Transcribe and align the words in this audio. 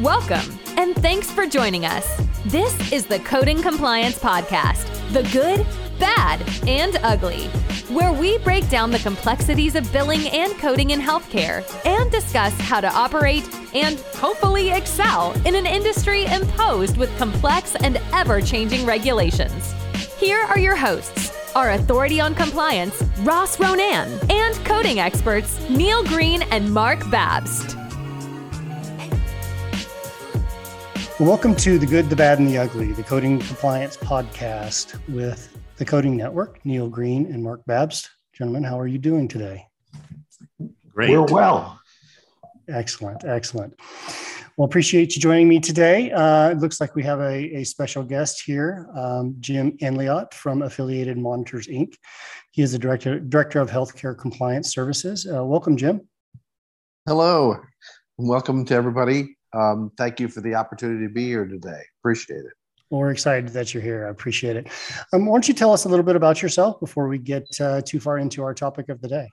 Welcome, 0.00 0.58
and 0.76 0.96
thanks 0.96 1.30
for 1.30 1.46
joining 1.46 1.86
us. 1.86 2.20
This 2.46 2.92
is 2.92 3.06
the 3.06 3.20
Coding 3.20 3.62
Compliance 3.62 4.18
Podcast 4.18 4.90
the 5.12 5.22
good, 5.30 5.64
bad, 6.00 6.42
and 6.66 6.98
ugly, 7.04 7.46
where 7.94 8.12
we 8.12 8.38
break 8.38 8.68
down 8.68 8.90
the 8.90 8.98
complexities 8.98 9.76
of 9.76 9.90
billing 9.92 10.26
and 10.30 10.52
coding 10.58 10.90
in 10.90 11.00
healthcare 11.00 11.62
and 11.86 12.10
discuss 12.10 12.52
how 12.62 12.80
to 12.80 12.88
operate 12.88 13.48
and 13.72 14.00
hopefully 14.16 14.70
excel 14.70 15.30
in 15.46 15.54
an 15.54 15.64
industry 15.64 16.24
imposed 16.26 16.96
with 16.96 17.16
complex 17.16 17.76
and 17.76 18.00
ever 18.12 18.40
changing 18.40 18.84
regulations. 18.84 19.72
Here 20.18 20.40
are 20.40 20.58
your 20.58 20.74
hosts 20.74 21.30
our 21.54 21.70
authority 21.70 22.20
on 22.20 22.34
compliance, 22.34 23.00
Ross 23.20 23.60
Ronan, 23.60 24.18
and 24.28 24.54
coding 24.64 24.98
experts, 24.98 25.56
Neil 25.70 26.02
Green 26.02 26.42
and 26.50 26.74
Mark 26.74 26.98
Babst. 27.04 27.83
Welcome 31.24 31.56
to 31.56 31.78
The 31.78 31.86
Good, 31.86 32.10
the 32.10 32.16
Bad, 32.16 32.38
and 32.38 32.46
the 32.46 32.58
Ugly, 32.58 32.92
the 32.92 33.02
Coding 33.02 33.38
Compliance 33.38 33.96
Podcast 33.96 35.00
with 35.08 35.56
the 35.78 35.84
Coding 35.86 36.18
Network, 36.18 36.62
Neil 36.66 36.86
Green 36.86 37.24
and 37.32 37.42
Mark 37.42 37.62
Babst. 37.64 38.10
Gentlemen, 38.34 38.62
how 38.62 38.78
are 38.78 38.86
you 38.86 38.98
doing 38.98 39.26
today? 39.26 39.66
Great. 40.86 41.12
We're 41.12 41.24
well. 41.24 41.80
Excellent, 42.68 43.24
excellent. 43.24 43.74
Well, 44.58 44.66
appreciate 44.66 45.16
you 45.16 45.22
joining 45.22 45.48
me 45.48 45.60
today. 45.60 46.12
Uh, 46.12 46.50
it 46.50 46.58
looks 46.58 46.78
like 46.78 46.94
we 46.94 47.02
have 47.04 47.20
a, 47.20 47.56
a 47.56 47.64
special 47.64 48.02
guest 48.02 48.42
here, 48.44 48.86
um, 48.94 49.34
Jim 49.40 49.78
Anliot 49.78 50.34
from 50.34 50.60
Affiliated 50.60 51.16
Monitors 51.16 51.68
Inc. 51.68 51.94
He 52.50 52.60
is 52.60 52.72
the 52.72 52.78
director 52.78 53.18
director 53.18 53.60
of 53.60 53.70
healthcare 53.70 54.16
compliance 54.16 54.74
services. 54.74 55.26
Uh, 55.26 55.42
welcome, 55.42 55.78
Jim. 55.78 56.06
Hello, 57.06 57.56
and 58.18 58.28
welcome 58.28 58.66
to 58.66 58.74
everybody. 58.74 59.38
Um, 59.54 59.92
thank 59.96 60.18
you 60.18 60.28
for 60.28 60.40
the 60.40 60.54
opportunity 60.54 61.06
to 61.06 61.12
be 61.12 61.26
here 61.26 61.46
today. 61.46 61.80
Appreciate 62.00 62.40
it. 62.40 62.52
Well, 62.90 63.00
we're 63.00 63.10
excited 63.10 63.48
that 63.50 63.72
you're 63.72 63.82
here. 63.82 64.06
I 64.06 64.10
appreciate 64.10 64.56
it. 64.56 64.68
Um, 65.12 65.26
why 65.26 65.34
don't 65.34 65.48
you 65.48 65.54
tell 65.54 65.72
us 65.72 65.84
a 65.84 65.88
little 65.88 66.04
bit 66.04 66.16
about 66.16 66.42
yourself 66.42 66.80
before 66.80 67.08
we 67.08 67.18
get 67.18 67.48
uh, 67.60 67.80
too 67.82 68.00
far 68.00 68.18
into 68.18 68.42
our 68.42 68.54
topic 68.54 68.88
of 68.88 69.00
the 69.00 69.08
day? 69.08 69.28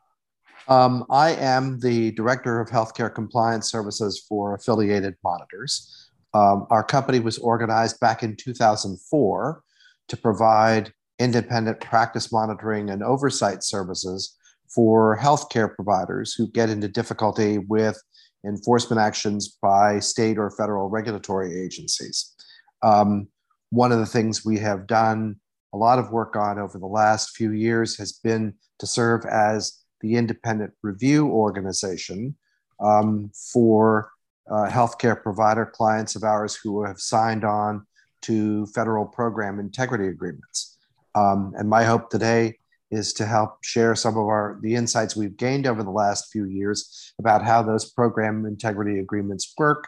Um, 0.67 1.05
I 1.09 1.31
am 1.31 1.79
the 1.79 2.11
Director 2.11 2.59
of 2.59 2.69
Healthcare 2.69 3.13
Compliance 3.13 3.69
Services 3.69 4.23
for 4.29 4.53
Affiliated 4.53 5.15
Monitors. 5.23 6.09
Um, 6.33 6.67
our 6.69 6.83
company 6.83 7.19
was 7.19 7.37
organized 7.39 7.99
back 7.99 8.23
in 8.23 8.35
2004 8.35 9.63
to 10.07 10.17
provide 10.17 10.93
independent 11.19 11.79
practice 11.81 12.31
monitoring 12.31 12.89
and 12.89 13.03
oversight 13.03 13.63
services 13.63 14.37
for 14.73 15.17
healthcare 15.17 15.73
providers 15.75 16.33
who 16.33 16.47
get 16.47 16.69
into 16.69 16.87
difficulty 16.87 17.57
with 17.57 18.01
enforcement 18.45 18.99
actions 18.99 19.57
by 19.61 19.99
state 19.99 20.37
or 20.37 20.49
federal 20.51 20.89
regulatory 20.89 21.63
agencies. 21.63 22.33
Um, 22.81 23.27
one 23.69 23.91
of 23.91 23.99
the 23.99 24.05
things 24.05 24.45
we 24.45 24.57
have 24.59 24.87
done 24.87 25.37
a 25.73 25.77
lot 25.77 25.99
of 25.99 26.11
work 26.11 26.35
on 26.35 26.59
over 26.59 26.77
the 26.77 26.85
last 26.85 27.35
few 27.35 27.51
years 27.51 27.97
has 27.97 28.11
been 28.11 28.53
to 28.79 28.87
serve 28.87 29.25
as 29.25 29.79
the 30.01 30.15
independent 30.15 30.73
review 30.81 31.27
organization 31.27 32.35
um, 32.81 33.31
for 33.33 34.11
uh, 34.49 34.67
healthcare 34.67 35.21
provider 35.21 35.65
clients 35.65 36.15
of 36.15 36.23
ours 36.23 36.55
who 36.55 36.83
have 36.83 36.99
signed 36.99 37.45
on 37.45 37.85
to 38.21 38.65
federal 38.67 39.05
program 39.05 39.59
integrity 39.59 40.07
agreements. 40.07 40.77
Um, 41.15 41.53
and 41.57 41.69
my 41.69 41.83
hope 41.83 42.09
today 42.09 42.57
is 42.91 43.13
to 43.13 43.25
help 43.25 43.63
share 43.63 43.95
some 43.95 44.17
of 44.17 44.25
our 44.25 44.59
the 44.61 44.75
insights 44.75 45.15
we've 45.15 45.37
gained 45.37 45.65
over 45.65 45.83
the 45.83 45.91
last 45.91 46.31
few 46.31 46.45
years 46.45 47.13
about 47.19 47.43
how 47.43 47.63
those 47.63 47.91
program 47.91 48.45
integrity 48.45 48.99
agreements 48.99 49.53
work 49.57 49.87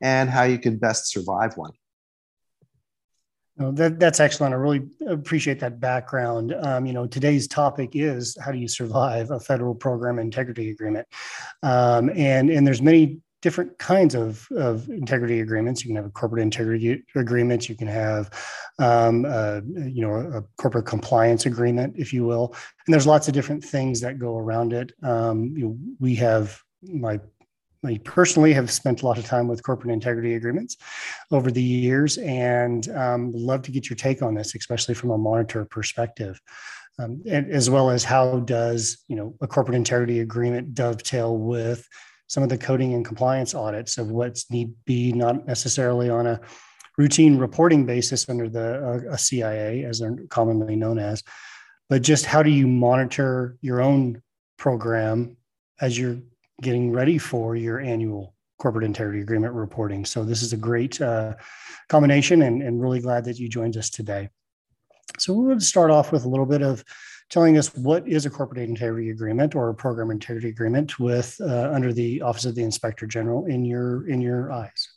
and 0.00 0.30
how 0.30 0.44
you 0.44 0.58
can 0.58 0.76
best 0.78 1.10
survive 1.10 1.56
one. 1.56 1.72
That, 3.58 3.98
that's 3.98 4.20
excellent. 4.20 4.54
I 4.54 4.56
really 4.56 4.88
appreciate 5.08 5.58
that 5.60 5.80
background. 5.80 6.54
Um, 6.54 6.86
you 6.86 6.92
know, 6.92 7.08
today's 7.08 7.48
topic 7.48 7.90
is 7.94 8.36
how 8.40 8.52
do 8.52 8.58
you 8.58 8.68
survive 8.68 9.32
a 9.32 9.40
federal 9.40 9.74
program 9.74 10.20
integrity 10.20 10.70
agreement, 10.70 11.08
um, 11.64 12.08
and 12.14 12.50
and 12.50 12.64
there's 12.64 12.80
many 12.80 13.20
different 13.40 13.78
kinds 13.78 14.14
of, 14.14 14.46
of 14.50 14.88
integrity 14.88 15.40
agreements. 15.40 15.84
You 15.84 15.88
can 15.88 15.96
have 15.96 16.06
a 16.06 16.10
corporate 16.10 16.42
integrity 16.42 17.02
agreement. 17.14 17.68
You 17.68 17.76
can 17.76 17.86
have, 17.86 18.30
um, 18.78 19.24
uh, 19.28 19.60
you 19.64 20.02
know, 20.02 20.14
a, 20.14 20.38
a, 20.38 20.42
corporate 20.56 20.86
compliance 20.86 21.46
agreement, 21.46 21.94
if 21.96 22.12
you 22.12 22.24
will. 22.24 22.54
And 22.86 22.92
there's 22.92 23.06
lots 23.06 23.28
of 23.28 23.34
different 23.34 23.64
things 23.64 24.00
that 24.00 24.18
go 24.18 24.36
around 24.36 24.72
it. 24.72 24.92
Um, 25.02 25.54
you 25.56 25.64
know, 25.64 25.78
we 26.00 26.16
have 26.16 26.60
my 26.82 27.20
I 27.84 28.00
personally 28.04 28.52
have 28.54 28.70
spent 28.70 29.02
a 29.02 29.06
lot 29.06 29.18
of 29.18 29.24
time 29.24 29.46
with 29.46 29.62
corporate 29.62 29.92
integrity 29.92 30.34
agreements 30.34 30.76
over 31.30 31.50
the 31.50 31.62
years, 31.62 32.18
and 32.18 32.88
um, 32.90 33.32
love 33.32 33.62
to 33.62 33.70
get 33.70 33.88
your 33.88 33.96
take 33.96 34.20
on 34.20 34.34
this, 34.34 34.54
especially 34.54 34.94
from 34.94 35.10
a 35.10 35.18
monitor 35.18 35.64
perspective, 35.64 36.40
um, 36.98 37.22
and 37.26 37.48
as 37.50 37.70
well 37.70 37.90
as 37.90 38.02
how 38.02 38.40
does 38.40 39.04
you 39.06 39.14
know 39.14 39.34
a 39.40 39.46
corporate 39.46 39.76
integrity 39.76 40.20
agreement 40.20 40.74
dovetail 40.74 41.38
with 41.38 41.86
some 42.28 42.42
of 42.42 42.48
the 42.48 42.58
coding 42.58 42.94
and 42.94 43.04
compliance 43.04 43.54
audits 43.54 43.98
of 43.98 44.10
what's 44.10 44.50
need 44.50 44.72
be 44.84 45.12
not 45.12 45.46
necessarily 45.46 46.08
on 46.08 46.26
a 46.26 46.40
routine 46.96 47.38
reporting 47.38 47.84
basis 47.84 48.28
under 48.28 48.48
the 48.48 49.08
uh, 49.10 49.16
CIA, 49.16 49.84
as 49.84 49.98
they're 49.98 50.16
commonly 50.28 50.76
known 50.76 50.98
as, 50.98 51.22
but 51.88 52.02
just 52.02 52.26
how 52.26 52.42
do 52.42 52.50
you 52.50 52.66
monitor 52.66 53.56
your 53.60 53.80
own 53.80 54.22
program 54.58 55.36
as 55.80 55.98
you're 55.98 56.18
getting 56.60 56.90
ready 56.90 57.18
for 57.18 57.56
your 57.56 57.78
annual 57.80 58.34
corporate 58.58 58.84
integrity 58.84 59.20
agreement 59.20 59.54
reporting. 59.54 60.04
So 60.04 60.24
this 60.24 60.42
is 60.42 60.52
a 60.52 60.56
great 60.56 61.00
uh, 61.00 61.34
combination, 61.88 62.42
and, 62.42 62.62
and 62.62 62.82
really 62.82 63.00
glad 63.00 63.24
that 63.24 63.38
you 63.38 63.48
joined 63.48 63.76
us 63.76 63.88
today. 63.88 64.28
So 65.18 65.54
to 65.54 65.60
start 65.60 65.90
off 65.90 66.12
with 66.12 66.24
a 66.24 66.28
little 66.28 66.46
bit 66.46 66.62
of 66.62 66.84
telling 67.30 67.58
us 67.58 67.74
what 67.76 68.06
is 68.08 68.26
a 68.26 68.30
corporate 68.30 68.60
integrity 68.60 69.10
agreement 69.10 69.54
or 69.54 69.68
a 69.68 69.74
program 69.74 70.10
integrity 70.10 70.48
agreement 70.48 70.98
with 70.98 71.38
uh, 71.40 71.70
under 71.72 71.92
the 71.92 72.22
Office 72.22 72.44
of 72.44 72.54
the 72.54 72.62
Inspector 72.62 73.06
General 73.06 73.46
in 73.46 73.64
your 73.64 74.08
in 74.08 74.20
your 74.20 74.52
eyes. 74.52 74.88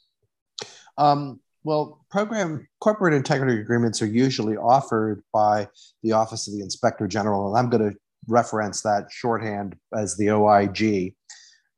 Um, 0.97 1.39
well, 1.63 2.05
program 2.09 2.67
corporate 2.79 3.13
integrity 3.13 3.59
agreements 3.61 4.01
are 4.01 4.07
usually 4.07 4.57
offered 4.57 5.23
by 5.33 5.67
the 6.03 6.13
Office 6.13 6.47
of 6.47 6.53
the 6.53 6.61
Inspector 6.61 7.05
General, 7.07 7.49
and 7.49 7.57
I'm 7.57 7.69
going 7.69 7.91
to 7.91 7.97
reference 8.27 8.81
that 8.81 9.07
shorthand 9.11 9.75
as 9.93 10.17
the 10.17 10.31
OIG. 10.31 11.15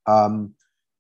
Um, 0.05 0.53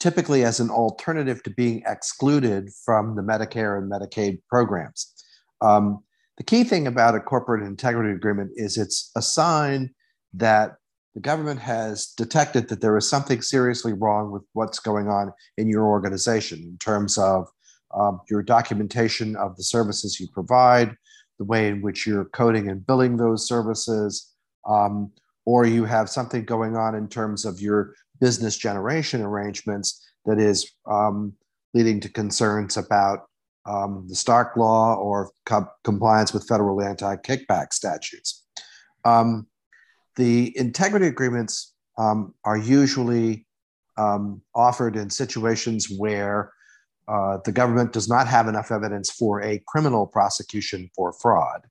typically 0.03 0.43
as 0.43 0.59
an 0.59 0.69
alternative 0.69 1.41
to 1.41 1.49
being 1.49 1.81
excluded 1.87 2.69
from 2.83 3.15
the 3.15 3.21
Medicare 3.21 3.77
and 3.77 3.89
Medicaid 3.89 4.41
programs. 4.49 5.13
Um, 5.61 6.03
the 6.37 6.43
key 6.43 6.63
thing 6.63 6.87
about 6.87 7.15
a 7.15 7.19
corporate 7.19 7.63
integrity 7.63 8.13
agreement 8.13 8.51
is 8.55 8.77
it's 8.77 9.11
a 9.15 9.21
sign 9.21 9.93
that 10.33 10.75
the 11.13 11.21
government 11.21 11.59
has 11.59 12.07
detected 12.17 12.69
that 12.69 12.81
there 12.81 12.97
is 12.97 13.07
something 13.07 13.41
seriously 13.41 13.93
wrong 13.93 14.31
with 14.31 14.41
what's 14.53 14.79
going 14.79 15.07
on 15.07 15.31
in 15.57 15.69
your 15.69 15.85
organization 15.85 16.59
in 16.59 16.77
terms 16.79 17.17
of 17.19 17.47
um, 17.93 18.19
your 18.29 18.41
documentation 18.41 19.35
of 19.35 19.55
the 19.55 19.63
services 19.63 20.19
you 20.19 20.27
provide, 20.33 20.95
the 21.37 21.45
way 21.45 21.67
in 21.67 21.81
which 21.81 22.07
you're 22.07 22.25
coding 22.25 22.67
and 22.67 22.85
billing 22.87 23.17
those 23.17 23.47
services, 23.47 24.33
um, 24.67 25.11
or 25.45 25.65
you 25.65 25.85
have 25.85 26.09
something 26.09 26.43
going 26.45 26.75
on 26.75 26.95
in 26.95 27.07
terms 27.07 27.45
of 27.45 27.61
your 27.61 27.93
business 28.19 28.57
generation 28.57 29.21
arrangements 29.21 30.03
that 30.25 30.39
is 30.39 30.71
um, 30.89 31.33
leading 31.75 31.99
to 31.99 32.09
concerns 32.09 32.77
about 32.77 33.27
um, 33.65 34.05
the 34.07 34.15
Stark 34.15 34.57
Law 34.57 34.95
or 34.95 35.31
co- 35.45 35.69
compliance 35.83 36.33
with 36.33 36.47
federal 36.47 36.81
anti 36.81 37.15
kickback 37.17 37.73
statutes. 37.73 38.45
Um, 39.05 39.47
the 40.15 40.57
integrity 40.57 41.07
agreements 41.07 41.73
um, 41.97 42.33
are 42.43 42.57
usually 42.57 43.45
um, 43.97 44.41
offered 44.55 44.95
in 44.95 45.09
situations 45.09 45.87
where 45.97 46.51
uh, 47.07 47.37
the 47.45 47.51
government 47.51 47.93
does 47.93 48.07
not 48.07 48.27
have 48.27 48.47
enough 48.47 48.71
evidence 48.71 49.11
for 49.11 49.41
a 49.41 49.61
criminal 49.67 50.07
prosecution 50.07 50.89
for 50.95 51.13
fraud. 51.13 51.61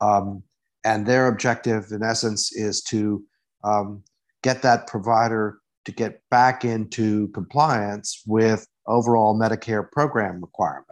Um, 0.00 0.42
and 0.84 1.06
their 1.06 1.28
objective, 1.28 1.92
in 1.92 2.02
essence, 2.02 2.52
is 2.52 2.82
to 2.82 3.22
um, 3.62 4.02
get 4.42 4.62
that 4.62 4.88
provider 4.88 5.58
to 5.84 5.92
get 5.92 6.20
back 6.30 6.64
into 6.64 7.28
compliance 7.28 8.22
with 8.26 8.66
overall 8.86 9.38
Medicare 9.38 9.88
program 9.90 10.40
requirements 10.40 10.91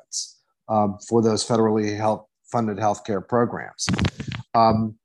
um, 0.71 0.99
for 1.09 1.21
those 1.23 1.47
federally 1.47 1.99
funded 2.51 2.79
healthcare 2.79 3.27
programs. 3.27 3.87
Um, 4.55 4.97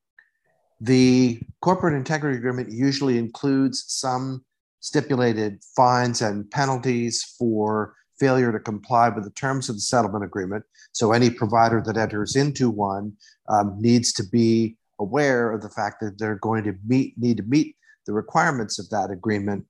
the 0.81 1.41
corporate 1.61 1.95
integrity 1.95 2.37
agreement 2.37 2.71
usually 2.71 3.17
includes 3.17 3.85
some 3.87 4.45
stipulated 4.79 5.61
fines 5.75 6.21
and 6.21 6.49
penalties 6.51 7.35
for 7.37 7.95
failure 8.19 8.51
to 8.51 8.59
comply 8.59 9.09
with 9.09 9.23
the 9.23 9.31
terms 9.31 9.67
of 9.67 9.75
the 9.75 9.81
settlement 9.81 10.23
agreement. 10.23 10.63
So 10.91 11.11
any 11.11 11.29
provider 11.29 11.81
that 11.85 11.97
enters 11.97 12.35
into 12.35 12.69
one 12.69 13.13
um, 13.49 13.75
needs 13.79 14.13
to 14.13 14.23
be 14.23 14.77
aware 14.99 15.51
of 15.51 15.61
the 15.61 15.69
fact 15.69 15.99
that 16.01 16.17
they're 16.17 16.39
going 16.39 16.63
to 16.63 16.75
meet 16.85 17.17
need 17.17 17.37
to 17.37 17.43
meet 17.43 17.75
the 18.05 18.13
requirements 18.13 18.79
of 18.79 18.89
that 18.91 19.11
agreement 19.11 19.65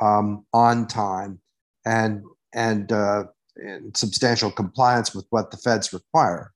um, 0.00 0.46
on 0.54 0.86
time 0.86 1.40
and 1.84 2.22
and 2.54 2.90
uh, 2.92 3.24
in 3.56 3.92
substantial 3.94 4.50
compliance 4.50 5.14
with 5.14 5.26
what 5.30 5.50
the 5.50 5.56
feds 5.56 5.92
require. 5.92 6.52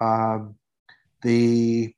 Um, 0.00 0.56
the 1.22 1.94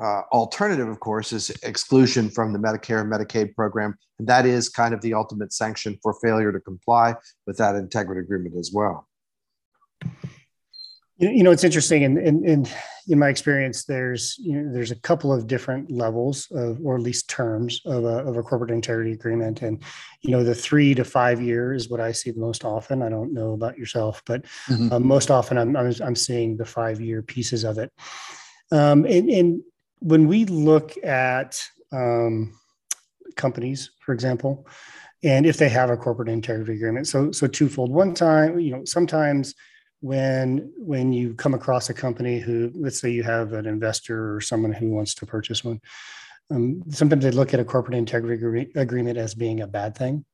uh, 0.00 0.22
alternative, 0.32 0.88
of 0.88 1.00
course, 1.00 1.32
is 1.32 1.50
exclusion 1.62 2.30
from 2.30 2.52
the 2.52 2.58
Medicare 2.58 3.00
and 3.00 3.12
Medicaid 3.12 3.54
program. 3.54 3.96
And 4.18 4.28
that 4.28 4.46
is 4.46 4.68
kind 4.68 4.94
of 4.94 5.00
the 5.00 5.14
ultimate 5.14 5.52
sanction 5.52 5.98
for 6.02 6.14
failure 6.22 6.52
to 6.52 6.60
comply 6.60 7.14
with 7.46 7.56
that 7.58 7.74
integrity 7.74 8.20
agreement 8.20 8.56
as 8.56 8.70
well. 8.72 9.08
You 11.20 11.42
know, 11.42 11.50
it's 11.50 11.64
interesting, 11.64 12.04
and 12.04 12.16
in, 12.16 12.44
in, 12.44 12.44
in, 12.44 12.66
in, 13.08 13.18
my 13.18 13.28
experience, 13.28 13.84
there's 13.84 14.36
you 14.38 14.52
know, 14.52 14.72
there's 14.72 14.92
a 14.92 15.00
couple 15.00 15.32
of 15.32 15.48
different 15.48 15.90
levels 15.90 16.46
of, 16.52 16.78
or 16.84 16.94
at 16.94 17.02
least 17.02 17.28
terms 17.28 17.80
of 17.86 18.04
a, 18.04 18.18
of 18.18 18.36
a 18.36 18.42
corporate 18.42 18.70
integrity 18.70 19.12
agreement, 19.12 19.62
and 19.62 19.82
you 20.22 20.30
know, 20.30 20.44
the 20.44 20.54
three 20.54 20.94
to 20.94 21.04
five 21.04 21.42
year 21.42 21.74
is 21.74 21.90
what 21.90 22.00
I 22.00 22.12
see 22.12 22.30
the 22.30 22.38
most 22.38 22.64
often. 22.64 23.02
I 23.02 23.08
don't 23.08 23.34
know 23.34 23.54
about 23.54 23.76
yourself, 23.76 24.22
but 24.26 24.44
mm-hmm. 24.68 24.92
uh, 24.92 25.00
most 25.00 25.28
often 25.28 25.58
I'm, 25.58 25.76
I'm, 25.76 25.92
I'm 26.04 26.14
seeing 26.14 26.56
the 26.56 26.64
five 26.64 27.00
year 27.00 27.20
pieces 27.20 27.64
of 27.64 27.78
it. 27.78 27.90
Um, 28.70 29.04
and, 29.04 29.28
and 29.28 29.62
when 29.98 30.28
we 30.28 30.44
look 30.44 30.96
at 31.04 31.60
um, 31.90 32.56
companies, 33.34 33.90
for 33.98 34.12
example, 34.12 34.68
and 35.24 35.46
if 35.46 35.56
they 35.56 35.68
have 35.68 35.90
a 35.90 35.96
corporate 35.96 36.28
integrity 36.28 36.74
agreement, 36.74 37.08
so 37.08 37.32
so 37.32 37.48
twofold. 37.48 37.90
One 37.90 38.14
time, 38.14 38.60
you 38.60 38.70
know, 38.70 38.84
sometimes 38.84 39.54
when 40.00 40.72
when 40.76 41.12
you 41.12 41.34
come 41.34 41.54
across 41.54 41.90
a 41.90 41.94
company 41.94 42.38
who, 42.38 42.70
let's 42.74 43.00
say, 43.00 43.10
you 43.10 43.22
have 43.22 43.52
an 43.52 43.66
investor 43.66 44.34
or 44.34 44.40
someone 44.40 44.72
who 44.72 44.90
wants 44.90 45.14
to 45.14 45.26
purchase 45.26 45.64
one, 45.64 45.80
um, 46.50 46.82
sometimes 46.88 47.24
they 47.24 47.30
look 47.30 47.54
at 47.54 47.60
a 47.60 47.64
corporate 47.64 47.96
integrity 47.96 48.70
agreement 48.74 49.18
as 49.18 49.34
being 49.34 49.60
a 49.60 49.66
bad 49.66 49.96
thing 49.96 50.24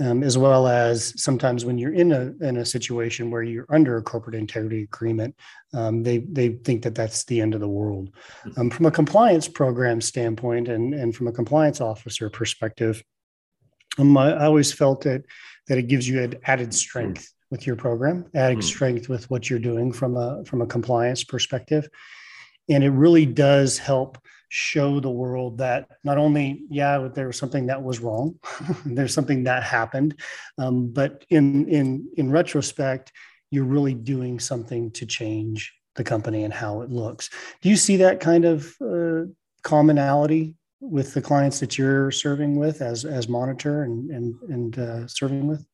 um, 0.00 0.22
as 0.22 0.38
well 0.38 0.66
as 0.66 1.20
sometimes 1.22 1.64
when 1.64 1.76
you're 1.76 1.92
in 1.92 2.12
a 2.12 2.32
in 2.46 2.56
a 2.56 2.64
situation 2.64 3.30
where 3.30 3.42
you're 3.42 3.66
under 3.68 3.98
a 3.98 4.02
corporate 4.02 4.34
integrity 4.34 4.82
agreement, 4.82 5.34
um, 5.74 6.02
they 6.02 6.18
they 6.18 6.50
think 6.50 6.82
that 6.82 6.94
that's 6.94 7.24
the 7.24 7.40
end 7.40 7.54
of 7.54 7.60
the 7.60 7.68
world. 7.68 8.10
Mm-hmm. 8.44 8.60
Um, 8.60 8.70
from 8.70 8.86
a 8.86 8.90
compliance 8.90 9.46
program 9.46 10.00
standpoint, 10.00 10.68
and 10.68 10.94
and 10.94 11.14
from 11.14 11.28
a 11.28 11.32
compliance 11.32 11.80
officer 11.80 12.30
perspective, 12.30 13.02
um, 13.98 14.16
I, 14.16 14.32
I, 14.32 14.44
always 14.46 14.72
felt 14.72 15.02
that 15.02 15.24
that 15.68 15.76
it 15.76 15.88
gives 15.88 16.08
you 16.08 16.22
an 16.22 16.36
added 16.44 16.72
strength 16.72 17.30
with 17.50 17.66
your 17.66 17.76
program, 17.76 18.26
adding 18.34 18.58
mm-hmm. 18.58 18.66
strength 18.66 19.08
with 19.08 19.30
what 19.30 19.50
you're 19.50 19.58
doing 19.58 19.92
from 19.92 20.16
a 20.16 20.44
from 20.44 20.62
a 20.62 20.66
compliance 20.66 21.24
perspective, 21.24 21.88
and 22.68 22.84
it 22.84 22.90
really 22.90 23.26
does 23.26 23.78
help 23.78 24.18
show 24.52 24.98
the 24.98 25.10
world 25.10 25.58
that 25.58 25.88
not 26.02 26.18
only 26.18 26.64
yeah 26.68 27.08
there 27.14 27.28
was 27.28 27.38
something 27.38 27.66
that 27.66 27.80
was 27.80 28.00
wrong 28.00 28.34
there's 28.84 29.14
something 29.14 29.44
that 29.44 29.62
happened 29.62 30.12
um, 30.58 30.92
but 30.92 31.24
in 31.30 31.68
in 31.68 32.08
in 32.16 32.32
retrospect 32.32 33.12
you're 33.50 33.64
really 33.64 33.94
doing 33.94 34.40
something 34.40 34.90
to 34.92 35.06
change 35.06 35.72
the 35.96 36.04
company 36.04 36.44
and 36.44 36.54
how 36.54 36.82
it 36.82 36.90
looks. 36.90 37.30
Do 37.62 37.68
you 37.68 37.76
see 37.76 37.96
that 37.96 38.20
kind 38.20 38.44
of 38.44 38.74
uh, 38.80 39.30
commonality 39.62 40.54
with 40.80 41.12
the 41.12 41.20
clients 41.20 41.60
that 41.60 41.76
you're 41.76 42.10
serving 42.10 42.56
with 42.56 42.80
as 42.80 43.04
as 43.04 43.28
monitor 43.28 43.82
and 43.82 44.10
and 44.10 44.34
and 44.48 44.78
uh, 44.78 45.06
serving 45.06 45.46
with 45.46 45.66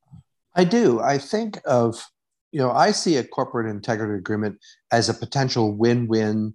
i 0.57 0.63
do 0.63 0.99
i 0.99 1.17
think 1.17 1.59
of 1.65 2.05
you 2.51 2.59
know 2.59 2.71
i 2.71 2.91
see 2.91 3.15
a 3.15 3.23
corporate 3.23 3.69
integrity 3.69 4.17
agreement 4.17 4.57
as 4.91 5.07
a 5.07 5.13
potential 5.13 5.75
win-win 5.75 6.53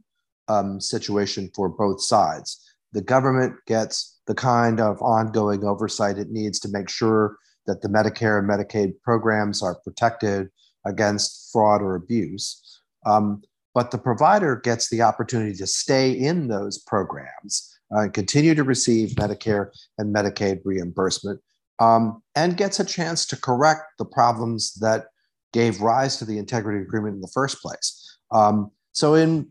um, 0.49 0.81
situation 0.81 1.51
for 1.55 1.69
both 1.69 2.03
sides. 2.03 2.59
The 2.93 3.03
government 3.03 3.55
gets 3.67 4.21
the 4.27 4.35
kind 4.35 4.81
of 4.81 5.01
ongoing 5.01 5.65
oversight 5.65 6.19
it 6.19 6.31
needs 6.31 6.59
to 6.61 6.69
make 6.69 6.89
sure 6.89 7.37
that 7.67 7.81
the 7.81 7.89
Medicare 7.89 8.39
and 8.39 8.49
Medicaid 8.49 9.01
programs 9.03 9.63
are 9.63 9.77
protected 9.85 10.49
against 10.85 11.51
fraud 11.53 11.81
or 11.81 11.95
abuse. 11.95 12.81
Um, 13.07 13.43
but 13.75 13.91
the 13.91 13.99
provider 13.99 14.57
gets 14.57 14.91
the 14.91 15.03
opportunity 15.03 15.55
to 15.55 15.67
stay 15.67 16.11
in 16.11 16.49
those 16.49 16.79
programs 16.79 17.79
uh, 17.95 18.01
and 18.01 18.13
continue 18.13 18.55
to 18.55 18.65
receive 18.65 19.11
Medicare 19.11 19.71
and 19.97 20.15
Medicaid 20.15 20.61
reimbursement 20.65 21.41
um, 21.83 22.23
and 22.37 22.57
gets 22.57 22.79
a 22.79 22.85
chance 22.85 23.27
to 23.27 23.37
correct 23.37 23.83
the 23.99 24.05
problems 24.05 24.75
that 24.75 25.07
gave 25.53 25.81
rise 25.81 26.17
to 26.19 26.25
the 26.25 26.39
integrity 26.39 26.81
agreement 26.81 27.17
in 27.17 27.21
the 27.21 27.35
first 27.35 27.61
place. 27.61 28.19
Um, 28.31 28.71
so, 28.93 29.15
in 29.15 29.49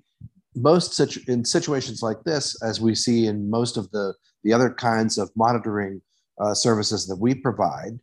most 0.55 0.93
situ- 0.93 1.23
in 1.27 1.43
situations 1.43 2.01
like 2.01 2.23
this, 2.23 2.61
as 2.63 2.79
we 2.79 2.95
see 2.95 3.27
in 3.27 3.49
most 3.49 3.77
of 3.77 3.91
the 3.91 4.13
the 4.43 4.53
other 4.53 4.71
kinds 4.71 5.17
of 5.17 5.29
monitoring 5.35 6.01
uh, 6.39 6.53
services 6.53 7.05
that 7.07 7.17
we 7.17 7.35
provide, 7.35 7.99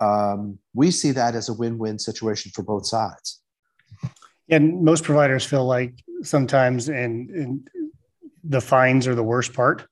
um, 0.00 0.58
we 0.72 0.90
see 0.90 1.10
that 1.10 1.34
as 1.34 1.48
a 1.48 1.54
win-win 1.54 1.98
situation 1.98 2.52
for 2.54 2.62
both 2.62 2.86
sides. 2.86 3.42
And 4.48 4.82
most 4.82 5.04
providers 5.04 5.44
feel 5.44 5.66
like 5.66 5.94
sometimes, 6.22 6.88
and, 6.88 7.30
and 7.30 7.68
the 8.44 8.60
fines 8.60 9.06
are 9.06 9.14
the 9.14 9.22
worst 9.22 9.52
part, 9.52 9.86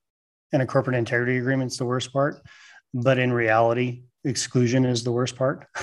and 0.53 0.63
a 0.63 0.67
corporate 0.67 0.97
integrity 0.97 1.37
agreement 1.37 1.73
is 1.73 1.79
the 1.79 1.85
worst 1.85 2.13
part. 2.13 2.37
But 2.95 3.19
in 3.19 3.33
reality, 3.33 4.03
exclusion 4.25 4.85
is 4.85 5.03
the 5.05 5.13
worst 5.13 5.37
part. 5.37 5.67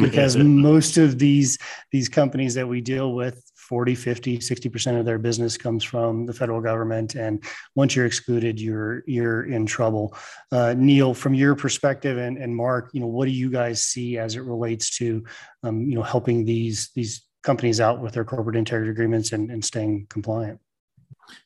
Because 0.00 0.36
most 0.36 0.96
of 0.96 1.18
these 1.18 1.58
these 1.90 2.08
companies 2.08 2.54
that 2.54 2.68
we 2.68 2.80
deal 2.80 3.14
with 3.14 3.42
40 3.56 3.94
50 3.94 4.38
60% 4.38 4.98
of 4.98 5.04
their 5.04 5.18
business 5.18 5.56
comes 5.56 5.82
from 5.84 6.26
the 6.26 6.32
federal 6.32 6.60
government. 6.60 7.14
And 7.14 7.42
once 7.74 7.96
you're 7.96 8.06
excluded 8.06 8.60
you're 8.60 9.02
you're 9.06 9.44
in 9.44 9.66
trouble. 9.66 10.16
Uh, 10.52 10.74
neil 10.76 11.14
from 11.14 11.34
your 11.34 11.54
perspective 11.54 12.18
and, 12.18 12.38
and 12.38 12.54
mark 12.54 12.90
you 12.92 13.00
know 13.00 13.06
what 13.06 13.26
do 13.26 13.32
you 13.32 13.50
guys 13.50 13.84
see 13.84 14.18
as 14.18 14.36
it 14.36 14.42
relates 14.42 14.96
to 14.98 15.24
um, 15.62 15.82
you 15.82 15.94
know 15.94 16.02
helping 16.02 16.44
these 16.44 16.90
these 16.94 17.22
companies 17.42 17.80
out 17.80 18.00
with 18.00 18.14
their 18.14 18.24
corporate 18.24 18.56
integrity 18.56 18.90
agreements 18.90 19.32
and, 19.32 19.50
and 19.50 19.64
staying 19.64 20.06
compliant 20.08 20.58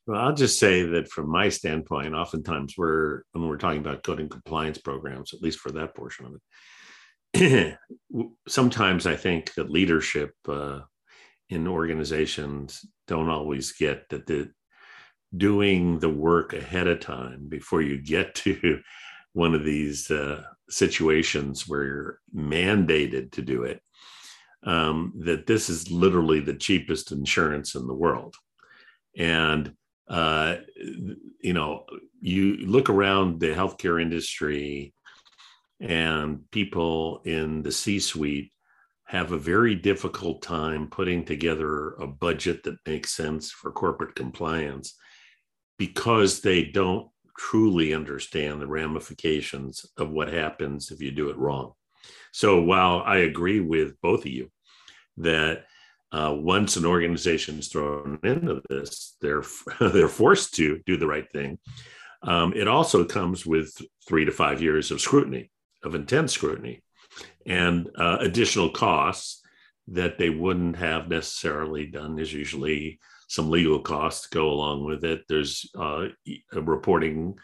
well, 0.07 0.21
I'll 0.21 0.35
just 0.35 0.59
say 0.59 0.83
that 0.83 1.09
from 1.09 1.31
my 1.31 1.49
standpoint, 1.49 2.15
oftentimes 2.15 2.75
we're 2.77 3.23
when 3.33 3.47
we're 3.49 3.57
talking 3.57 3.81
about 3.81 4.03
coding 4.03 4.29
compliance 4.29 4.79
programs, 4.79 5.35
at 5.35 5.43
least 5.43 5.61
for 5.61 5.71
that 5.73 5.95
portion 5.95 6.27
of 6.27 6.35
it, 7.35 7.79
sometimes 8.49 9.07
I 9.07 9.17
think 9.17 9.55
that 9.55 9.71
leadership 9.71 10.33
uh, 10.49 10.81
in 11.49 11.67
organizations 11.67 12.85
don't 13.07 13.31
always 13.31 13.73
get 13.73 14.09
that 14.11 14.27
the 14.27 14.51
doing 15.37 15.99
the 15.99 16.09
work 16.09 16.55
ahead 16.55 16.87
of 16.87 17.01
time 17.01 17.49
before 17.49 17.83
you 17.83 18.01
get 18.01 18.35
to 18.35 18.81
one 19.35 19.55
of 19.55 19.65
these 19.65 20.11
uh, 20.11 20.43
situations 20.71 21.69
where 21.69 21.85
you're 21.85 22.21
mandated 22.35 23.31
to 23.33 23.43
do 23.43 23.63
it 23.65 23.81
um, 24.65 25.13
that 25.19 25.47
this 25.47 25.69
is 25.69 25.91
literally 25.91 26.41
the 26.41 26.55
cheapest 26.55 27.13
insurance 27.13 27.75
in 27.75 27.87
the 27.87 27.95
world 27.95 28.35
and 29.19 29.75
uh, 30.09 30.57
you 31.43 31.53
know 31.53 31.85
you 32.21 32.57
look 32.59 32.89
around 32.89 33.41
the 33.41 33.49
healthcare 33.49 34.01
industry 34.01 34.95
and 35.81 36.51
people 36.51 37.21
in 37.25 37.63
the 37.63 37.71
c 37.73 37.99
suite 37.99 38.51
have 39.05 39.33
a 39.33 39.39
very 39.39 39.75
difficult 39.75 40.43
time 40.43 40.89
putting 40.89 41.25
together 41.25 41.91
a 41.95 42.07
budget 42.07 42.63
that 42.63 42.77
makes 42.87 43.15
sense 43.15 43.51
for 43.51 43.71
corporate 43.73 44.15
compliance 44.15 44.95
because 45.79 46.41
they 46.41 46.65
don't 46.65 47.09
truly 47.39 47.95
understand 47.95 48.61
the 48.61 48.67
ramifications 48.67 49.87
of 49.97 50.11
what 50.11 50.33
happens 50.33 50.91
if 50.91 51.01
you 51.01 51.11
do 51.11 51.31
it 51.31 51.39
wrong. 51.39 51.73
So 52.33 52.61
while 52.61 53.03
I 53.07 53.19
agree 53.19 53.61
with 53.61 53.99
both 54.03 54.21
of 54.21 54.33
you 54.33 54.51
that 55.19 55.65
uh, 56.13 56.35
once 56.37 56.77
an 56.77 56.87
organization 56.87 57.59
is 57.59 57.69
thrown 57.69 58.19
into 58.23 58.63
this, 58.69 59.17
they're 59.21 59.45
they're 59.81 60.09
forced 60.09 60.55
to 60.55 60.81
do 60.87 60.97
the 60.97 61.07
right 61.07 61.31
thing. 61.33 61.59
Um, 62.23 62.53
it 62.55 62.67
also 62.67 63.05
comes 63.05 63.47
with 63.47 63.71
three 64.07 64.25
to 64.25 64.33
five 64.33 64.61
years 64.61 64.91
of 64.91 65.01
scrutiny, 65.01 65.51
of 65.85 65.95
intense 65.95 66.33
scrutiny 66.33 66.83
and 67.47 67.89
uh, 67.97 68.19
additional 68.21 68.71
costs 68.71 69.43
that 69.89 70.19
they 70.19 70.31
wouldn't 70.31 70.77
have 70.77 71.09
necessarily 71.09 71.87
done. 71.87 72.15
There's 72.15 72.33
usually 72.33 73.01
some 73.29 73.51
legal 73.51 73.81
costs 73.81 74.27
go 74.27 74.51
along 74.51 74.85
with 74.85 75.05
it. 75.05 75.23
There's 75.29 75.71
uh, 75.79 76.07
reporting 76.53 77.37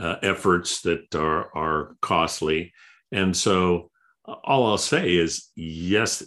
uh, 0.00 0.16
efforts 0.22 0.82
that 0.82 1.14
are, 1.14 1.56
are 1.56 1.96
costly. 2.00 2.72
And 3.10 3.36
so 3.36 3.90
all 4.24 4.70
I'll 4.70 4.78
say 4.78 5.14
is 5.14 5.48
yes, 5.56 6.22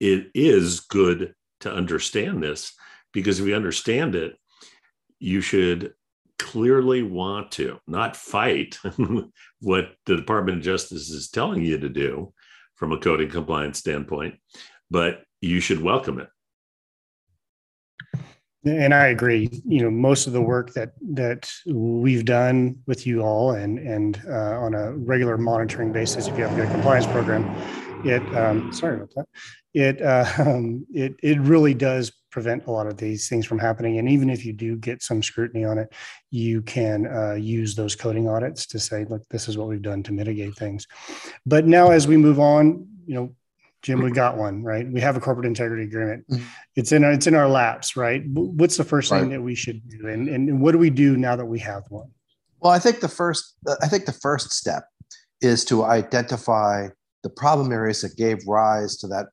it 0.00 0.30
is 0.34 0.80
good 0.80 1.34
to 1.60 1.72
understand 1.72 2.42
this 2.42 2.72
because 3.12 3.40
if 3.40 3.46
you 3.46 3.54
understand 3.54 4.14
it, 4.14 4.36
you 5.18 5.40
should 5.40 5.92
clearly 6.38 7.02
want 7.02 7.50
to, 7.52 7.78
not 7.86 8.16
fight 8.16 8.78
what 9.60 9.90
the 10.06 10.16
Department 10.16 10.58
of 10.58 10.64
Justice 10.64 11.10
is 11.10 11.28
telling 11.28 11.62
you 11.62 11.78
to 11.78 11.88
do 11.88 12.32
from 12.76 12.92
a 12.92 12.98
coding 12.98 13.28
compliance 13.28 13.78
standpoint, 13.78 14.36
but 14.90 15.22
you 15.40 15.60
should 15.60 15.82
welcome 15.82 16.20
it. 16.20 16.28
And 18.64 18.92
I 18.92 19.06
agree. 19.06 19.48
You 19.66 19.82
know, 19.82 19.90
most 19.90 20.26
of 20.26 20.32
the 20.32 20.42
work 20.42 20.74
that 20.74 20.92
that 21.12 21.50
we've 21.66 22.24
done 22.24 22.76
with 22.86 23.06
you 23.06 23.22
all, 23.22 23.52
and 23.52 23.78
and 23.78 24.20
uh, 24.28 24.58
on 24.58 24.74
a 24.74 24.92
regular 24.92 25.38
monitoring 25.38 25.92
basis, 25.92 26.26
if 26.26 26.36
you 26.36 26.44
have 26.44 26.52
a 26.58 26.62
good 26.62 26.70
compliance 26.72 27.06
program, 27.06 27.44
it 28.04 28.22
um, 28.36 28.72
sorry 28.72 28.96
about 28.96 29.14
that. 29.14 29.26
It 29.74 30.02
uh, 30.02 30.26
um, 30.38 30.86
it 30.92 31.14
it 31.22 31.38
really 31.40 31.74
does 31.74 32.12
prevent 32.30 32.66
a 32.66 32.70
lot 32.70 32.86
of 32.86 32.96
these 32.98 33.28
things 33.28 33.46
from 33.46 33.58
happening. 33.58 33.98
And 33.98 34.08
even 34.08 34.28
if 34.28 34.44
you 34.44 34.52
do 34.52 34.76
get 34.76 35.02
some 35.02 35.22
scrutiny 35.22 35.64
on 35.64 35.78
it, 35.78 35.92
you 36.30 36.60
can 36.62 37.06
uh, 37.06 37.34
use 37.34 37.74
those 37.74 37.96
coding 37.96 38.28
audits 38.28 38.66
to 38.66 38.78
say, 38.78 39.06
look, 39.06 39.26
this 39.30 39.48
is 39.48 39.56
what 39.56 39.68
we've 39.68 39.82
done 39.82 40.02
to 40.04 40.12
mitigate 40.12 40.54
things. 40.54 40.86
But 41.46 41.66
now, 41.66 41.90
as 41.90 42.06
we 42.06 42.16
move 42.16 42.38
on, 42.38 42.86
you 43.06 43.14
know, 43.14 43.34
Jim, 43.82 44.02
we 44.02 44.10
got 44.10 44.36
one, 44.36 44.62
right? 44.62 44.86
We 44.90 45.00
have 45.00 45.16
a 45.16 45.20
corporate 45.20 45.46
integrity 45.46 45.84
agreement. 45.84 46.26
Mm-hmm. 46.28 46.44
It's 46.76 46.92
in 46.92 47.04
our, 47.04 47.12
it's 47.12 47.26
in 47.26 47.34
our 47.34 47.48
laps, 47.48 47.96
right? 47.96 48.22
What's 48.26 48.76
the 48.76 48.84
first 48.84 49.10
right. 49.10 49.20
thing 49.20 49.30
that 49.30 49.40
we 49.40 49.54
should 49.54 49.88
do, 49.88 50.08
and, 50.08 50.28
and 50.28 50.60
what 50.60 50.72
do 50.72 50.78
we 50.78 50.90
do 50.90 51.16
now 51.16 51.36
that 51.36 51.46
we 51.46 51.60
have 51.60 51.84
one? 51.88 52.10
Well, 52.60 52.72
I 52.72 52.80
think 52.80 53.00
the 53.00 53.08
first 53.08 53.56
I 53.82 53.88
think 53.88 54.04
the 54.04 54.12
first 54.12 54.52
step 54.52 54.84
is 55.40 55.64
to 55.66 55.84
identify 55.84 56.88
the 57.28 57.34
problem 57.34 57.72
areas 57.72 58.00
that 58.00 58.16
gave 58.16 58.38
rise 58.46 58.96
to 58.96 59.06
that 59.08 59.26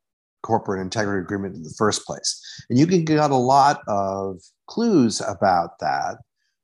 corporate 0.44 0.82
integrity 0.82 1.24
agreement 1.24 1.56
in 1.56 1.64
the 1.64 1.74
first 1.78 2.06
place. 2.06 2.42
And 2.70 2.78
you 2.78 2.86
can 2.86 3.06
get 3.06 3.20
a 3.32 3.36
lot 3.36 3.82
of 3.88 4.42
clues 4.68 5.22
about 5.22 5.80
that 5.80 6.18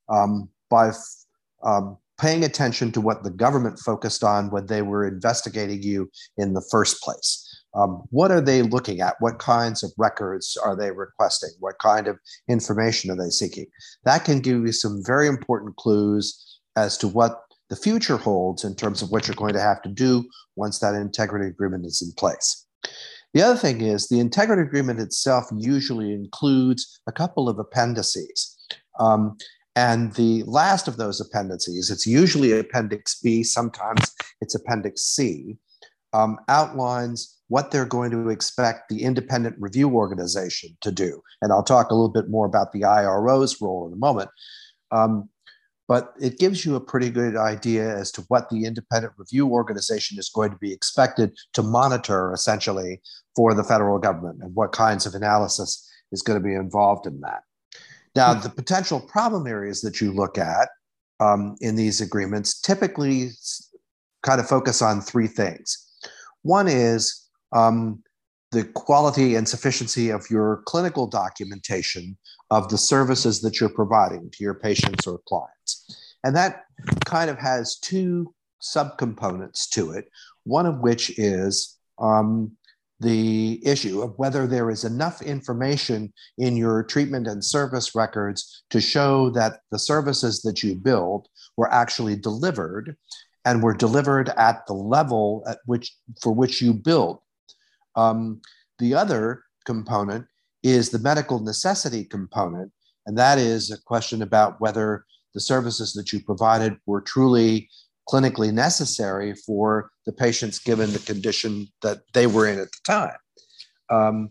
um, 0.09 0.50
by 0.69 0.91
um, 1.63 1.97
paying 2.19 2.43
attention 2.43 2.91
to 2.91 3.01
what 3.01 3.23
the 3.23 3.31
government 3.31 3.79
focused 3.79 4.23
on 4.23 4.51
when 4.51 4.67
they 4.67 4.81
were 4.81 5.07
investigating 5.07 5.81
you 5.81 6.11
in 6.38 6.53
the 6.53 6.67
first 6.69 7.01
place. 7.01 7.47
Um, 7.73 8.03
what 8.09 8.31
are 8.31 8.41
they 8.41 8.61
looking 8.61 9.00
at? 9.00 9.15
What 9.19 9.39
kinds 9.39 9.81
of 9.81 9.91
records 9.97 10.57
are 10.57 10.75
they 10.75 10.91
requesting? 10.91 11.51
What 11.59 11.79
kind 11.79 12.07
of 12.07 12.19
information 12.50 13.09
are 13.09 13.15
they 13.15 13.29
seeking? 13.29 13.65
That 14.03 14.25
can 14.25 14.41
give 14.41 14.57
you 14.57 14.73
some 14.73 15.01
very 15.05 15.27
important 15.27 15.77
clues 15.77 16.59
as 16.75 16.97
to 16.97 17.07
what 17.07 17.41
the 17.71 17.77
future 17.77 18.17
holds 18.17 18.65
in 18.65 18.75
terms 18.75 19.01
of 19.01 19.11
what 19.11 19.27
you're 19.27 19.35
going 19.35 19.53
to 19.53 19.61
have 19.61 19.81
to 19.81 19.89
do 19.89 20.25
once 20.57 20.79
that 20.79 20.93
integrity 20.93 21.47
agreement 21.47 21.85
is 21.85 22.01
in 22.01 22.11
place. 22.17 22.67
The 23.33 23.41
other 23.41 23.55
thing 23.55 23.79
is 23.79 24.09
the 24.09 24.19
integrity 24.19 24.61
agreement 24.61 24.99
itself 24.99 25.45
usually 25.55 26.13
includes 26.13 26.99
a 27.07 27.13
couple 27.13 27.47
of 27.47 27.59
appendices. 27.59 28.57
Um, 28.99 29.37
and 29.77 30.13
the 30.15 30.43
last 30.43 30.89
of 30.89 30.97
those 30.97 31.21
appendices, 31.21 31.89
it's 31.89 32.05
usually 32.05 32.51
Appendix 32.51 33.21
B, 33.21 33.41
sometimes 33.41 34.13
it's 34.41 34.53
Appendix 34.53 35.03
C, 35.03 35.55
um, 36.11 36.39
outlines 36.49 37.37
what 37.47 37.71
they're 37.71 37.85
going 37.85 38.11
to 38.11 38.27
expect 38.27 38.89
the 38.89 39.03
independent 39.03 39.55
review 39.59 39.91
organization 39.91 40.75
to 40.81 40.91
do. 40.91 41.21
And 41.41 41.53
I'll 41.53 41.63
talk 41.63 41.89
a 41.89 41.95
little 41.95 42.09
bit 42.09 42.29
more 42.29 42.45
about 42.45 42.73
the 42.73 42.83
IRO's 42.83 43.61
role 43.61 43.87
in 43.87 43.93
a 43.93 43.95
moment. 43.97 44.29
Um, 44.91 45.29
but 45.88 46.13
it 46.21 46.39
gives 46.39 46.65
you 46.65 46.75
a 46.75 46.79
pretty 46.79 47.09
good 47.09 47.35
idea 47.35 47.95
as 47.95 48.11
to 48.13 48.21
what 48.29 48.50
the 48.50 48.65
independent 48.65 49.13
review 49.17 49.47
organization 49.47 50.17
is 50.17 50.29
going 50.29 50.51
to 50.51 50.57
be 50.57 50.71
expected 50.71 51.38
to 51.53 51.63
monitor 51.63 52.31
essentially 52.33 53.01
for 53.35 53.53
the 53.53 53.63
federal 53.63 54.00
government 54.00 54.39
and 54.41 54.55
what 54.55 54.71
kinds 54.71 55.05
of 55.05 55.15
analysis 55.15 55.89
is 56.11 56.21
going 56.21 56.39
to 56.39 56.45
be 56.45 56.53
involved 56.53 57.07
in 57.07 57.19
that. 57.21 57.41
Now, 58.15 58.33
the 58.33 58.50
potential 58.50 59.00
problem 59.00 59.47
areas 59.47 59.81
that 59.81 60.01
you 60.01 60.11
look 60.11 60.38
at 60.38 60.69
um, 61.21 61.55
in 61.61 61.75
these 61.75 62.01
agreements 62.01 62.59
typically 62.59 63.29
kind 64.23 64.41
of 64.41 64.47
focus 64.47 64.81
on 64.81 65.01
three 65.01 65.27
things. 65.27 65.89
One 66.41 66.67
is 66.67 67.29
um, 67.53 68.03
the 68.51 68.65
quality 68.65 69.35
and 69.35 69.47
sufficiency 69.47 70.09
of 70.09 70.29
your 70.29 70.61
clinical 70.65 71.07
documentation 71.07 72.17
of 72.50 72.69
the 72.69 72.77
services 72.77 73.41
that 73.41 73.59
you're 73.59 73.69
providing 73.69 74.29
to 74.31 74.43
your 74.43 74.55
patients 74.55 75.07
or 75.07 75.19
clients. 75.27 75.61
And 76.23 76.35
that 76.35 76.63
kind 77.05 77.29
of 77.29 77.37
has 77.39 77.77
two 77.77 78.33
subcomponents 78.61 79.67
to 79.69 79.91
it, 79.91 80.09
one 80.43 80.65
of 80.65 80.79
which 80.79 81.17
is 81.17 81.77
um, 81.99 82.51
the 82.99 83.59
issue 83.65 84.01
of 84.01 84.17
whether 84.17 84.45
there 84.45 84.69
is 84.69 84.83
enough 84.83 85.21
information 85.23 86.13
in 86.37 86.55
your 86.55 86.83
treatment 86.83 87.27
and 87.27 87.43
service 87.43 87.95
records 87.95 88.63
to 88.69 88.79
show 88.79 89.31
that 89.31 89.61
the 89.71 89.79
services 89.79 90.41
that 90.43 90.61
you 90.61 90.75
billed 90.75 91.27
were 91.57 91.71
actually 91.73 92.15
delivered 92.15 92.95
and 93.43 93.63
were 93.63 93.73
delivered 93.73 94.29
at 94.37 94.65
the 94.67 94.73
level 94.73 95.43
at 95.47 95.57
which 95.65 95.95
for 96.21 96.31
which 96.31 96.61
you 96.61 96.73
billed. 96.73 97.19
Um, 97.95 98.41
the 98.77 98.93
other 98.93 99.43
component 99.65 100.27
is 100.61 100.91
the 100.91 100.99
medical 100.99 101.39
necessity 101.39 102.03
component, 102.03 102.71
and 103.07 103.17
that 103.17 103.39
is 103.39 103.71
a 103.71 103.81
question 103.81 104.21
about 104.21 104.61
whether 104.61 105.05
the 105.33 105.39
services 105.39 105.93
that 105.93 106.11
you 106.11 106.19
provided 106.23 106.77
were 106.85 107.01
truly 107.01 107.69
clinically 108.09 108.51
necessary 108.51 109.33
for 109.33 109.91
the 110.05 110.11
patients 110.11 110.59
given 110.59 110.91
the 110.91 111.00
condition 111.00 111.67
that 111.81 112.00
they 112.13 112.27
were 112.27 112.47
in 112.47 112.59
at 112.59 112.69
the 112.71 112.79
time. 112.85 113.17
Um, 113.89 114.29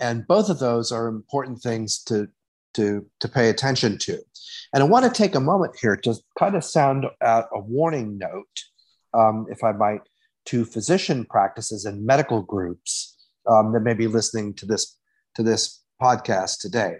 and 0.00 0.26
both 0.26 0.48
of 0.48 0.58
those 0.58 0.90
are 0.90 1.08
important 1.08 1.60
things 1.60 2.02
to, 2.04 2.28
to, 2.74 3.06
to 3.20 3.28
pay 3.28 3.50
attention 3.50 3.98
to. 3.98 4.18
And 4.72 4.82
I 4.82 4.86
want 4.86 5.04
to 5.04 5.10
take 5.10 5.34
a 5.34 5.40
moment 5.40 5.76
here 5.80 5.96
to 5.96 6.14
kind 6.38 6.56
of 6.56 6.64
sound 6.64 7.06
out 7.22 7.46
a 7.54 7.60
warning 7.60 8.18
note, 8.18 8.60
um, 9.14 9.46
if 9.50 9.62
I 9.62 9.72
might, 9.72 10.00
to 10.46 10.64
physician 10.64 11.24
practices 11.24 11.84
and 11.84 12.04
medical 12.04 12.42
groups 12.42 13.16
um, 13.48 13.72
that 13.72 13.80
may 13.80 13.94
be 13.94 14.06
listening 14.06 14.54
to 14.54 14.66
this 14.66 14.96
to 15.34 15.42
this 15.42 15.82
podcast 16.02 16.58
today. 16.60 16.96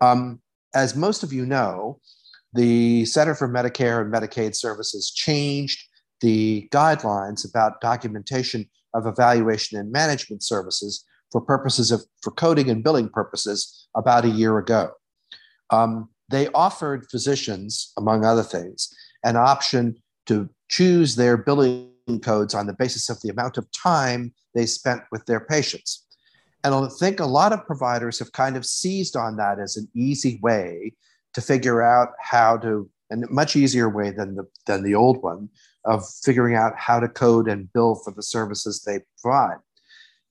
Um, 0.00 0.40
as 0.74 0.96
most 0.96 1.22
of 1.22 1.32
you 1.32 1.46
know, 1.46 2.00
the 2.54 3.04
Center 3.04 3.34
for 3.34 3.48
Medicare 3.48 4.00
and 4.00 4.12
Medicaid 4.12 4.54
Services 4.54 5.10
changed 5.10 5.82
the 6.20 6.68
guidelines 6.72 7.48
about 7.48 7.80
documentation 7.80 8.68
of 8.94 9.06
evaluation 9.06 9.78
and 9.78 9.90
management 9.90 10.42
services 10.42 11.04
for 11.32 11.40
purposes 11.40 11.90
of 11.90 12.02
for 12.22 12.30
coding 12.30 12.70
and 12.70 12.84
billing 12.84 13.08
purposes 13.08 13.88
about 13.96 14.24
a 14.24 14.28
year 14.28 14.58
ago. 14.58 14.92
Um, 15.70 16.08
they 16.30 16.48
offered 16.48 17.06
physicians, 17.10 17.92
among 17.98 18.24
other 18.24 18.44
things, 18.44 18.88
an 19.24 19.36
option 19.36 19.96
to 20.26 20.48
choose 20.68 21.16
their 21.16 21.36
billing 21.36 21.90
codes 22.22 22.54
on 22.54 22.66
the 22.66 22.72
basis 22.72 23.10
of 23.10 23.20
the 23.22 23.30
amount 23.30 23.58
of 23.58 23.66
time 23.72 24.32
they 24.54 24.64
spent 24.64 25.02
with 25.10 25.26
their 25.26 25.40
patients. 25.40 26.06
And 26.62 26.74
I 26.74 26.88
think 26.98 27.20
a 27.20 27.26
lot 27.26 27.52
of 27.52 27.66
providers 27.66 28.18
have 28.20 28.32
kind 28.32 28.56
of 28.56 28.64
seized 28.64 29.16
on 29.16 29.36
that 29.36 29.58
as 29.58 29.76
an 29.76 29.88
easy 29.94 30.38
way 30.42 30.94
to 31.34 31.40
figure 31.40 31.82
out 31.82 32.10
how 32.20 32.56
to, 32.58 32.88
and 33.10 33.24
a 33.24 33.30
much 33.30 33.56
easier 33.56 33.88
way 33.88 34.10
than 34.10 34.36
the, 34.36 34.44
than 34.66 34.82
the 34.82 34.94
old 34.94 35.22
one, 35.22 35.48
of 35.84 36.02
figuring 36.22 36.54
out 36.54 36.72
how 36.76 36.98
to 36.98 37.08
code 37.08 37.48
and 37.48 37.72
bill 37.72 37.94
for 37.96 38.12
the 38.12 38.22
services 38.22 38.82
they 38.82 39.00
provide. 39.20 39.58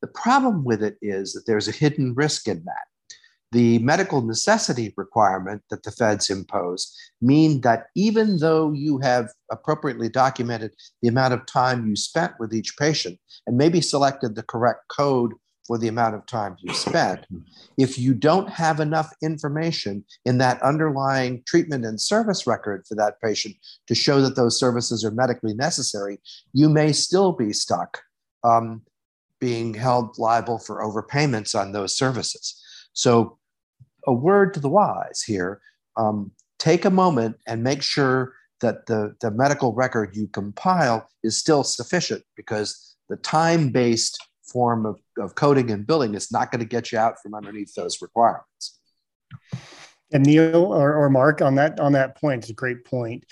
The 0.01 0.07
problem 0.07 0.63
with 0.63 0.83
it 0.83 0.97
is 1.01 1.33
that 1.33 1.45
there's 1.45 1.67
a 1.67 1.71
hidden 1.71 2.13
risk 2.15 2.47
in 2.47 2.63
that 2.65 2.87
the 3.53 3.77
medical 3.79 4.21
necessity 4.21 4.93
requirement 4.97 5.61
that 5.69 5.83
the 5.83 5.91
feds 5.91 6.29
impose 6.29 6.91
mean 7.21 7.61
that 7.61 7.85
even 7.95 8.39
though 8.39 8.73
you 8.73 8.97
have 8.97 9.29
appropriately 9.51 10.09
documented 10.09 10.71
the 11.03 11.07
amount 11.07 11.35
of 11.35 11.45
time 11.45 11.87
you 11.87 11.95
spent 11.95 12.33
with 12.39 12.51
each 12.51 12.75
patient 12.77 13.17
and 13.45 13.55
maybe 13.55 13.79
selected 13.79 14.35
the 14.35 14.43
correct 14.43 14.79
code 14.89 15.33
for 15.65 15.77
the 15.77 15.87
amount 15.87 16.15
of 16.15 16.25
time 16.25 16.55
you 16.59 16.73
spent 16.73 17.25
if 17.77 17.97
you 17.97 18.13
don't 18.13 18.49
have 18.49 18.79
enough 18.79 19.13
information 19.21 20.03
in 20.25 20.37
that 20.37 20.61
underlying 20.61 21.41
treatment 21.45 21.85
and 21.85 21.99
service 21.99 22.45
record 22.45 22.85
for 22.87 22.95
that 22.95 23.19
patient 23.21 23.55
to 23.87 23.95
show 23.95 24.21
that 24.21 24.35
those 24.35 24.59
services 24.59 25.03
are 25.05 25.11
medically 25.11 25.53
necessary 25.53 26.19
you 26.53 26.69
may 26.69 26.91
still 26.91 27.31
be 27.31 27.53
stuck 27.53 28.01
um, 28.43 28.81
being 29.39 29.73
held 29.73 30.17
liable 30.17 30.59
for 30.59 30.81
overpayments 30.83 31.59
on 31.59 31.71
those 31.71 31.95
services 31.95 32.61
so 32.93 33.37
a 34.07 34.13
word 34.13 34.53
to 34.53 34.59
the 34.59 34.69
wise 34.69 35.23
here. 35.25 35.61
Um, 35.97 36.31
take 36.59 36.85
a 36.85 36.89
moment 36.89 37.37
and 37.47 37.63
make 37.63 37.81
sure 37.81 38.33
that 38.61 38.85
the, 38.85 39.15
the 39.21 39.31
medical 39.31 39.73
record 39.73 40.15
you 40.15 40.27
compile 40.27 41.07
is 41.23 41.37
still 41.37 41.63
sufficient 41.63 42.23
because 42.35 42.95
the 43.09 43.17
time 43.17 43.69
based 43.69 44.17
form 44.53 44.85
of, 44.85 44.99
of 45.17 45.35
coding 45.35 45.71
and 45.71 45.85
billing 45.85 46.13
is 46.13 46.31
not 46.31 46.51
going 46.51 46.59
to 46.59 46.65
get 46.65 46.91
you 46.91 46.99
out 46.99 47.15
from 47.21 47.33
underneath 47.33 47.73
those 47.73 48.01
requirements. 48.01 48.79
And 50.13 50.25
Neil 50.25 50.71
or, 50.71 50.93
or 50.93 51.09
Mark 51.09 51.41
on 51.41 51.55
that 51.55 51.79
on 51.79 51.93
that 51.93 52.15
point, 52.15 52.43
it's 52.43 52.51
a 52.51 52.53
great 52.53 52.85
point. 52.85 53.25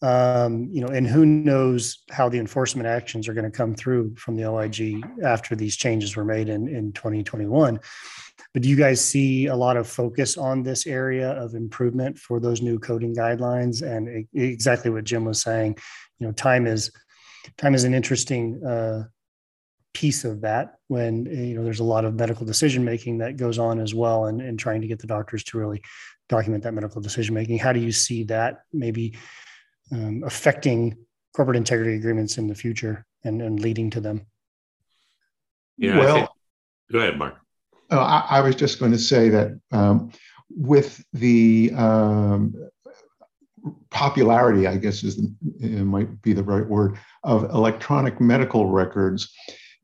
Um, 0.00 0.68
you 0.70 0.80
know, 0.80 0.86
and 0.86 1.04
who 1.04 1.26
knows 1.26 2.04
how 2.10 2.28
the 2.28 2.38
enforcement 2.38 2.86
actions 2.86 3.26
are 3.26 3.34
going 3.34 3.50
to 3.50 3.56
come 3.56 3.74
through 3.74 4.14
from 4.14 4.36
the 4.36 4.44
OIG 4.44 5.04
after 5.24 5.56
these 5.56 5.76
changes 5.76 6.14
were 6.14 6.24
made 6.24 6.48
in, 6.48 6.68
in 6.68 6.92
2021. 6.92 7.80
But 8.54 8.62
do 8.62 8.68
you 8.68 8.76
guys 8.76 9.04
see 9.04 9.46
a 9.46 9.56
lot 9.56 9.76
of 9.76 9.88
focus 9.88 10.36
on 10.36 10.62
this 10.62 10.86
area 10.86 11.32
of 11.32 11.54
improvement 11.54 12.16
for 12.16 12.38
those 12.38 12.62
new 12.62 12.78
coding 12.78 13.14
guidelines? 13.14 13.82
And 13.82 14.26
exactly 14.32 14.92
what 14.92 15.02
Jim 15.02 15.24
was 15.24 15.42
saying, 15.42 15.78
you 16.18 16.26
know, 16.26 16.32
time 16.32 16.68
is 16.68 16.92
time 17.56 17.74
is 17.74 17.84
an 17.84 17.94
interesting 17.94 18.64
uh, 18.64 19.04
piece 19.94 20.24
of 20.24 20.42
that 20.42 20.76
when 20.88 21.26
you 21.26 21.54
know 21.54 21.64
there's 21.64 21.80
a 21.80 21.84
lot 21.84 22.04
of 22.04 22.14
medical 22.14 22.46
decision 22.46 22.84
making 22.84 23.18
that 23.18 23.36
goes 23.36 23.58
on 23.58 23.80
as 23.80 23.94
well, 23.94 24.26
and, 24.26 24.40
and 24.40 24.58
trying 24.58 24.80
to 24.80 24.86
get 24.86 24.98
the 24.98 25.06
doctors 25.06 25.44
to 25.44 25.58
really 25.58 25.82
document 26.28 26.62
that 26.64 26.74
medical 26.74 27.00
decision 27.00 27.34
making. 27.34 27.58
How 27.58 27.72
do 27.72 27.80
you 27.80 27.92
see 27.92 28.24
that 28.24 28.62
maybe 28.72 29.16
um, 29.92 30.22
affecting 30.24 30.96
corporate 31.34 31.56
integrity 31.56 31.94
agreements 31.94 32.38
in 32.38 32.46
the 32.46 32.54
future 32.54 33.06
and, 33.24 33.40
and 33.40 33.60
leading 33.60 33.90
to 33.90 34.00
them? 34.00 34.26
Yeah. 35.76 35.98
Well, 35.98 36.16
think, 36.16 36.28
go 36.92 36.98
ahead, 36.98 37.18
Mark. 37.18 37.36
Oh, 37.90 37.98
I, 37.98 38.26
I, 38.28 38.40
was 38.40 38.54
just 38.54 38.78
going 38.78 38.92
to 38.92 38.98
say 38.98 39.30
that 39.30 39.58
um, 39.72 40.12
with 40.50 41.02
the 41.12 41.72
um, 41.74 42.54
popularity, 43.90 44.66
I 44.66 44.76
guess 44.76 45.02
is 45.02 45.16
the, 45.16 45.84
might 45.84 46.20
be 46.20 46.32
the 46.32 46.42
right 46.42 46.66
word, 46.66 46.98
of 47.24 47.44
electronic 47.44 48.20
medical 48.20 48.66
records, 48.66 49.32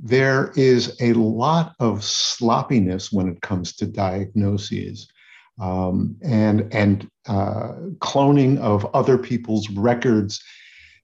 there 0.01 0.53
is 0.57 0.97
a 1.01 1.13
lot 1.15 1.75
of 1.81 2.05
sloppiness 2.05 3.13
when 3.13 3.29
it 3.29 3.41
comes 3.41 3.75
to 3.77 3.87
diagnoses 3.87 5.09
um, 5.61 6.17
and 6.23 6.73
and 6.75 7.09
uh, 7.27 7.73
cloning 7.99 8.59
of 8.59 8.85
other 8.95 9.17
people's 9.17 9.71
records 9.71 10.43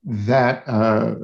that 0.04 0.64
uh, 0.66 1.14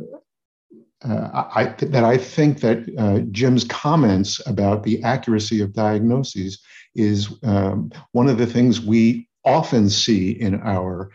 uh, 1.04 1.49
I, 1.54 1.64
that 1.80 2.04
I 2.04 2.16
think 2.16 2.61
that 2.61 2.87
uh, 2.99 3.20
Jim's 3.30 3.64
comments 3.64 4.40
about 4.46 4.82
the 4.82 5.02
accuracy 5.02 5.61
of 5.61 5.73
diagnoses 5.73 6.61
is 6.94 7.32
um, 7.42 7.90
one 8.12 8.28
of 8.28 8.38
the 8.38 8.46
things 8.46 8.80
we 8.80 9.28
often 9.44 9.90
see 9.90 10.30
in 10.30 10.61
our 10.62 11.11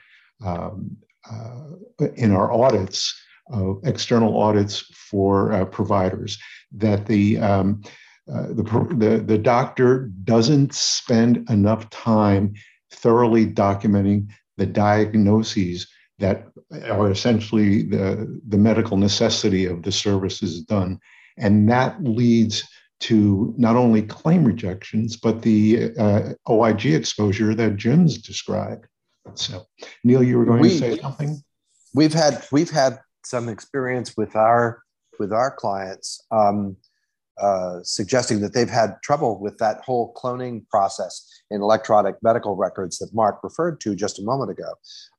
um, 0.45 0.97
uh, 1.29 2.05
in 2.15 2.31
our 2.31 2.51
audits, 2.51 3.13
external 3.83 4.39
audits 4.39 4.79
for 5.09 5.51
uh, 5.53 5.65
providers, 5.65 6.37
that 6.71 7.05
the 7.05 7.37
um, 7.39 7.81
uh, 8.31 8.47
the, 8.47 8.63
the, 8.97 9.23
the 9.25 9.37
doctor 9.37 10.09
doesn't 10.23 10.73
spend 10.73 11.49
enough 11.49 11.89
time 11.89 12.53
thoroughly 12.91 13.45
documenting 13.45 14.29
the 14.57 14.65
diagnoses 14.65 15.87
that 16.19 16.47
are 16.85 17.09
essentially 17.09 17.81
the, 17.81 18.39
the 18.47 18.57
medical 18.57 18.95
necessity 18.95 19.65
of 19.65 19.81
the 19.83 19.91
services 19.91 20.61
done. 20.61 20.99
And 21.37 21.69
that 21.69 22.01
leads 22.03 22.63
to 23.01 23.53
not 23.57 23.75
only 23.75 24.03
claim 24.03 24.45
rejections, 24.45 25.17
but 25.17 25.41
the 25.41 25.91
uh, 25.97 26.33
OIG 26.47 26.85
exposure 26.85 27.55
that 27.55 27.75
Jim's 27.75 28.19
described. 28.19 28.85
So, 29.33 29.65
Neil, 30.03 30.21
you 30.21 30.37
were 30.37 30.45
going 30.45 30.61
we, 30.61 30.69
to 30.69 30.77
say 30.77 30.97
something. 30.99 31.41
We've 31.93 32.13
had 32.13 32.45
we've 32.51 32.69
had 32.69 32.99
some 33.23 33.49
experience 33.49 34.15
with 34.17 34.35
our 34.35 34.83
with 35.19 35.31
our 35.31 35.51
clients. 35.51 36.25
Um, 36.31 36.77
uh, 37.41 37.79
suggesting 37.81 38.39
that 38.39 38.53
they've 38.53 38.69
had 38.69 39.01
trouble 39.01 39.39
with 39.39 39.57
that 39.57 39.81
whole 39.83 40.13
cloning 40.13 40.67
process 40.69 41.27
in 41.49 41.61
electronic 41.61 42.15
medical 42.21 42.55
records 42.55 42.99
that 42.99 43.09
Mark 43.15 43.39
referred 43.43 43.79
to 43.81 43.95
just 43.95 44.19
a 44.19 44.21
moment 44.21 44.51
ago. 44.51 44.73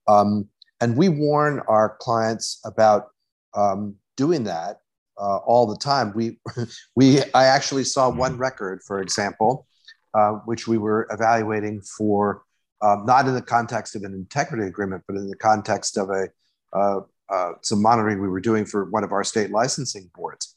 Um, 0.06 0.48
and 0.80 0.96
we 0.96 1.08
warn 1.08 1.62
our 1.66 1.96
clients 2.00 2.60
about 2.64 3.08
um, 3.54 3.96
doing 4.16 4.44
that 4.44 4.78
uh, 5.18 5.38
all 5.38 5.66
the 5.66 5.76
time. 5.76 6.12
We, 6.14 6.38
we, 6.96 7.22
I 7.34 7.46
actually 7.46 7.84
saw 7.84 8.08
one 8.08 8.38
record, 8.38 8.82
for 8.86 9.00
example, 9.00 9.66
uh, 10.14 10.32
which 10.44 10.68
we 10.68 10.78
were 10.78 11.08
evaluating 11.10 11.82
for 11.82 12.42
um, 12.82 13.04
not 13.06 13.26
in 13.26 13.34
the 13.34 13.42
context 13.42 13.96
of 13.96 14.02
an 14.02 14.12
integrity 14.14 14.66
agreement, 14.66 15.02
but 15.06 15.16
in 15.16 15.28
the 15.28 15.36
context 15.36 15.96
of 15.96 16.10
a 16.10 16.28
uh, 16.72 17.00
uh, 17.32 17.52
some 17.62 17.80
monitoring 17.80 18.20
we 18.20 18.28
were 18.28 18.40
doing 18.40 18.66
for 18.66 18.84
one 18.90 19.04
of 19.04 19.12
our 19.12 19.24
state 19.24 19.50
licensing 19.50 20.10
boards. 20.14 20.54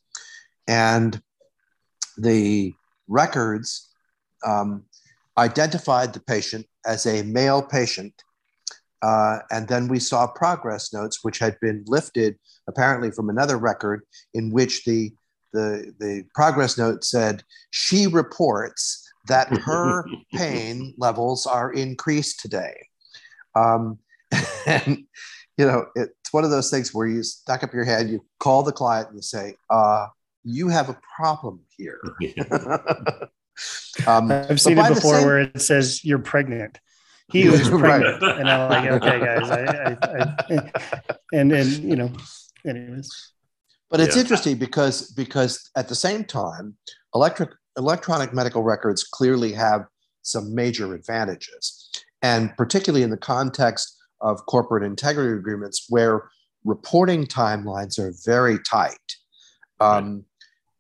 And 0.68 1.22
the 2.18 2.74
records 3.08 3.90
um, 4.46 4.84
identified 5.38 6.14
the 6.14 6.20
patient 6.20 6.66
as 6.86 7.06
a 7.06 7.24
male 7.24 7.62
patient. 7.62 8.14
Uh, 9.02 9.40
and 9.52 9.68
then 9.68 9.88
we 9.88 10.00
saw 10.00 10.28
progress 10.28 10.94
notes, 10.94 11.24
which 11.24 11.40
had 11.40 11.58
been 11.62 11.84
lifted 11.88 12.38
apparently 12.68 13.12
from 13.12 13.30
another 13.30 13.58
record 13.58 14.02
in 14.34 14.52
which 14.52 14.84
the, 14.84 15.12
the, 15.54 15.94
the 16.00 16.24
progress 16.34 16.78
note 16.78 17.04
said, 17.04 17.44
she 17.72 18.08
reports 18.08 19.10
that 19.28 19.48
her 19.50 20.06
pain 20.34 20.94
levels 20.98 21.46
are 21.46 21.72
increased 21.72 22.40
today. 22.40 22.88
Um, 23.56 24.00
and, 24.66 25.06
you 25.58 25.66
know, 25.66 25.88
it's 25.96 26.34
one 26.34 26.44
of 26.44 26.50
those 26.50 26.70
things 26.70 26.94
where 26.94 27.08
you 27.08 27.24
stack 27.24 27.64
up 27.64 27.74
your 27.74 27.86
head, 27.86 28.10
you 28.10 28.26
call 28.40 28.64
the 28.64 28.72
client 28.72 29.10
and 29.10 29.18
you 29.18 29.22
say, 29.22 29.56
uh, 29.70 30.08
you 30.44 30.68
have 30.68 30.90
a 30.90 30.98
problem 31.16 31.62
here. 31.78 32.00
um, 34.08 34.32
I've 34.32 34.62
seen 34.62 34.78
it 34.78 34.88
before 34.88 35.16
same... 35.16 35.26
where 35.26 35.40
it 35.40 35.62
says 35.62 36.04
you're 36.04 36.20
pregnant. 36.20 36.80
He 37.32 37.50
was 37.50 37.68
pregnant, 37.68 38.22
right. 38.22 38.40
and 38.40 38.50
I'm 38.50 38.70
like, 38.70 38.92
okay, 38.92 39.20
guys, 39.20 39.50
I, 39.50 39.64
I, 39.64 40.38
I, 40.56 41.16
and 41.34 41.52
and 41.52 41.72
you 41.72 41.96
know, 41.96 42.12
anyways. 42.68 43.32
But 43.90 44.00
it's 44.00 44.16
yeah. 44.16 44.22
interesting 44.22 44.58
because 44.58 45.12
because 45.12 45.72
at 45.76 45.88
the 45.88 45.96
same 45.96 46.24
time, 46.24 46.76
electric 47.16 47.50
electronic 47.78 48.34
medical 48.34 48.62
records 48.62 49.04
clearly 49.04 49.54
have 49.54 49.88
some 50.22 50.54
major 50.54 50.94
advantages, 50.94 51.90
and 52.22 52.56
particularly 52.58 53.04
in 53.04 53.10
the 53.10 53.18
context 53.18 53.96
of 54.26 54.46
corporate 54.48 54.84
integrity 54.84 55.38
agreements, 55.38 55.86
where 55.88 56.30
reporting 56.66 57.26
timelines 57.26 58.00
are 58.00 58.14
very 58.26 58.58
tight. 58.60 59.16
Um, 59.80 60.26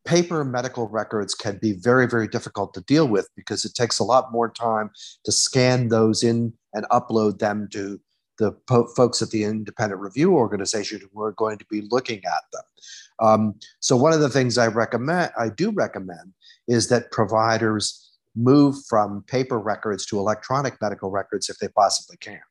paper 0.03 0.43
medical 0.43 0.87
records 0.87 1.33
can 1.33 1.57
be 1.61 1.73
very, 1.73 2.07
very 2.07 2.27
difficult 2.27 2.73
to 2.73 2.81
deal 2.81 3.07
with 3.07 3.29
because 3.35 3.65
it 3.65 3.75
takes 3.75 3.99
a 3.99 4.03
lot 4.03 4.31
more 4.31 4.49
time 4.49 4.89
to 5.23 5.31
scan 5.31 5.89
those 5.89 6.23
in 6.23 6.53
and 6.73 6.85
upload 6.89 7.39
them 7.39 7.67
to 7.71 7.99
the 8.37 8.51
po- 8.67 8.87
folks 8.95 9.21
at 9.21 9.29
the 9.29 9.43
independent 9.43 10.01
review 10.01 10.35
organization 10.35 11.01
who 11.13 11.21
are 11.21 11.31
going 11.33 11.57
to 11.57 11.65
be 11.69 11.87
looking 11.89 12.21
at 12.25 12.43
them. 12.51 12.63
Um, 13.19 13.55
so 13.79 13.95
one 13.95 14.11
of 14.11 14.19
the 14.19 14.29
things 14.29 14.57
I 14.57 14.67
recommend, 14.67 15.31
I 15.37 15.49
do 15.49 15.71
recommend, 15.71 16.33
is 16.67 16.89
that 16.89 17.11
providers 17.11 18.11
move 18.35 18.75
from 18.89 19.23
paper 19.27 19.59
records 19.59 20.05
to 20.07 20.19
electronic 20.19 20.75
medical 20.81 21.09
records 21.09 21.49
if 21.49 21.57
they 21.59 21.69
possibly 21.69 22.17
can. 22.17 22.41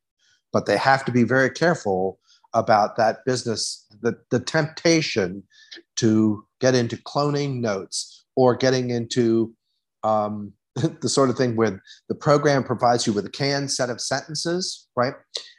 But 0.55 0.65
they 0.65 0.79
have 0.79 1.05
to 1.05 1.13
be 1.13 1.25
very 1.25 1.51
careful 1.51 2.19
about 2.55 2.97
that 2.97 3.25
business, 3.27 3.87
the, 4.01 4.17
the 4.31 4.41
temptation 4.41 5.43
to 5.97 6.47
get 6.61 6.75
into 6.75 6.97
cloning 6.97 7.61
notes 7.61 8.25
or 8.37 8.55
getting 8.55 8.91
into 8.91 9.53
um, 10.05 10.53
the 10.75 11.09
sort 11.09 11.31
of 11.31 11.37
thing 11.37 11.57
where 11.57 11.83
the 12.09 12.15
program 12.15 12.65
provides 12.65 13.07
you 13.07 13.13
with 13.13 13.27
a 13.27 13.31
canned 13.31 13.71
set 13.71 13.91
of 13.91 14.01
sentences, 14.01 14.89
right? 14.97 15.15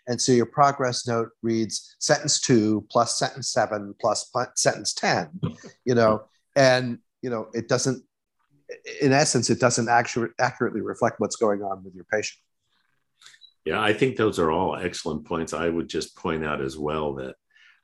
And 0.07 0.21
so 0.21 0.31
your 0.31 0.45
progress 0.45 1.07
note 1.07 1.29
reads 1.41 1.95
sentence 1.99 2.39
two 2.39 2.85
plus 2.89 3.17
sentence 3.17 3.49
seven 3.49 3.95
plus 3.99 4.31
sentence 4.55 4.93
10, 4.93 5.41
you 5.83 5.95
know, 5.95 6.23
and, 6.55 6.99
you 7.21 7.29
know, 7.29 7.47
it 7.53 7.67
doesn't, 7.67 8.03
in 9.01 9.13
essence, 9.13 9.49
it 9.49 9.59
doesn't 9.59 9.89
actually 9.89 10.29
accurately 10.39 10.81
reflect 10.81 11.19
what's 11.19 11.35
going 11.35 11.61
on 11.61 11.83
with 11.83 11.95
your 11.95 12.05
patient. 12.05 12.39
Yeah, 13.65 13.81
I 13.81 13.93
think 13.93 14.15
those 14.15 14.37
are 14.37 14.51
all 14.51 14.75
excellent 14.75 15.25
points. 15.25 15.53
I 15.53 15.67
would 15.67 15.89
just 15.89 16.15
point 16.15 16.45
out 16.45 16.61
as 16.61 16.77
well 16.77 17.15
that 17.15 17.35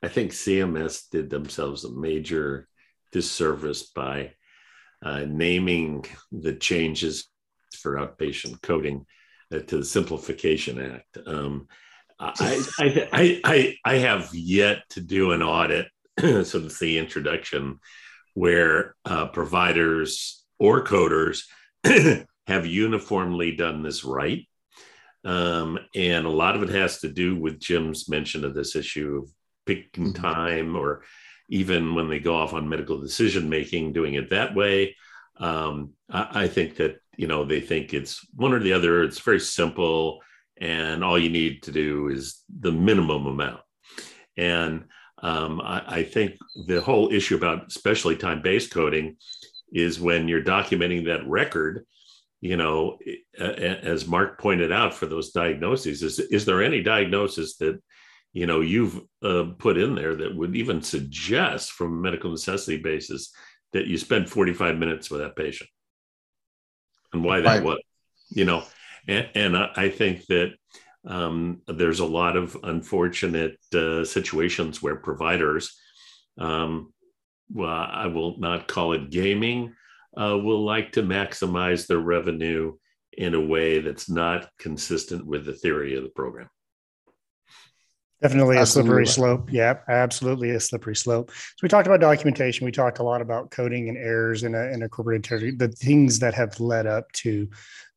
I 0.03 0.07
think 0.07 0.31
CMS 0.31 1.09
did 1.09 1.29
themselves 1.29 1.83
a 1.83 1.91
major 1.91 2.67
disservice 3.11 3.83
by 3.83 4.33
uh, 5.03 5.25
naming 5.27 6.05
the 6.31 6.53
changes 6.53 7.27
for 7.79 7.95
outpatient 7.95 8.61
coding 8.61 9.05
uh, 9.51 9.59
to 9.59 9.77
the 9.77 9.85
Simplification 9.85 10.79
Act. 10.79 11.17
Um, 11.27 11.67
I, 12.19 12.63
I, 12.79 13.39
I, 13.43 13.75
I, 13.83 13.95
have 13.95 14.29
yet 14.31 14.83
to 14.91 15.01
do 15.01 15.31
an 15.31 15.41
audit 15.41 15.87
since 16.19 16.77
the 16.77 16.99
introduction 16.99 17.79
where 18.35 18.95
uh, 19.05 19.25
providers 19.27 20.45
or 20.59 20.83
coders 20.83 21.45
have 22.47 22.65
uniformly 22.67 23.55
done 23.55 23.81
this 23.81 24.03
right. 24.03 24.47
Um, 25.23 25.77
and 25.95 26.25
a 26.25 26.29
lot 26.29 26.55
of 26.55 26.63
it 26.63 26.69
has 26.69 26.99
to 26.99 27.09
do 27.09 27.35
with 27.35 27.59
Jim's 27.59 28.09
mention 28.09 28.43
of 28.43 28.55
this 28.55 28.75
issue 28.75 29.23
of 29.23 29.31
picking 29.65 30.13
mm-hmm. 30.13 30.21
time 30.21 30.75
or 30.75 31.03
even 31.49 31.95
when 31.95 32.09
they 32.09 32.19
go 32.19 32.35
off 32.35 32.53
on 32.53 32.69
medical 32.69 32.99
decision 32.99 33.49
making, 33.49 33.93
doing 33.93 34.15
it 34.15 34.29
that 34.29 34.55
way. 34.55 34.95
Um, 35.37 35.91
I, 36.09 36.43
I, 36.43 36.47
think 36.47 36.77
that 36.77 36.97
you 37.17 37.27
know 37.27 37.43
they 37.43 37.59
think 37.59 37.93
it's 37.93 38.25
one 38.35 38.53
or 38.53 38.59
the 38.59 38.73
other. 38.73 39.03
It's 39.03 39.19
very 39.19 39.39
simple, 39.39 40.21
and 40.59 41.03
all 41.03 41.19
you 41.19 41.29
need 41.29 41.63
to 41.63 41.71
do 41.71 42.07
is 42.07 42.43
the 42.59 42.71
minimum 42.71 43.25
amount. 43.25 43.61
And 44.37 44.85
um, 45.21 45.61
I, 45.61 45.83
I, 45.87 46.03
think 46.03 46.37
the 46.67 46.81
whole 46.81 47.11
issue 47.11 47.35
about 47.35 47.67
especially 47.67 48.15
time 48.15 48.41
based 48.41 48.71
coding 48.71 49.17
is 49.73 49.99
when 49.99 50.27
you're 50.27 50.43
documenting 50.43 51.05
that 51.05 51.27
record 51.27 51.85
you 52.41 52.57
know, 52.57 52.97
as 53.39 54.07
Mark 54.07 54.39
pointed 54.39 54.71
out 54.71 54.95
for 54.95 55.05
those 55.05 55.31
diagnoses, 55.31 56.01
is, 56.01 56.19
is 56.19 56.43
there 56.43 56.63
any 56.63 56.81
diagnosis 56.81 57.57
that, 57.57 57.79
you 58.33 58.47
know, 58.47 58.61
you've 58.61 58.99
uh, 59.21 59.45
put 59.59 59.77
in 59.77 59.93
there 59.93 60.15
that 60.15 60.35
would 60.35 60.55
even 60.55 60.81
suggest 60.81 61.71
from 61.71 61.93
a 61.93 62.01
medical 62.01 62.31
necessity 62.31 62.77
basis 62.77 63.31
that 63.73 63.85
you 63.85 63.95
spend 63.97 64.27
45 64.27 64.77
minutes 64.77 65.11
with 65.11 65.21
that 65.21 65.35
patient 65.35 65.69
and 67.13 67.23
why 67.23 67.41
that 67.41 67.57
right. 67.57 67.63
was, 67.63 67.79
you 68.29 68.45
know, 68.45 68.63
and, 69.07 69.29
and 69.35 69.57
I 69.57 69.89
think 69.89 70.25
that 70.25 70.53
um, 71.05 71.61
there's 71.67 71.99
a 71.99 72.05
lot 72.05 72.37
of 72.37 72.57
unfortunate 72.63 73.57
uh, 73.75 74.03
situations 74.03 74.81
where 74.81 74.95
providers, 74.95 75.77
um, 76.39 76.91
well, 77.53 77.69
I 77.69 78.07
will 78.07 78.39
not 78.39 78.67
call 78.67 78.93
it 78.93 79.11
gaming, 79.11 79.75
uh, 80.17 80.37
will 80.37 80.63
like 80.63 80.91
to 80.93 81.03
maximize 81.03 81.87
their 81.87 81.99
revenue 81.99 82.73
in 83.13 83.33
a 83.33 83.41
way 83.41 83.79
that's 83.79 84.09
not 84.09 84.49
consistent 84.57 85.25
with 85.25 85.45
the 85.45 85.53
theory 85.53 85.95
of 85.95 86.03
the 86.03 86.09
program. 86.09 86.49
Definitely 88.21 88.57
a 88.57 88.67
slippery 88.67 89.07
slope. 89.07 89.51
Yeah, 89.51 89.79
absolutely 89.89 90.51
a 90.51 90.59
slippery 90.59 90.95
slope. 90.95 91.31
So 91.31 91.57
we 91.63 91.69
talked 91.69 91.87
about 91.87 92.01
documentation. 92.01 92.65
We 92.65 92.71
talked 92.71 92.99
a 92.99 93.03
lot 93.03 93.19
about 93.19 93.49
coding 93.49 93.89
and 93.89 93.97
errors 93.97 94.43
in 94.43 94.53
a, 94.53 94.65
in 94.71 94.83
a 94.83 94.89
corporate 94.89 95.15
integrity, 95.15 95.57
the 95.57 95.69
things 95.69 96.19
that 96.19 96.35
have 96.35 96.59
led 96.59 96.85
up 96.85 97.11
to 97.13 97.49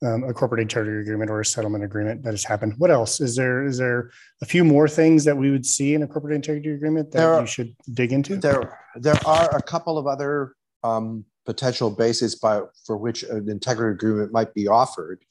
um, 0.02 0.24
a 0.24 0.32
corporate 0.32 0.62
integrity 0.62 0.98
agreement 1.02 1.30
or 1.30 1.40
a 1.40 1.44
settlement 1.44 1.84
agreement 1.84 2.22
that 2.22 2.30
has 2.30 2.42
happened. 2.42 2.72
What 2.78 2.90
else 2.90 3.20
is 3.20 3.36
there? 3.36 3.66
Is 3.66 3.76
there 3.76 4.12
a 4.40 4.46
few 4.46 4.64
more 4.64 4.88
things 4.88 5.24
that 5.24 5.36
we 5.36 5.50
would 5.50 5.66
see 5.66 5.92
in 5.92 6.02
a 6.02 6.06
corporate 6.06 6.34
integrity 6.34 6.70
agreement 6.70 7.10
that 7.12 7.22
are, 7.22 7.40
you 7.42 7.46
should 7.46 7.76
dig 7.92 8.14
into? 8.14 8.36
There, 8.36 8.78
there 8.96 9.18
are 9.26 9.54
a 9.54 9.62
couple 9.62 9.98
of 9.98 10.06
other 10.06 10.54
um, 10.82 11.26
potential 11.44 11.90
bases 11.90 12.34
by 12.34 12.60
for 12.86 12.96
which 12.96 13.22
an 13.22 13.48
integrity 13.48 13.94
agreement 13.94 14.32
might 14.32 14.54
be 14.54 14.68
offered. 14.68 15.24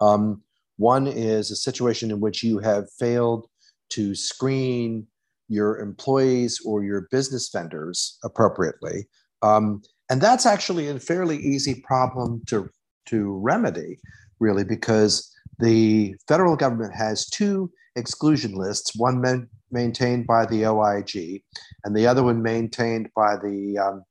Um, 0.00 0.42
one 0.76 1.06
is 1.06 1.50
a 1.50 1.56
situation 1.56 2.10
in 2.10 2.20
which 2.20 2.42
you 2.42 2.58
have 2.58 2.90
failed 2.92 3.46
to 3.90 4.14
screen 4.14 5.06
your 5.48 5.78
employees 5.78 6.60
or 6.64 6.84
your 6.84 7.08
business 7.10 7.48
vendors 7.50 8.18
appropriately. 8.24 9.06
Um, 9.42 9.82
and 10.10 10.20
that's 10.20 10.46
actually 10.46 10.88
a 10.88 10.98
fairly 10.98 11.38
easy 11.38 11.82
problem 11.86 12.42
to, 12.46 12.68
to 13.06 13.38
remedy, 13.38 13.98
really, 14.38 14.64
because 14.64 15.32
the 15.58 16.14
federal 16.28 16.56
government 16.56 16.94
has 16.94 17.26
two 17.28 17.70
exclusion 17.96 18.54
lists, 18.54 18.94
one 18.96 19.20
man, 19.20 19.48
maintained 19.70 20.26
by 20.26 20.46
the 20.46 20.64
OIG 20.66 21.42
and 21.84 21.96
the 21.96 22.06
other 22.06 22.22
one 22.22 22.42
maintained 22.42 23.08
by 23.16 23.36
the 23.36 23.78
um, 23.78 24.04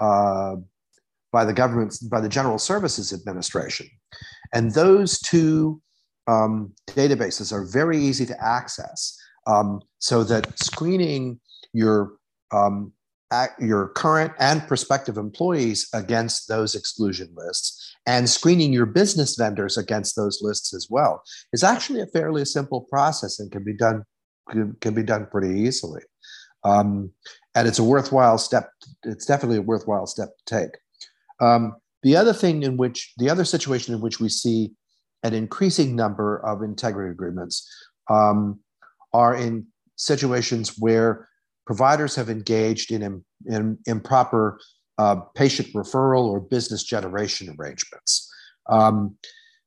uh, 0.00 0.56
by 1.32 1.44
the 1.44 1.52
government 1.52 1.96
by 2.10 2.20
the 2.20 2.28
General 2.28 2.58
Services 2.58 3.12
Administration, 3.12 3.88
and 4.52 4.72
those 4.74 5.18
two 5.20 5.80
um, 6.26 6.72
databases 6.88 7.52
are 7.52 7.64
very 7.64 7.98
easy 7.98 8.26
to 8.26 8.44
access 8.44 9.16
um, 9.46 9.80
so 9.98 10.22
that 10.24 10.58
screening 10.58 11.40
your 11.72 12.14
um, 12.52 12.92
your 13.58 13.88
current 13.88 14.32
and 14.38 14.66
prospective 14.68 15.16
employees 15.16 15.88
against 15.94 16.48
those 16.48 16.74
exclusion 16.74 17.28
lists 17.34 17.96
and 18.06 18.28
screening 18.28 18.72
your 18.72 18.86
business 18.86 19.36
vendors 19.36 19.78
against 19.78 20.16
those 20.16 20.40
lists 20.42 20.74
as 20.74 20.88
well 20.90 21.22
is 21.52 21.64
actually 21.64 22.00
a 22.00 22.06
fairly 22.06 22.44
simple 22.44 22.82
process 22.82 23.40
and 23.40 23.50
can 23.50 23.64
be 23.64 23.74
done 23.74 24.04
can 24.80 24.94
be 24.94 25.02
done 25.02 25.26
pretty 25.30 25.60
easily. 25.60 26.02
Um, 26.64 27.10
and 27.54 27.66
it's 27.66 27.78
a 27.78 27.84
worthwhile 27.84 28.38
step 28.38 28.70
it's 29.02 29.26
definitely 29.26 29.58
a 29.58 29.62
worthwhile 29.62 30.06
step 30.06 30.28
to 30.46 30.54
take 30.54 30.78
um, 31.40 31.74
the 32.02 32.16
other 32.16 32.32
thing 32.32 32.62
in 32.62 32.76
which 32.76 33.12
the 33.18 33.30
other 33.30 33.44
situation 33.44 33.94
in 33.94 34.00
which 34.00 34.20
we 34.20 34.28
see 34.28 34.72
an 35.22 35.34
increasing 35.34 35.94
number 35.94 36.44
of 36.44 36.62
integrity 36.62 37.10
agreements 37.10 37.68
um, 38.10 38.58
are 39.12 39.36
in 39.36 39.66
situations 39.96 40.76
where 40.78 41.28
providers 41.66 42.16
have 42.16 42.28
engaged 42.28 42.90
in, 42.90 43.24
in 43.46 43.78
improper 43.86 44.58
uh, 44.98 45.16
patient 45.34 45.68
referral 45.74 46.24
or 46.24 46.40
business 46.40 46.82
generation 46.82 47.54
arrangements. 47.58 48.30
Um, 48.68 49.16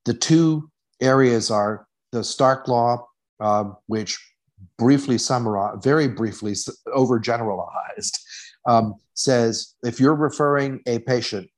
the 0.04 0.13
two 0.13 0.69
areas 1.01 1.49
are 1.49 1.88
the 2.12 2.23
Stark 2.23 2.67
Law, 2.67 3.08
uh, 3.39 3.65
which 3.88 4.19
briefly 4.78 5.17
summarized, 5.17 5.84
very 5.84 6.08
briefly 6.08 6.54
overgeneralized, 6.88 8.19
um, 8.67 8.95
says 9.13 9.75
if 9.84 9.99
you're 9.99 10.15
referring 10.15 10.82
a 10.86 10.99
patient 10.99 11.49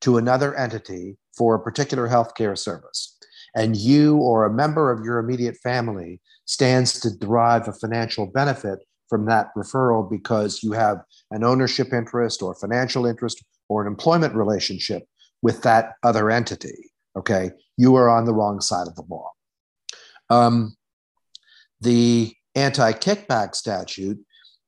to 0.00 0.16
another 0.16 0.54
entity 0.54 1.16
for 1.36 1.54
a 1.54 1.60
particular 1.60 2.08
healthcare 2.08 2.56
service, 2.56 3.16
and 3.54 3.76
you 3.76 4.16
or 4.16 4.44
a 4.44 4.52
member 4.52 4.90
of 4.90 5.04
your 5.04 5.18
immediate 5.18 5.56
family 5.56 6.20
stands 6.44 6.98
to 7.00 7.16
derive 7.16 7.68
a 7.68 7.72
financial 7.72 8.26
benefit 8.26 8.80
from 9.08 9.26
that 9.26 9.48
referral 9.56 10.08
because 10.08 10.62
you 10.62 10.72
have 10.72 10.98
an 11.30 11.44
ownership 11.44 11.92
interest 11.92 12.42
or 12.42 12.54
financial 12.54 13.06
interest 13.06 13.42
or 13.68 13.82
an 13.82 13.88
employment 13.88 14.34
relationship 14.34 15.04
with 15.42 15.62
that 15.62 15.92
other 16.02 16.30
entity. 16.30 16.90
Okay, 17.16 17.50
you 17.76 17.94
are 17.96 18.08
on 18.08 18.24
the 18.24 18.34
wrong 18.34 18.60
side 18.60 18.86
of 18.86 18.94
the 18.94 19.04
law. 19.08 19.30
Um, 20.30 20.76
the 21.80 22.34
anti 22.54 22.92
kickback 22.92 23.54
statute 23.54 24.18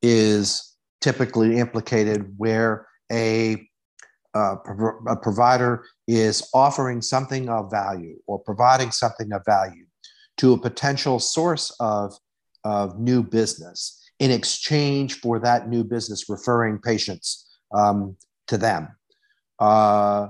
is 0.03 0.77
typically 1.01 1.59
implicated 1.59 2.35
where 2.37 2.87
a 3.11 3.69
a 4.35 5.17
provider 5.23 5.85
is 6.07 6.49
offering 6.55 7.03
something 7.03 7.49
of 7.49 7.71
value 7.71 8.17
or 8.27 8.39
providing 8.39 8.91
something 8.91 9.33
of 9.33 9.43
value 9.45 9.85
to 10.37 10.53
a 10.53 10.59
potential 10.59 11.19
source 11.19 11.75
of, 11.81 12.15
of 12.65 12.99
new 12.99 13.23
business 13.23 14.01
in 14.19 14.31
exchange 14.31 15.21
for 15.21 15.39
that 15.39 15.69
new 15.69 15.83
business 15.83 16.29
referring 16.29 16.79
patients 16.79 17.49
um, 17.75 18.17
to 18.47 18.57
them. 18.57 18.89
Uh, 19.59 20.29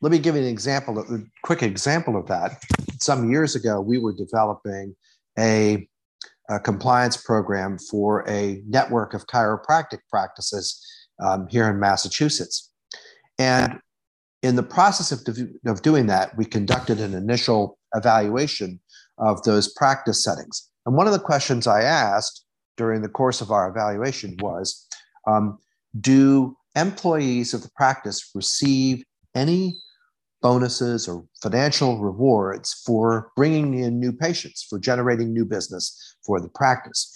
let 0.00 0.12
me 0.12 0.18
give 0.18 0.36
you 0.36 0.42
an 0.42 0.48
example, 0.48 0.98
a 0.98 1.18
quick 1.42 1.62
example 1.62 2.16
of 2.16 2.26
that. 2.26 2.62
Some 3.00 3.30
years 3.30 3.56
ago, 3.56 3.80
we 3.80 3.98
were 3.98 4.14
developing 4.14 4.94
a, 5.38 5.88
a 6.48 6.60
compliance 6.60 7.16
program 7.16 7.78
for 7.78 8.28
a 8.28 8.62
network 8.66 9.14
of 9.14 9.26
chiropractic 9.26 9.98
practices 10.08 10.84
um, 11.20 11.48
here 11.50 11.68
in 11.68 11.80
Massachusetts. 11.80 12.67
And 13.38 13.80
in 14.42 14.56
the 14.56 14.62
process 14.62 15.12
of, 15.12 15.20
of 15.66 15.82
doing 15.82 16.06
that, 16.06 16.36
we 16.36 16.44
conducted 16.44 17.00
an 17.00 17.14
initial 17.14 17.78
evaluation 17.94 18.80
of 19.18 19.42
those 19.42 19.72
practice 19.72 20.22
settings. 20.22 20.68
And 20.86 20.96
one 20.96 21.06
of 21.06 21.12
the 21.12 21.18
questions 21.18 21.66
I 21.66 21.82
asked 21.82 22.44
during 22.76 23.02
the 23.02 23.08
course 23.08 23.40
of 23.40 23.50
our 23.50 23.68
evaluation 23.68 24.36
was 24.40 24.86
um, 25.26 25.58
Do 26.00 26.56
employees 26.76 27.52
of 27.52 27.62
the 27.62 27.70
practice 27.76 28.30
receive 28.34 29.04
any 29.34 29.74
bonuses 30.40 31.08
or 31.08 31.24
financial 31.42 32.00
rewards 32.00 32.72
for 32.86 33.32
bringing 33.34 33.74
in 33.74 33.98
new 33.98 34.12
patients, 34.12 34.64
for 34.68 34.78
generating 34.78 35.32
new 35.32 35.44
business 35.44 36.16
for 36.24 36.40
the 36.40 36.48
practice? 36.48 37.12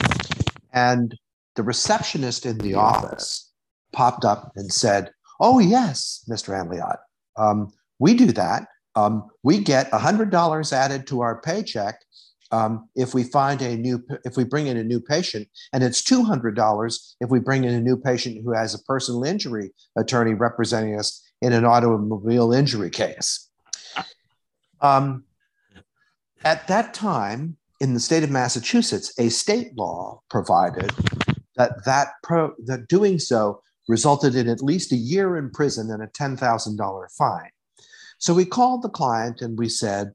And 0.73 1.17
the 1.55 1.63
receptionist 1.63 2.47
in 2.47 2.59
the 2.59 2.75
office 2.75 3.51
popped 3.93 4.25
up 4.25 4.53
and 4.57 4.73
said, 4.73 5.11
Oh, 5.43 5.59
yes, 5.59 6.25
Mr. 6.31 6.55
Anliot. 6.55 6.99
Um, 7.37 7.73
we 7.99 8.15
do 8.15 8.27
that. 8.33 8.69
Um, 8.95 9.29
we 9.43 9.59
get 9.59 9.91
$100 9.91 10.73
added 10.73 11.07
to 11.09 11.21
our 11.21 11.41
paycheck 11.43 11.99
um, 12.53 12.89
if 12.95 13.13
we 13.13 13.25
find 13.25 13.61
a 13.61 13.77
new, 13.77 14.05
if 14.25 14.37
we 14.37 14.45
bring 14.45 14.69
in 14.69 14.77
a 14.77 14.85
new 14.85 15.01
patient, 15.01 15.49
and 15.73 15.83
it's 15.83 16.01
$200 16.03 17.15
if 17.21 17.29
we 17.29 17.41
bring 17.41 17.65
in 17.65 17.75
a 17.75 17.81
new 17.81 17.97
patient 17.97 18.39
who 18.45 18.53
has 18.53 18.75
a 18.75 18.83
personal 18.85 19.25
injury 19.25 19.73
attorney 19.97 20.35
representing 20.35 20.97
us 20.97 21.27
in 21.41 21.53
an 21.53 21.65
automobile 21.65 22.53
injury 22.53 22.91
case. 22.91 23.49
Um, 24.81 25.25
at 26.45 26.69
that 26.69 26.95
time, 26.95 27.57
in 27.81 27.95
the 27.95 28.01
state 28.01 28.23
of 28.23 28.31
Massachusetts, 28.31 29.13
a 29.19 29.29
state 29.29 29.77
law 29.77 30.21
provided 30.31 30.93
that 31.57 31.85
that 31.85 32.09
pro, 32.23 32.53
that 32.67 32.87
doing 32.87 33.19
so 33.19 33.61
resulted 33.93 34.35
in 34.35 34.49
at 34.49 34.63
least 34.63 34.91
a 34.91 34.97
year 34.97 35.37
in 35.37 35.51
prison 35.51 35.91
and 35.91 36.03
a 36.03 36.07
$10,000 36.07 37.11
fine. 37.11 37.51
So 38.17 38.33
we 38.33 38.47
called 38.47 38.81
the 38.81 38.89
client 38.89 39.43
and 39.43 39.59
we 39.59 39.69
said, 39.69 40.13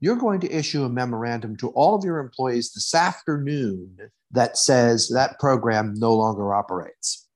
You're 0.00 0.16
going 0.16 0.40
to 0.40 0.50
issue 0.50 0.84
a 0.84 0.88
memorandum 0.88 1.58
to 1.58 1.68
all 1.68 1.94
of 1.94 2.04
your 2.04 2.20
employees 2.20 2.72
this 2.72 2.94
afternoon 2.94 3.98
that 4.30 4.56
says 4.56 5.10
that 5.10 5.38
program 5.38 5.92
no 5.94 6.14
longer 6.14 6.54
operates. 6.54 7.28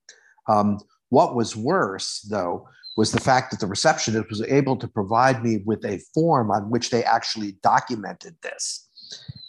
Um, 0.49 0.81
what 1.11 1.37
was 1.37 1.55
worse, 1.55 2.27
though, 2.31 2.67
was 2.97 3.13
the 3.13 3.21
fact 3.21 3.51
that 3.51 3.61
the 3.61 3.67
receptionist 3.67 4.31
was 4.31 4.41
able 4.45 4.77
to 4.79 4.89
provide 4.89 5.45
me 5.45 5.59
with 5.67 5.85
a 5.85 6.01
form 6.15 6.51
on 6.51 6.71
which 6.71 6.89
they 6.89 7.05
actually 7.05 7.53
documented 7.63 8.35
this. 8.43 8.89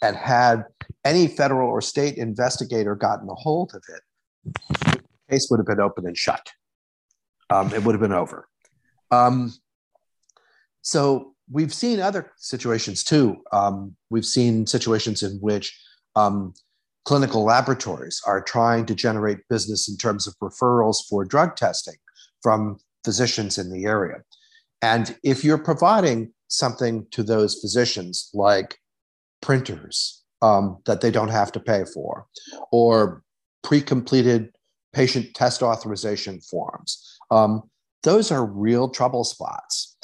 And 0.02 0.14
had 0.14 0.64
any 1.04 1.26
federal 1.26 1.70
or 1.70 1.80
state 1.80 2.16
investigator 2.18 2.94
gotten 2.94 3.28
a 3.30 3.34
hold 3.34 3.72
of 3.74 3.82
it, 3.96 4.02
case 5.30 5.48
would 5.50 5.58
have 5.58 5.66
been 5.66 5.80
open 5.80 6.06
and 6.06 6.16
shut. 6.16 6.50
Um, 7.50 7.72
it 7.74 7.82
would 7.84 7.94
have 7.94 8.00
been 8.00 8.12
over. 8.12 8.48
Um, 9.10 9.52
so 10.82 11.34
we've 11.50 11.72
seen 11.72 12.00
other 12.00 12.32
situations 12.36 13.04
too. 13.04 13.42
Um, 13.52 13.96
we've 14.10 14.26
seen 14.26 14.66
situations 14.66 15.22
in 15.22 15.38
which 15.38 15.78
um, 16.16 16.54
clinical 17.04 17.44
laboratories 17.44 18.20
are 18.26 18.42
trying 18.42 18.86
to 18.86 18.94
generate 18.94 19.48
business 19.48 19.88
in 19.88 19.96
terms 19.96 20.26
of 20.26 20.34
referrals 20.42 20.98
for 21.08 21.24
drug 21.24 21.56
testing 21.56 21.96
from 22.42 22.78
physicians 23.04 23.58
in 23.58 23.72
the 23.72 23.86
area. 23.86 24.16
And 24.82 25.16
if 25.24 25.42
you're 25.42 25.58
providing 25.58 26.32
something 26.48 27.06
to 27.12 27.22
those 27.22 27.60
physicians 27.60 28.30
like 28.34 28.78
printers 29.40 30.22
um, 30.42 30.78
that 30.86 31.00
they 31.00 31.10
don't 31.10 31.28
have 31.28 31.52
to 31.52 31.60
pay 31.60 31.84
for, 31.84 32.26
or 32.70 33.22
pre 33.62 33.80
completed 33.80 34.50
patient 34.92 35.34
test 35.34 35.62
authorization 35.62 36.40
forms, 36.40 37.18
um, 37.30 37.62
those 38.02 38.30
are 38.30 38.44
real 38.44 38.88
trouble 38.88 39.24
spots. 39.24 39.96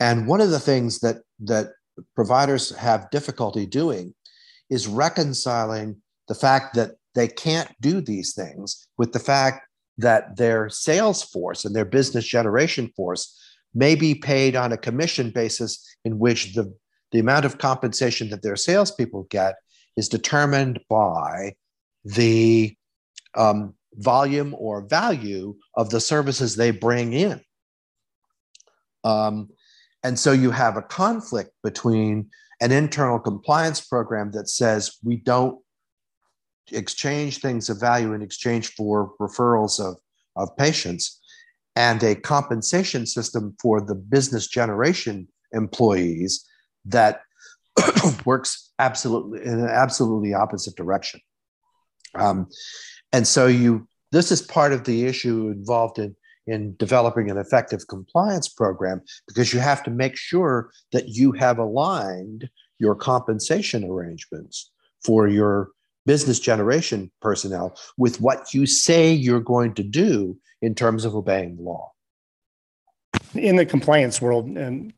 And 0.00 0.26
one 0.26 0.40
of 0.40 0.50
the 0.50 0.60
things 0.60 1.00
that 1.00 1.22
that 1.40 1.72
providers 2.14 2.74
have 2.76 3.10
difficulty 3.10 3.66
doing 3.66 4.14
is 4.70 4.86
reconciling 4.86 5.96
the 6.28 6.34
fact 6.34 6.74
that 6.74 6.92
they 7.14 7.28
can't 7.28 7.70
do 7.80 8.00
these 8.00 8.34
things 8.34 8.86
with 8.96 9.12
the 9.12 9.18
fact 9.18 9.66
that 9.96 10.36
their 10.36 10.68
sales 10.68 11.22
force 11.22 11.64
and 11.64 11.74
their 11.74 11.84
business 11.84 12.24
generation 12.24 12.92
force 12.94 13.36
may 13.74 13.94
be 13.94 14.14
paid 14.14 14.54
on 14.54 14.72
a 14.72 14.76
commission 14.76 15.30
basis 15.30 15.84
in 16.04 16.18
which 16.18 16.54
the, 16.54 16.72
the 17.12 17.18
amount 17.18 17.44
of 17.44 17.58
compensation 17.58 18.30
that 18.30 18.42
their 18.42 18.56
salespeople 18.56 19.26
get 19.30 19.56
is 19.96 20.08
determined 20.08 20.78
by 20.88 21.54
the 22.04 22.74
um, 23.34 23.74
volume 23.98 24.54
or 24.58 24.86
value 24.86 25.54
of 25.74 25.90
the 25.90 26.00
services 26.00 26.56
they 26.56 26.70
bring 26.70 27.12
in. 27.12 27.40
Um, 29.04 29.50
and 30.02 30.18
so 30.18 30.32
you 30.32 30.50
have 30.50 30.76
a 30.76 30.82
conflict 30.82 31.50
between 31.62 32.30
an 32.60 32.72
internal 32.72 33.18
compliance 33.18 33.80
program 33.80 34.32
that 34.32 34.48
says 34.48 34.96
we 35.04 35.16
don't 35.16 35.58
exchange 36.72 37.38
things 37.38 37.68
of 37.68 37.80
value 37.80 38.12
in 38.12 38.22
exchange 38.22 38.74
for 38.74 39.12
referrals 39.20 39.80
of, 39.80 39.96
of 40.36 40.56
patients 40.56 41.20
and 41.76 42.02
a 42.02 42.14
compensation 42.14 43.06
system 43.06 43.54
for 43.60 43.80
the 43.80 43.94
business 43.94 44.48
generation 44.48 45.28
employees 45.52 46.44
that 46.84 47.20
works 48.24 48.72
absolutely 48.78 49.44
in 49.44 49.60
an 49.60 49.68
absolutely 49.68 50.34
opposite 50.34 50.74
direction. 50.76 51.20
Um, 52.14 52.48
and 53.12 53.26
so 53.26 53.46
you 53.46 53.86
this 54.10 54.32
is 54.32 54.42
part 54.42 54.72
of 54.72 54.84
the 54.84 55.04
issue 55.04 55.48
involved 55.48 55.98
in 55.98 56.14
in 56.46 56.74
developing 56.78 57.30
an 57.30 57.36
effective 57.36 57.86
compliance 57.88 58.48
program 58.48 59.02
because 59.26 59.52
you 59.52 59.60
have 59.60 59.82
to 59.82 59.90
make 59.90 60.16
sure 60.16 60.70
that 60.92 61.08
you 61.08 61.30
have 61.32 61.58
aligned 61.58 62.48
your 62.78 62.94
compensation 62.94 63.84
arrangements 63.84 64.70
for 65.04 65.28
your 65.28 65.70
business 66.06 66.40
generation 66.40 67.10
personnel 67.20 67.76
with 67.98 68.18
what 68.20 68.54
you 68.54 68.64
say 68.64 69.12
you're 69.12 69.40
going 69.40 69.74
to 69.74 69.82
do 69.82 70.36
in 70.62 70.74
terms 70.74 71.04
of 71.04 71.14
obeying 71.14 71.56
the 71.56 71.62
law. 71.62 71.92
In 73.34 73.56
the 73.56 73.66
compliance 73.66 74.20
world, 74.22 74.46
and 74.46 74.92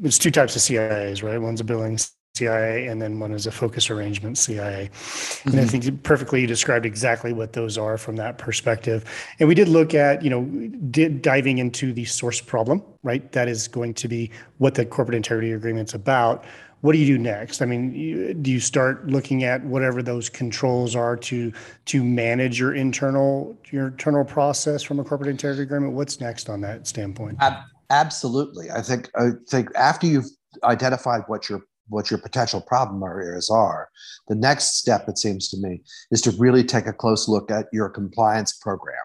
there's 0.00 0.18
two 0.18 0.30
types 0.30 0.54
of 0.54 0.62
CIAs, 0.62 1.24
right? 1.24 1.40
One's 1.40 1.60
a 1.60 1.64
billing 1.64 1.98
CIA, 2.34 2.86
and 2.86 3.02
then 3.02 3.20
one 3.20 3.32
is 3.32 3.46
a 3.46 3.52
focus 3.52 3.90
arrangement 3.90 4.38
CIA. 4.38 4.88
Mm-hmm. 4.92 5.48
And 5.50 5.60
I 5.60 5.64
mm-hmm. 5.64 5.80
think 5.80 6.02
perfectly 6.02 6.40
you 6.40 6.46
described 6.46 6.86
exactly 6.86 7.34
what 7.34 7.52
those 7.52 7.76
are 7.76 7.98
from 7.98 8.16
that 8.16 8.38
perspective. 8.38 9.04
And 9.38 9.48
we 9.48 9.54
did 9.54 9.68
look 9.68 9.92
at, 9.92 10.22
you 10.22 10.30
know, 10.30 10.44
did 10.90 11.20
diving 11.20 11.58
into 11.58 11.92
the 11.92 12.06
source 12.06 12.40
problem, 12.40 12.82
right? 13.02 13.30
That 13.32 13.48
is 13.48 13.68
going 13.68 13.92
to 13.94 14.08
be 14.08 14.30
what 14.56 14.74
the 14.74 14.86
corporate 14.86 15.14
integrity 15.14 15.52
agreement's 15.52 15.92
about. 15.92 16.44
What 16.80 16.92
do 16.92 16.98
you 16.98 17.06
do 17.06 17.18
next? 17.18 17.60
I 17.60 17.66
mean, 17.66 17.94
you, 17.94 18.32
do 18.32 18.50
you 18.50 18.60
start 18.60 19.06
looking 19.06 19.44
at 19.44 19.62
whatever 19.64 20.02
those 20.02 20.30
controls 20.30 20.96
are 20.96 21.16
to 21.18 21.52
to 21.84 22.02
manage 22.02 22.58
your 22.58 22.74
internal 22.74 23.56
your 23.70 23.88
internal 23.88 24.24
process 24.24 24.82
from 24.82 24.98
a 24.98 25.04
corporate 25.04 25.28
integrity 25.28 25.62
agreement? 25.62 25.92
What's 25.92 26.18
next 26.18 26.48
on 26.48 26.62
that 26.62 26.88
standpoint? 26.88 27.36
Ab- 27.40 27.62
absolutely, 27.90 28.70
I 28.70 28.80
think 28.80 29.10
I 29.14 29.30
think 29.48 29.68
after 29.76 30.08
you've 30.08 30.26
identified 30.64 31.22
what 31.28 31.48
your 31.48 31.62
what 31.88 32.10
your 32.10 32.18
potential 32.18 32.60
problem 32.60 33.02
areas 33.02 33.50
are. 33.50 33.88
The 34.28 34.34
next 34.34 34.78
step, 34.78 35.08
it 35.08 35.18
seems 35.18 35.48
to 35.50 35.56
me, 35.58 35.82
is 36.10 36.20
to 36.22 36.30
really 36.32 36.64
take 36.64 36.86
a 36.86 36.92
close 36.92 37.28
look 37.28 37.50
at 37.50 37.66
your 37.72 37.88
compliance 37.88 38.52
program. 38.52 39.04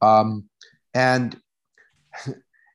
Um, 0.00 0.48
and 0.94 1.38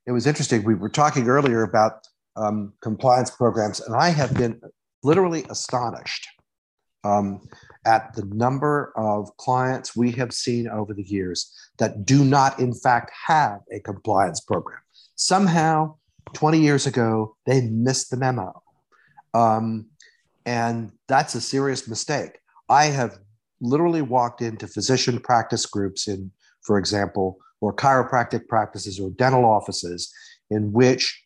it 0.05 0.11
was 0.11 0.27
interesting. 0.27 0.63
We 0.63 0.75
were 0.75 0.89
talking 0.89 1.27
earlier 1.27 1.63
about 1.63 2.07
um, 2.35 2.73
compliance 2.81 3.31
programs, 3.31 3.79
and 3.81 3.95
I 3.95 4.09
have 4.09 4.33
been 4.33 4.61
literally 5.03 5.45
astonished 5.49 6.27
um, 7.03 7.47
at 7.85 8.13
the 8.13 8.25
number 8.25 8.91
of 8.95 9.35
clients 9.37 9.95
we 9.95 10.11
have 10.11 10.33
seen 10.33 10.67
over 10.67 10.93
the 10.93 11.03
years 11.03 11.53
that 11.77 12.05
do 12.05 12.23
not, 12.23 12.59
in 12.59 12.73
fact, 12.73 13.11
have 13.27 13.61
a 13.71 13.79
compliance 13.79 14.41
program. 14.41 14.79
Somehow, 15.15 15.95
20 16.33 16.59
years 16.59 16.85
ago, 16.85 17.35
they 17.45 17.61
missed 17.61 18.11
the 18.11 18.17
memo. 18.17 18.61
Um, 19.33 19.87
and 20.45 20.91
that's 21.07 21.35
a 21.35 21.41
serious 21.41 21.87
mistake. 21.87 22.39
I 22.69 22.85
have 22.85 23.17
literally 23.61 24.01
walked 24.01 24.41
into 24.41 24.67
physician 24.67 25.19
practice 25.19 25.65
groups 25.65 26.07
in, 26.07 26.31
for 26.61 26.77
example, 26.77 27.37
or 27.61 27.73
chiropractic 27.73 28.47
practices 28.47 28.99
or 28.99 29.09
dental 29.11 29.45
offices 29.45 30.11
in 30.49 30.71
which 30.71 31.23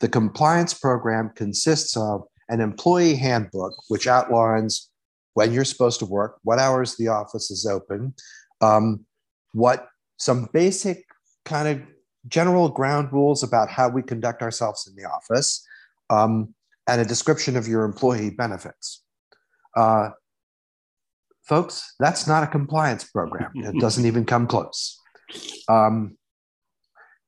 the 0.00 0.08
compliance 0.08 0.74
program 0.74 1.30
consists 1.34 1.96
of 1.96 2.22
an 2.48 2.60
employee 2.60 3.16
handbook, 3.16 3.72
which 3.88 4.06
outlines 4.06 4.90
when 5.34 5.52
you're 5.52 5.64
supposed 5.64 5.98
to 5.98 6.06
work, 6.06 6.38
what 6.42 6.58
hours 6.58 6.96
the 6.96 7.08
office 7.08 7.50
is 7.50 7.66
open, 7.66 8.14
um, 8.60 9.04
what 9.52 9.88
some 10.18 10.48
basic 10.52 11.04
kind 11.44 11.68
of 11.68 11.80
general 12.28 12.68
ground 12.68 13.12
rules 13.12 13.42
about 13.42 13.68
how 13.68 13.88
we 13.88 14.02
conduct 14.02 14.42
ourselves 14.42 14.86
in 14.86 14.94
the 14.94 15.08
office, 15.08 15.66
um, 16.10 16.54
and 16.88 17.00
a 17.00 17.04
description 17.04 17.56
of 17.56 17.68
your 17.68 17.84
employee 17.84 18.30
benefits. 18.30 19.02
Uh, 19.76 20.10
folks, 21.44 21.94
that's 21.98 22.26
not 22.26 22.42
a 22.42 22.46
compliance 22.46 23.04
program. 23.04 23.50
It 23.54 23.76
doesn't 23.80 24.06
even 24.06 24.24
come 24.24 24.46
close. 24.46 24.98
Um, 25.68 26.16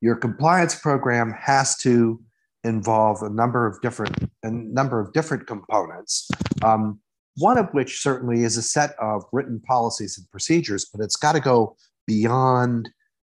your 0.01 0.17
compliance 0.17 0.75
program 0.75 1.35
has 1.38 1.77
to 1.79 2.21
involve 2.64 3.23
a 3.23 3.31
number 3.31 3.67
of 3.67 3.81
different 3.81 4.31
a 4.43 4.51
number 4.51 5.01
of 5.01 5.12
different 5.12 5.47
components. 5.47 6.29
Um, 6.62 7.01
one 7.37 7.59
of 7.59 7.69
which 7.73 8.01
certainly 8.01 8.43
is 8.45 8.57
a 8.57 8.62
set 8.62 8.95
of 9.01 9.25
written 9.33 9.61
policies 9.61 10.19
and 10.19 10.31
procedures, 10.31 10.85
but 10.85 11.03
it's 11.03 11.17
got 11.17 11.33
to 11.33 11.40
go 11.40 11.77
beyond 12.07 12.88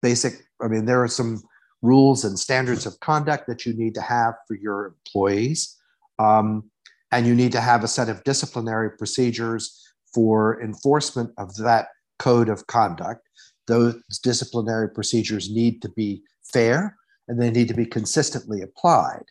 basic. 0.03 0.35
I 0.61 0.69
mean, 0.69 0.87
there 0.87 1.03
are 1.03 1.09
some 1.09 1.43
rules 1.83 2.25
and 2.25 2.39
standards 2.39 2.87
of 2.87 2.99
conduct 3.01 3.47
that 3.47 3.67
you 3.67 3.75
need 3.75 3.95
to 3.95 4.01
have 4.01 4.35
for 4.49 4.57
your 4.57 4.87
employees. 4.87 5.77
Um, 6.19 6.71
and 7.13 7.27
you 7.27 7.35
need 7.35 7.53
to 7.53 7.61
have 7.61 7.85
a 7.85 7.89
set 7.89 8.09
of 8.09 8.25
disciplinary 8.25 8.91
procedures 8.97 9.81
for 10.13 10.63
enforcement 10.63 11.31
of 11.39 11.55
that 11.57 11.89
code 12.19 12.49
of 12.49 12.67
conduct. 12.67 13.21
Those 13.67 14.03
disciplinary 14.23 14.91
procedures 14.91 15.51
need 15.51 15.83
to 15.83 15.89
be 15.91 16.23
fair 16.53 16.97
and 17.29 17.41
they 17.41 17.51
need 17.51 17.69
to 17.69 17.75
be 17.75 17.87
consistently 17.87 18.63
applied. 18.63 19.25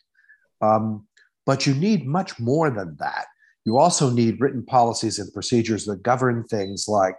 Um, 0.60 1.06
but 1.46 1.66
you 1.66 1.74
need 1.74 2.06
much 2.06 2.38
more 2.38 2.70
than 2.70 2.96
that. 2.98 3.26
You 3.64 3.78
also 3.78 4.10
need 4.10 4.40
written 4.40 4.64
policies 4.64 5.18
and 5.18 5.32
procedures 5.32 5.84
that 5.86 6.02
govern 6.02 6.44
things 6.44 6.86
like 6.88 7.16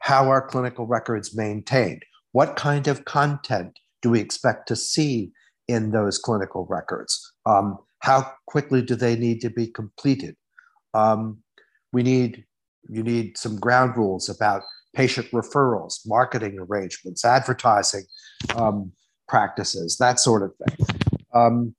how 0.00 0.28
are 0.28 0.46
clinical 0.46 0.86
records 0.86 1.34
maintained? 1.34 2.02
What 2.32 2.56
kind 2.56 2.88
of 2.88 3.04
content 3.06 3.78
do 4.02 4.10
we 4.10 4.20
expect 4.20 4.68
to 4.68 4.76
see 4.76 5.32
in 5.66 5.92
those 5.92 6.18
clinical 6.18 6.66
records? 6.68 7.32
Um, 7.46 7.78
how 8.04 8.30
quickly 8.46 8.82
do 8.82 8.94
they 8.94 9.16
need 9.16 9.40
to 9.40 9.48
be 9.48 9.66
completed? 9.66 10.36
Um, 10.92 11.38
we 11.90 12.02
need 12.02 12.44
you 12.90 13.02
need 13.02 13.38
some 13.38 13.58
ground 13.58 13.96
rules 13.96 14.28
about 14.28 14.62
patient 14.94 15.26
referrals, 15.30 16.00
marketing 16.06 16.58
arrangements, 16.58 17.24
advertising 17.24 18.04
um, 18.56 18.92
practices, 19.26 19.96
that 19.96 20.20
sort 20.20 20.42
of 20.42 20.52
thing. 20.56 20.86
Um, 21.32 21.74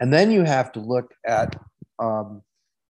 and 0.00 0.10
then 0.10 0.30
you 0.30 0.44
have 0.44 0.72
to 0.72 0.80
look 0.80 1.12
at. 1.26 1.54
Um, 1.98 2.42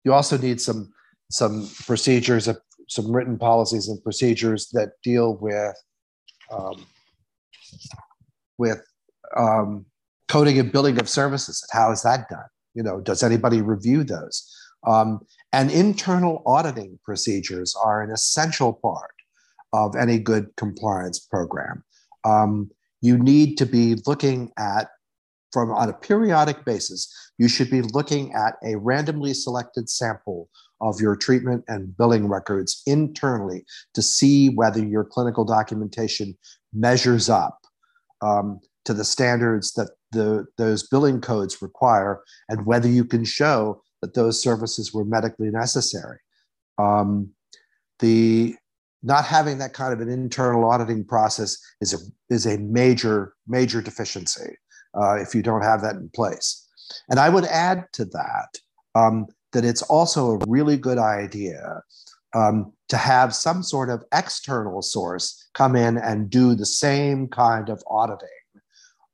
you 0.04 0.14
also 0.14 0.38
need 0.38 0.60
some 0.60 0.92
some 1.32 1.68
procedures, 1.84 2.46
uh, 2.46 2.54
some 2.88 3.10
written 3.10 3.38
policies 3.38 3.88
and 3.88 4.00
procedures 4.04 4.68
that 4.72 4.90
deal 5.02 5.34
with 5.34 5.74
um, 6.52 6.86
with 8.56 8.80
um, 9.36 9.84
coding 10.30 10.60
and 10.60 10.70
billing 10.70 11.00
of 11.00 11.08
services. 11.08 11.66
How 11.72 11.90
is 11.90 12.02
that 12.02 12.28
done? 12.28 12.44
You 12.74 12.84
know, 12.84 13.00
does 13.00 13.24
anybody 13.24 13.62
review 13.62 14.04
those? 14.04 14.48
Um, 14.86 15.26
and 15.52 15.72
internal 15.72 16.44
auditing 16.46 17.00
procedures 17.04 17.74
are 17.84 18.00
an 18.00 18.12
essential 18.12 18.72
part 18.72 19.14
of 19.72 19.96
any 19.96 20.20
good 20.20 20.46
compliance 20.56 21.18
program. 21.18 21.82
Um, 22.24 22.70
you 23.00 23.18
need 23.18 23.58
to 23.58 23.66
be 23.66 23.96
looking 24.06 24.52
at, 24.56 24.88
from 25.52 25.72
on 25.72 25.88
a 25.88 25.92
periodic 25.92 26.64
basis, 26.64 27.12
you 27.38 27.48
should 27.48 27.68
be 27.68 27.82
looking 27.82 28.32
at 28.32 28.54
a 28.64 28.76
randomly 28.76 29.34
selected 29.34 29.90
sample 29.90 30.48
of 30.80 31.00
your 31.00 31.16
treatment 31.16 31.64
and 31.66 31.96
billing 31.96 32.28
records 32.28 32.82
internally 32.86 33.64
to 33.94 34.00
see 34.00 34.50
whether 34.50 34.84
your 34.84 35.04
clinical 35.04 35.44
documentation 35.44 36.38
measures 36.72 37.28
up 37.28 37.58
um, 38.22 38.60
to 38.84 38.94
the 38.94 39.04
standards 39.04 39.72
that 39.74 39.90
the, 40.12 40.46
those 40.58 40.88
billing 40.88 41.20
codes 41.20 41.62
require 41.62 42.22
and 42.48 42.66
whether 42.66 42.88
you 42.88 43.04
can 43.04 43.24
show 43.24 43.82
that 44.02 44.14
those 44.14 44.42
services 44.42 44.92
were 44.92 45.04
medically 45.04 45.50
necessary. 45.50 46.18
Um, 46.78 47.30
the 47.98 48.56
not 49.02 49.24
having 49.24 49.58
that 49.58 49.72
kind 49.72 49.92
of 49.92 50.00
an 50.00 50.10
internal 50.10 50.68
auditing 50.68 51.04
process 51.04 51.56
is 51.80 51.94
a 51.94 51.98
is 52.32 52.46
a 52.46 52.58
major 52.58 53.34
major 53.46 53.80
deficiency 53.80 54.56
uh, 54.98 55.14
if 55.16 55.34
you 55.34 55.42
don't 55.42 55.62
have 55.62 55.82
that 55.82 55.96
in 55.96 56.10
place. 56.14 56.66
And 57.08 57.18
I 57.18 57.28
would 57.28 57.44
add 57.44 57.86
to 57.94 58.04
that 58.06 58.58
um, 58.94 59.26
that 59.52 59.64
it's 59.64 59.82
also 59.82 60.32
a 60.32 60.38
really 60.46 60.76
good 60.76 60.98
idea 60.98 61.82
um, 62.34 62.72
to 62.88 62.96
have 62.96 63.34
some 63.34 63.62
sort 63.62 63.90
of 63.90 64.04
external 64.12 64.82
source 64.82 65.48
come 65.54 65.76
in 65.76 65.98
and 65.98 66.30
do 66.30 66.54
the 66.54 66.66
same 66.66 67.28
kind 67.28 67.68
of 67.68 67.82
auditing 67.88 68.28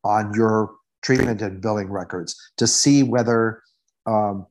on 0.07 0.33
your 0.35 0.75
treatment 1.03 1.43
and 1.43 1.61
billing 1.61 1.91
records 1.91 2.35
to 2.57 2.67
see 2.67 3.03
whether 3.03 3.63
um, 4.07 4.47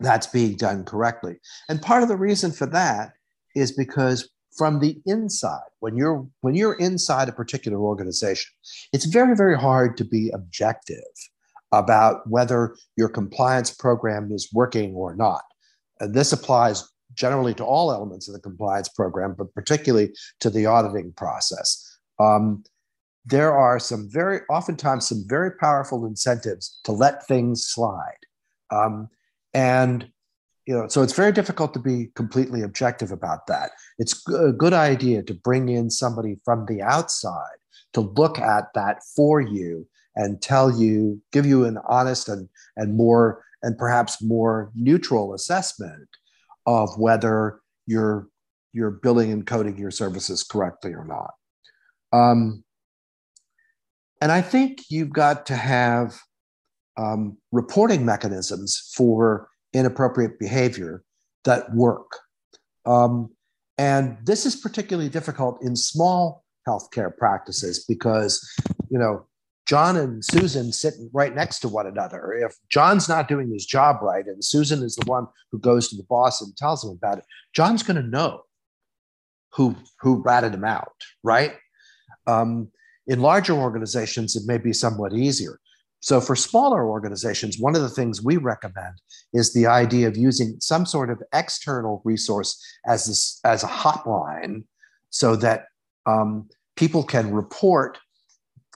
that's 0.00 0.26
being 0.26 0.56
done 0.56 0.84
correctly. 0.84 1.36
And 1.68 1.80
part 1.80 2.02
of 2.02 2.08
the 2.08 2.16
reason 2.16 2.52
for 2.52 2.66
that 2.66 3.12
is 3.54 3.72
because 3.72 4.28
from 4.56 4.80
the 4.80 5.00
inside 5.06 5.70
when 5.80 5.96
you're 5.96 6.26
when 6.42 6.54
you're 6.54 6.74
inside 6.74 7.26
a 7.26 7.32
particular 7.32 7.78
organization 7.78 8.52
it's 8.92 9.06
very 9.06 9.34
very 9.34 9.56
hard 9.56 9.96
to 9.96 10.04
be 10.04 10.30
objective 10.34 10.98
about 11.72 12.28
whether 12.28 12.76
your 12.96 13.08
compliance 13.08 13.70
program 13.70 14.30
is 14.30 14.50
working 14.52 14.94
or 14.94 15.16
not 15.16 15.42
and 16.00 16.12
this 16.12 16.34
applies 16.34 16.86
generally 17.14 17.54
to 17.54 17.64
all 17.64 17.90
elements 17.90 18.28
of 18.28 18.34
the 18.34 18.40
compliance 18.40 18.90
program 18.90 19.34
but 19.36 19.52
particularly 19.54 20.12
to 20.38 20.50
the 20.50 20.66
auditing 20.66 21.12
process 21.16 21.98
um, 22.20 22.62
there 23.24 23.52
are 23.56 23.78
some 23.78 24.08
very 24.10 24.40
oftentimes 24.50 25.08
some 25.08 25.24
very 25.28 25.52
powerful 25.52 26.06
incentives 26.06 26.80
to 26.84 26.92
let 26.92 27.26
things 27.26 27.66
slide. 27.66 28.18
Um, 28.70 29.08
and 29.54 30.08
you 30.66 30.74
know 30.74 30.88
so 30.88 31.02
it's 31.02 31.12
very 31.12 31.32
difficult 31.32 31.74
to 31.74 31.80
be 31.80 32.10
completely 32.14 32.62
objective 32.62 33.12
about 33.12 33.46
that. 33.46 33.70
It's 33.98 34.22
a 34.28 34.52
good 34.52 34.72
idea 34.72 35.22
to 35.24 35.34
bring 35.34 35.68
in 35.68 35.90
somebody 35.90 36.38
from 36.44 36.66
the 36.66 36.82
outside 36.82 37.58
to 37.92 38.00
look 38.00 38.38
at 38.38 38.72
that 38.74 39.02
for 39.14 39.40
you 39.40 39.86
and 40.16 40.42
tell 40.42 40.70
you 40.70 41.20
give 41.32 41.46
you 41.46 41.64
an 41.64 41.78
honest 41.88 42.28
and 42.28 42.48
and 42.76 42.96
more 42.96 43.44
and 43.62 43.78
perhaps 43.78 44.22
more 44.22 44.70
neutral 44.74 45.34
assessment 45.34 46.08
of 46.66 46.90
whether 46.98 47.60
you're 47.86 48.28
you're 48.72 48.90
billing 48.90 49.30
and 49.30 49.46
coding 49.46 49.76
your 49.76 49.90
services 49.90 50.42
correctly 50.42 50.92
or 50.92 51.04
not. 51.04 51.34
Um, 52.12 52.64
and 54.22 54.32
i 54.32 54.40
think 54.40 54.80
you've 54.88 55.12
got 55.12 55.44
to 55.44 55.56
have 55.56 56.18
um, 56.96 57.36
reporting 57.50 58.04
mechanisms 58.04 58.92
for 58.94 59.48
inappropriate 59.72 60.38
behavior 60.38 61.02
that 61.44 61.74
work. 61.74 62.18
Um, 62.84 63.30
and 63.78 64.18
this 64.24 64.46
is 64.46 64.56
particularly 64.56 65.08
difficult 65.08 65.62
in 65.62 65.76
small 65.76 66.44
healthcare 66.68 67.16
practices 67.16 67.84
because, 67.88 68.46
you 68.90 68.98
know, 68.98 69.26
John 69.66 69.96
and 69.96 70.24
Susan 70.24 70.72
sit 70.72 70.94
right 71.12 71.34
next 71.34 71.60
to 71.60 71.68
one 71.68 71.86
another. 71.86 72.32
If 72.32 72.56
John's 72.68 73.08
not 73.08 73.28
doing 73.28 73.50
his 73.50 73.64
job 73.64 74.02
right 74.02 74.26
and 74.26 74.44
Susan 74.44 74.82
is 74.82 74.96
the 74.96 75.06
one 75.06 75.26
who 75.50 75.58
goes 75.58 75.88
to 75.88 75.96
the 75.96 76.02
boss 76.02 76.42
and 76.42 76.54
tells 76.56 76.84
him 76.84 76.90
about 76.90 77.18
it, 77.18 77.24
John's 77.54 77.82
going 77.82 77.96
to 77.96 78.08
know 78.08 78.42
who 79.54 79.76
who 80.00 80.22
ratted 80.22 80.54
him 80.54 80.64
out, 80.64 80.94
right? 81.22 81.54
Um, 82.26 82.70
in 83.06 83.20
larger 83.20 83.54
organizations, 83.54 84.36
it 84.36 84.44
may 84.46 84.58
be 84.58 84.72
somewhat 84.72 85.12
easier. 85.12 85.58
So, 86.00 86.20
for 86.20 86.34
smaller 86.34 86.88
organizations, 86.88 87.58
one 87.58 87.76
of 87.76 87.82
the 87.82 87.88
things 87.88 88.22
we 88.22 88.36
recommend 88.36 88.96
is 89.32 89.52
the 89.52 89.66
idea 89.66 90.08
of 90.08 90.16
using 90.16 90.56
some 90.60 90.84
sort 90.84 91.10
of 91.10 91.22
external 91.32 92.02
resource 92.04 92.60
as, 92.86 93.06
this, 93.06 93.40
as 93.44 93.62
a 93.62 93.68
hotline 93.68 94.64
so 95.10 95.36
that 95.36 95.66
um, 96.06 96.48
people 96.74 97.04
can 97.04 97.32
report 97.32 97.98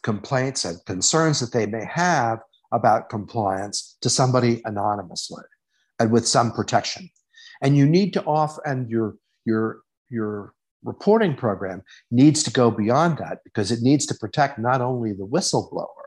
complaints 0.03 0.65
and 0.65 0.79
concerns 0.87 1.41
that 1.41 1.53
they 1.53 1.67
may 1.67 1.85
have 1.85 2.39
about 2.71 3.09
compliance 3.09 3.97
to 4.03 4.09
somebody 4.09 4.63
anonymously 4.65 5.43
and 5.99 6.13
with 6.13 6.29
some 6.29 6.53
protection. 6.53 7.11
And 7.61 7.77
you 7.77 7.87
need 7.87 8.13
to 8.13 8.23
off, 8.25 8.57
and 8.65 8.89
your, 8.89 9.17
your, 9.45 9.81
your 10.11 10.55
reporting 10.87 11.35
program 11.35 11.83
needs 12.11 12.43
to 12.45 12.51
go 12.51 12.71
beyond 12.71 13.19
that 13.19 13.39
because 13.45 13.71
it 13.71 13.83
needs 13.83 14.07
to 14.07 14.15
protect 14.15 14.59
not 14.59 14.81
only 14.81 15.13
the 15.13 15.27
whistleblower 15.27 16.07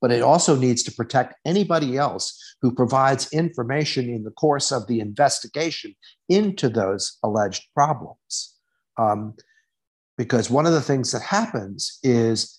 but 0.00 0.12
it 0.12 0.22
also 0.22 0.56
needs 0.56 0.82
to 0.84 0.92
protect 0.92 1.34
anybody 1.44 1.96
else 1.96 2.38
who 2.60 2.72
provides 2.72 3.32
information 3.32 4.08
in 4.08 4.24
the 4.24 4.30
course 4.30 4.70
of 4.70 4.86
the 4.86 5.00
investigation 5.00 5.94
into 6.28 6.68
those 6.68 7.18
alleged 7.22 7.64
problems. 7.74 8.54
Um, 8.98 9.34
because 10.18 10.50
one 10.50 10.66
of 10.66 10.72
the 10.72 10.80
things 10.80 11.12
that 11.12 11.22
happens 11.22 11.98
is 12.02 12.58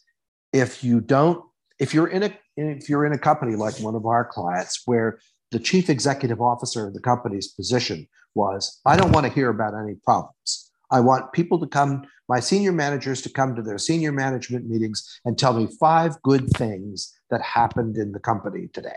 if 0.53 0.83
you 0.83 1.01
don't, 1.01 1.43
if 1.79 1.93
you're 1.93 2.07
in 2.07 2.23
a 2.23 2.37
if 2.55 2.89
you're 2.89 3.05
in 3.05 3.13
a 3.13 3.19
company 3.19 3.55
like 3.55 3.79
one 3.79 3.95
of 3.95 4.05
our 4.05 4.25
clients 4.25 4.81
where 4.85 5.19
the 5.51 5.59
chief 5.59 5.89
executive 5.89 6.41
officer 6.41 6.87
of 6.87 6.93
the 6.93 6.99
company's 6.99 7.47
position 7.47 8.07
was, 8.35 8.79
I 8.85 8.97
don't 8.97 9.11
want 9.11 9.25
to 9.25 9.31
hear 9.31 9.49
about 9.49 9.73
any 9.73 9.95
problems. 10.03 10.66
I 10.91 10.99
want 10.99 11.33
people 11.33 11.59
to 11.59 11.67
come, 11.67 12.03
my 12.29 12.39
senior 12.39 12.71
managers 12.71 13.21
to 13.23 13.29
come 13.29 13.55
to 13.55 13.61
their 13.61 13.77
senior 13.77 14.11
management 14.11 14.69
meetings 14.69 15.19
and 15.25 15.37
tell 15.37 15.53
me 15.53 15.67
five 15.79 16.21
good 16.21 16.49
things 16.51 17.13
that 17.29 17.41
happened 17.41 17.97
in 17.97 18.11
the 18.11 18.19
company 18.19 18.69
today. 18.73 18.95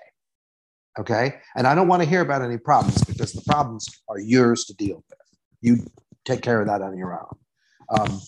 Okay. 0.98 1.36
And 1.56 1.66
I 1.66 1.74
don't 1.74 1.88
want 1.88 2.02
to 2.02 2.08
hear 2.08 2.20
about 2.20 2.42
any 2.42 2.58
problems 2.58 3.02
because 3.04 3.32
the 3.32 3.42
problems 3.42 3.88
are 4.08 4.18
yours 4.18 4.64
to 4.66 4.74
deal 4.74 5.04
with. 5.08 5.18
You 5.60 5.86
take 6.24 6.42
care 6.42 6.60
of 6.60 6.66
that 6.66 6.82
on 6.82 6.96
your 6.96 7.18
own. 7.18 8.00
Um, 8.00 8.20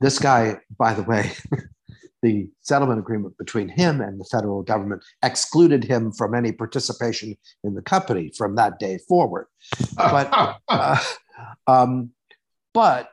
this 0.00 0.18
guy, 0.18 0.58
by 0.78 0.94
the 0.94 1.02
way, 1.02 1.32
the 2.22 2.48
settlement 2.60 2.98
agreement 2.98 3.36
between 3.36 3.68
him 3.68 4.00
and 4.00 4.18
the 4.18 4.24
federal 4.24 4.62
government 4.62 5.04
excluded 5.22 5.84
him 5.84 6.12
from 6.12 6.34
any 6.34 6.52
participation 6.52 7.36
in 7.64 7.74
the 7.74 7.82
company 7.82 8.32
from 8.36 8.56
that 8.56 8.78
day 8.78 8.98
forward. 9.08 9.46
But, 9.96 10.28
uh, 10.68 10.98
um, 11.66 12.10
but 12.74 13.08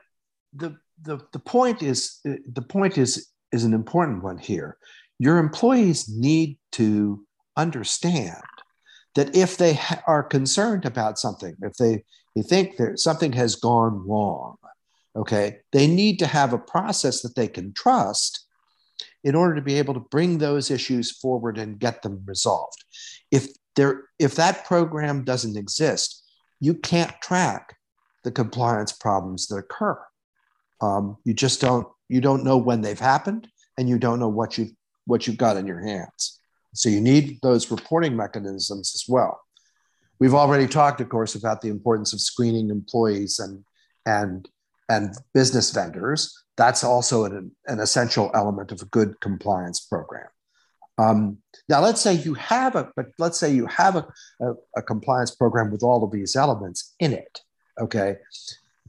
the, 0.52 0.76
the, 1.00 1.18
the 1.32 1.38
point 1.38 1.82
is 1.82 2.20
the 2.24 2.62
point 2.62 2.98
is 2.98 3.28
is 3.52 3.64
an 3.64 3.72
important 3.72 4.22
one 4.22 4.38
here 4.38 4.76
your 5.22 5.38
employees 5.38 6.08
need 6.08 6.58
to 6.72 7.24
understand 7.56 8.42
that 9.14 9.36
if 9.36 9.56
they 9.56 9.74
ha- 9.74 10.02
are 10.08 10.24
concerned 10.24 10.84
about 10.84 11.16
something, 11.16 11.54
if 11.62 11.74
they, 11.74 12.02
they 12.34 12.42
think 12.42 12.76
that 12.76 12.98
something 12.98 13.32
has 13.32 13.54
gone 13.54 14.04
wrong, 14.04 14.56
okay, 15.14 15.58
they 15.70 15.86
need 15.86 16.18
to 16.18 16.26
have 16.26 16.52
a 16.52 16.58
process 16.58 17.22
that 17.22 17.36
they 17.36 17.46
can 17.46 17.72
trust 17.72 18.46
in 19.22 19.36
order 19.36 19.54
to 19.54 19.62
be 19.62 19.78
able 19.78 19.94
to 19.94 20.00
bring 20.00 20.38
those 20.38 20.72
issues 20.72 21.12
forward 21.12 21.56
and 21.56 21.78
get 21.78 22.02
them 22.02 22.24
resolved. 22.26 22.84
If 23.30 23.46
there, 23.76 24.02
if 24.18 24.34
that 24.34 24.64
program 24.64 25.22
doesn't 25.22 25.56
exist, 25.56 26.24
you 26.58 26.74
can't 26.74 27.14
track 27.22 27.76
the 28.24 28.30
compliance 28.30 28.92
problems 28.92 29.46
that 29.48 29.56
occur. 29.56 29.98
Um, 30.80 31.16
you 31.24 31.34
just 31.34 31.60
don't 31.60 31.86
you 32.08 32.20
don't 32.20 32.44
know 32.44 32.56
when 32.56 32.80
they've 32.82 32.98
happened, 32.98 33.48
and 33.78 33.88
you 33.88 33.98
don't 33.98 34.20
know 34.20 34.28
what 34.28 34.58
you've 34.58 34.72
what 35.06 35.26
you've 35.26 35.38
got 35.38 35.56
in 35.56 35.66
your 35.66 35.80
hands. 35.80 36.38
So 36.74 36.88
you 36.88 37.00
need 37.00 37.38
those 37.42 37.70
reporting 37.70 38.16
mechanisms 38.16 38.92
as 38.94 39.04
well. 39.08 39.40
We've 40.18 40.34
already 40.34 40.66
talked, 40.66 41.00
of 41.00 41.08
course, 41.08 41.34
about 41.34 41.60
the 41.60 41.68
importance 41.68 42.12
of 42.12 42.20
screening 42.20 42.70
employees 42.70 43.38
and 43.38 43.64
and 44.06 44.48
and 44.88 45.14
business 45.34 45.70
vendors. 45.70 46.36
That's 46.56 46.84
also 46.84 47.24
an, 47.24 47.50
an 47.66 47.80
essential 47.80 48.30
element 48.34 48.72
of 48.72 48.82
a 48.82 48.86
good 48.86 49.20
compliance 49.20 49.80
program. 49.80 50.28
Um, 50.98 51.38
now, 51.68 51.80
let's 51.80 52.00
say 52.00 52.14
you 52.14 52.34
have 52.34 52.76
a, 52.76 52.90
but 52.94 53.06
let's 53.18 53.38
say 53.38 53.52
you 53.52 53.66
have 53.66 53.96
a, 53.96 54.06
a, 54.40 54.52
a 54.76 54.82
compliance 54.82 55.34
program 55.34 55.70
with 55.70 55.82
all 55.82 56.04
of 56.04 56.10
these 56.10 56.36
elements 56.36 56.94
in 56.98 57.12
it. 57.12 57.40
Okay, 57.80 58.16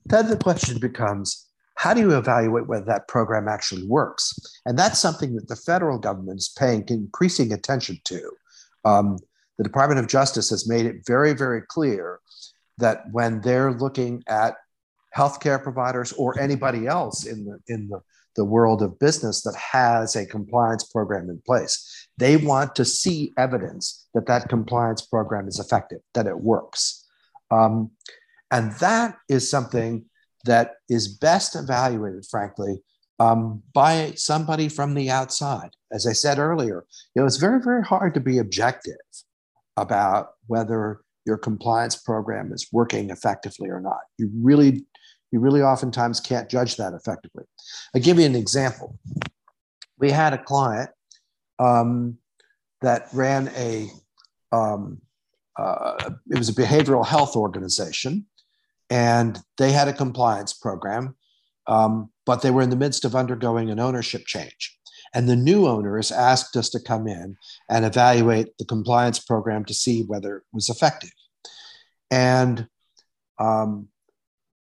then 0.05 0.29
the 0.29 0.38
question 0.38 0.79
becomes: 0.79 1.47
how 1.75 1.93
do 1.93 2.01
you 2.01 2.17
evaluate 2.17 2.67
whether 2.67 2.86
that 2.86 3.07
program 3.07 3.47
actually 3.47 3.86
works? 3.88 4.34
And 4.65 4.77
that's 4.77 4.99
something 4.99 5.36
that 5.36 5.47
the 5.47 5.55
federal 5.55 5.97
government 5.97 6.39
is 6.39 6.53
paying 6.57 6.84
increasing 6.88 7.53
attention 7.53 7.99
to. 8.05 8.31
Um, 8.86 9.17
the 9.57 9.63
Department 9.63 9.99
of 9.99 10.07
Justice 10.07 10.49
has 10.49 10.67
made 10.67 10.86
it 10.86 11.05
very, 11.05 11.34
very 11.34 11.61
clear 11.61 12.19
that 12.77 13.03
when 13.11 13.41
they're 13.41 13.71
looking 13.71 14.23
at 14.27 14.55
healthcare 15.15 15.61
providers 15.61 16.11
or 16.13 16.39
anybody 16.39 16.88
else 16.88 17.25
in 17.25 17.45
the 17.45 17.59
in 17.67 17.88
the, 17.88 17.99
the 18.36 18.45
world 18.45 18.81
of 18.81 18.97
business 18.97 19.43
that 19.43 19.55
has 19.55 20.15
a 20.15 20.25
compliance 20.25 20.84
program 20.86 21.29
in 21.29 21.41
place, 21.45 22.07
they 22.17 22.38
want 22.38 22.75
to 22.75 22.86
see 22.86 23.31
evidence 23.38 24.07
that 24.13 24.25
that 24.25 24.49
compliance 24.49 25.01
program 25.01 25.47
is 25.47 25.59
effective, 25.59 25.99
that 26.13 26.25
it 26.25 26.39
works. 26.39 27.07
Um, 27.51 27.91
and 28.54 28.72
that 28.80 29.10
is 29.28 29.43
something 29.56 30.06
that 30.45 30.68
is 30.88 31.06
best 31.28 31.56
evaluated, 31.56 32.24
frankly, 32.30 32.74
um, 33.20 33.64
by 33.74 34.14
somebody 34.16 34.68
from 34.70 34.93
the 34.93 35.10
outside. 35.20 35.72
As 35.91 36.04
I 36.12 36.14
said 36.14 36.38
earlier, 36.39 36.86
you 37.12 37.22
know, 37.22 37.26
it's 37.26 37.43
very, 37.47 37.62
very 37.70 37.84
hard 37.84 38.14
to 38.14 38.20
be 38.20 38.38
objective 38.38 39.08
about 39.86 40.24
whether 40.47 41.01
your 41.26 41.38
compliance 41.38 41.95
program 41.95 42.51
is 42.54 42.68
working 42.72 43.10
effectively 43.10 43.70
or 43.70 43.82
not. 43.82 44.01
You 44.20 44.30
really, 44.49 44.72
You 45.34 45.39
really 45.39 45.64
oftentimes 45.64 46.20
can't 46.20 46.47
judge 46.56 46.74
that 46.78 46.93
effectively. 46.93 47.45
I'll 47.91 48.06
give 48.08 48.20
you 48.20 48.28
an 48.32 48.36
example. 48.36 48.89
We 49.97 50.12
had 50.12 50.34
a 50.34 50.43
client 50.51 50.91
um, 51.58 52.18
that 52.82 53.08
ran 53.14 53.43
a, 53.56 53.89
um, 54.51 55.01
uh, 55.58 56.12
it 56.34 56.38
was 56.38 56.49
a 56.49 56.54
behavioral 56.54 57.06
health 57.06 57.36
organization, 57.36 58.28
and 58.89 59.39
they 59.57 59.71
had 59.71 59.88
a 59.88 59.93
compliance 59.93 60.53
program, 60.53 61.15
um, 61.67 62.11
but 62.25 62.41
they 62.41 62.51
were 62.51 62.61
in 62.61 62.69
the 62.69 62.75
midst 62.75 63.05
of 63.05 63.15
undergoing 63.15 63.69
an 63.69 63.79
ownership 63.79 64.25
change. 64.25 64.77
And 65.15 65.29
the 65.29 65.36
new 65.36 65.67
owners 65.67 66.11
asked 66.11 66.55
us 66.55 66.69
to 66.71 66.79
come 66.79 67.07
in 67.07 67.38
and 67.69 67.86
evaluate 67.86 68.57
the 68.57 68.65
compliance 68.65 69.19
program 69.19 69.63
to 69.65 69.73
see 69.73 70.03
whether 70.03 70.38
it 70.38 70.43
was 70.51 70.69
effective. 70.69 71.11
And 72.09 72.67
um, 73.39 73.89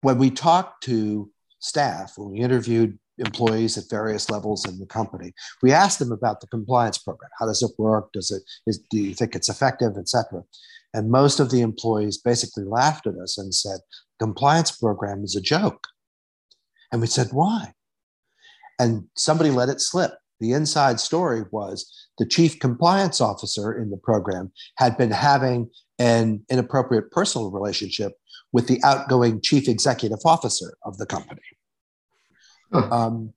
when 0.01 0.17
we 0.19 0.29
talked 0.29 0.83
to 0.83 1.31
staff, 1.59 2.13
when 2.17 2.31
we 2.31 2.39
interviewed 2.39 2.99
employees 3.17 3.77
at 3.77 3.89
various 3.89 4.29
levels 4.29 4.67
in 4.67 4.77
the 4.77 4.85
company, 4.85 5.33
we 5.63 5.71
asked 5.71 5.99
them 5.99 6.11
about 6.11 6.41
the 6.41 6.47
compliance 6.47 6.97
program. 6.97 7.31
How 7.39 7.47
does 7.47 7.63
it 7.63 7.71
work? 7.79 8.11
Does 8.13 8.29
it 8.29 8.43
is, 8.67 8.79
do 8.91 8.97
you 8.99 9.15
think 9.15 9.35
it's 9.35 9.49
effective, 9.49 9.93
et 9.97 10.09
cetera? 10.09 10.43
And 10.93 11.09
most 11.09 11.39
of 11.39 11.49
the 11.49 11.61
employees 11.61 12.19
basically 12.19 12.65
laughed 12.65 13.07
at 13.07 13.15
us 13.15 13.37
and 13.37 13.53
said, 13.53 13.79
compliance 14.19 14.71
program 14.71 15.23
is 15.23 15.35
a 15.35 15.41
joke. 15.41 15.87
And 16.91 17.01
we 17.01 17.07
said, 17.07 17.27
why? 17.31 17.73
And 18.79 19.05
somebody 19.15 19.49
let 19.49 19.69
it 19.69 19.81
slip. 19.81 20.13
The 20.39 20.51
inside 20.51 20.99
story 20.99 21.43
was 21.51 22.07
the 22.17 22.25
chief 22.25 22.59
compliance 22.59 23.21
officer 23.21 23.73
in 23.73 23.89
the 23.89 23.97
program 23.97 24.51
had 24.77 24.97
been 24.97 25.11
having 25.11 25.69
an 25.97 26.43
inappropriate 26.49 27.09
personal 27.11 27.51
relationship 27.51 28.13
with 28.51 28.67
the 28.67 28.81
outgoing 28.83 29.41
chief 29.41 29.67
executive 29.69 30.19
officer 30.25 30.75
of 30.83 30.97
the 30.97 31.05
company. 31.05 31.41
Huh. 32.73 32.89
Um, 32.91 33.33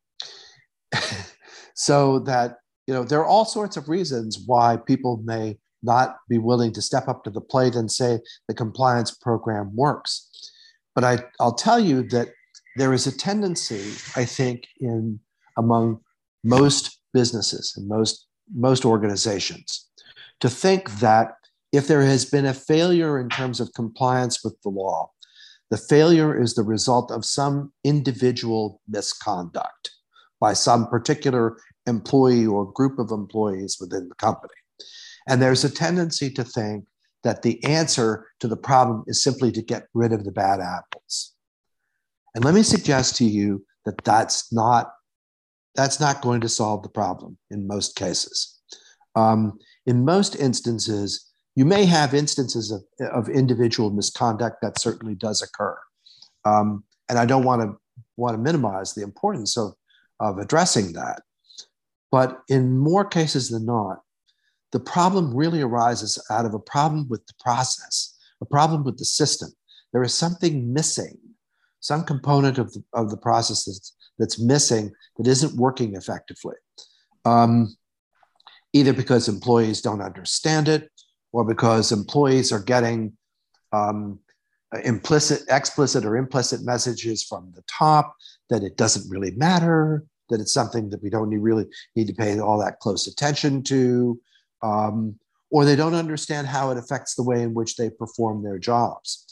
so 1.75 2.19
that, 2.21 2.57
you 2.87 2.95
know, 2.95 3.05
there 3.05 3.21
are 3.21 3.27
all 3.27 3.45
sorts 3.45 3.77
of 3.77 3.89
reasons 3.89 4.43
why 4.45 4.77
people 4.77 5.21
may 5.25 5.59
not 5.83 6.17
be 6.29 6.39
willing 6.39 6.73
to 6.73 6.83
step 6.83 7.07
up 7.07 7.23
to 7.25 7.31
the 7.31 7.41
plate 7.41 7.75
and 7.75 7.91
say 7.91 8.19
the 8.49 8.55
compliance 8.55 9.13
program 9.13 9.75
works. 9.75 10.53
But 10.99 11.05
I, 11.05 11.25
I'll 11.39 11.55
tell 11.55 11.79
you 11.79 12.03
that 12.09 12.31
there 12.75 12.93
is 12.93 13.07
a 13.07 13.17
tendency, 13.17 13.93
I 14.21 14.25
think, 14.25 14.67
in 14.81 15.21
among 15.57 16.01
most 16.43 16.99
businesses 17.15 17.73
and 17.77 17.87
most 17.87 18.27
most 18.53 18.85
organizations 18.85 19.87
to 20.41 20.51
think 20.51 20.91
that 20.99 21.35
if 21.71 21.87
there 21.87 22.03
has 22.03 22.25
been 22.25 22.47
a 22.47 22.53
failure 22.53 23.21
in 23.21 23.29
terms 23.29 23.61
of 23.61 23.73
compliance 23.75 24.43
with 24.43 24.61
the 24.63 24.71
law, 24.71 25.13
the 25.71 25.77
failure 25.77 26.37
is 26.37 26.55
the 26.55 26.65
result 26.65 27.13
of 27.13 27.25
some 27.25 27.73
individual 27.85 28.81
misconduct 28.89 29.93
by 30.41 30.53
some 30.53 30.89
particular 30.89 31.59
employee 31.87 32.45
or 32.45 32.73
group 32.73 32.99
of 32.99 33.13
employees 33.13 33.77
within 33.81 34.09
the 34.09 34.17
company. 34.17 34.61
And 35.29 35.41
there's 35.41 35.63
a 35.63 35.71
tendency 35.71 36.29
to 36.31 36.43
think 36.43 36.87
that 37.25 37.43
the 37.43 37.63
answer 37.65 38.27
to 38.41 38.49
the 38.49 38.57
problem 38.57 39.05
is 39.07 39.23
simply 39.23 39.51
to 39.53 39.63
get 39.63 39.89
rid 39.95 40.13
of 40.13 40.25
the 40.25 40.33
bad 40.33 40.61
apples. 40.61 41.35
And 42.35 42.45
let 42.45 42.55
me 42.55 42.63
suggest 42.63 43.17
to 43.17 43.25
you 43.25 43.65
that 43.85 44.05
that's 44.05 44.53
not 44.53 44.93
that's 45.75 46.01
not 46.01 46.23
going 46.23 46.41
to 46.41 46.49
solve 46.49 46.83
the 46.83 46.89
problem 46.89 47.39
in 47.51 47.67
most 47.67 47.95
cases. 47.95 48.59
Um, 49.15 49.59
in 49.87 50.05
most 50.05 50.35
instances, 50.35 51.31
you 51.55 51.65
may 51.65 51.85
have 51.85 52.15
instances 52.15 52.71
of, 52.73 52.83
of 53.13 53.29
individual 53.29 53.91
misconduct 53.91 54.57
that 54.63 54.81
certainly 54.81 55.15
does 55.15 55.41
occur. 55.43 55.79
Um, 56.45 56.85
and 57.09 57.19
I 57.19 57.27
don't 57.27 57.45
want 57.45 57.63
to 57.63 57.77
want 58.17 58.35
to 58.35 58.43
minimize 58.43 58.95
the 58.95 59.03
importance 59.03 59.57
of, 59.57 59.73
of 60.21 60.39
addressing 60.39 60.93
that. 60.93 61.23
But 62.11 62.41
in 62.49 62.79
more 62.79 63.05
cases 63.05 63.49
than 63.49 63.67
not, 63.67 64.01
the 64.73 64.81
problem 64.81 65.35
really 65.35 65.63
arises 65.63 66.23
out 66.31 66.45
of 66.45 66.55
a 66.55 66.59
problem 66.59 67.09
with 67.09 67.27
the 67.27 67.35
process, 67.41 68.17
a 68.41 68.47
problem 68.47 68.85
with 68.85 68.99
the 68.99 69.05
system. 69.05 69.51
There 69.93 70.03
is 70.03 70.15
something 70.15 70.73
missing, 70.73 71.19
some 71.81 72.05
component 72.05 72.59
of 72.59 72.73
the, 72.73 72.83
of 72.93 73.11
the 73.11 73.17
process 73.17 73.65
that's, 73.65 73.97
that's 74.19 74.41
missing 74.41 74.93
that 75.17 75.27
isn't 75.27 75.57
working 75.57 75.95
effectively. 75.95 76.57
Um, 77.25 77.75
either 78.73 78.93
because 78.93 79.29
employees 79.29 79.81
don't 79.81 80.03
understand 80.03 80.69
it 80.69 80.91
or 81.33 81.45
because 81.45 81.91
employees 81.91 82.53
are 82.53 82.63
getting 82.63 83.17
um, 83.73 84.19
implicit, 84.85 85.43
explicit, 85.49 86.05
or 86.05 86.17
implicit 86.17 86.63
messages 86.63 87.23
from 87.23 87.53
the 87.55 87.63
top 87.67 88.15
that 88.51 88.63
it 88.63 88.77
doesn't 88.77 89.11
really 89.11 89.31
matter, 89.33 90.05
that 90.29 90.41
it's 90.41 90.53
something 90.53 90.91
that 90.91 91.03
we 91.03 91.09
don't 91.09 91.31
really 91.31 91.67
need 91.97 92.07
to 92.07 92.15
pay 92.15 92.39
all 92.39 92.59
that 92.59 92.81
close 92.81 93.07
attention 93.07 93.63
to, 93.63 94.21
um, 94.63 95.19
or 95.51 95.65
they 95.65 95.77
don't 95.77 95.95
understand 95.95 96.47
how 96.47 96.71
it 96.71 96.79
affects 96.79 97.15
the 97.15 97.23
way 97.23 97.43
in 97.43 97.55
which 97.55 97.77
they 97.77 97.91
perform 97.91 98.43
their 98.43 98.59
jobs. 98.59 99.25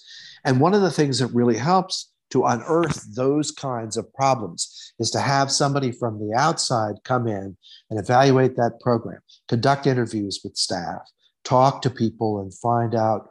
And 0.44 0.60
one 0.60 0.74
of 0.74 0.80
the 0.80 0.90
things 0.90 1.18
that 1.18 1.28
really 1.28 1.56
helps 1.56 2.12
to 2.30 2.44
unearth 2.44 3.14
those 3.14 3.50
kinds 3.50 3.96
of 3.96 4.12
problems 4.14 4.92
is 4.98 5.10
to 5.10 5.20
have 5.20 5.50
somebody 5.50 5.92
from 5.92 6.18
the 6.18 6.34
outside 6.36 6.96
come 7.04 7.28
in 7.28 7.56
and 7.90 8.00
evaluate 8.00 8.56
that 8.56 8.80
program, 8.80 9.20
conduct 9.48 9.86
interviews 9.86 10.40
with 10.42 10.56
staff, 10.56 11.02
talk 11.44 11.82
to 11.82 11.90
people, 11.90 12.40
and 12.40 12.52
find 12.54 12.94
out 12.94 13.28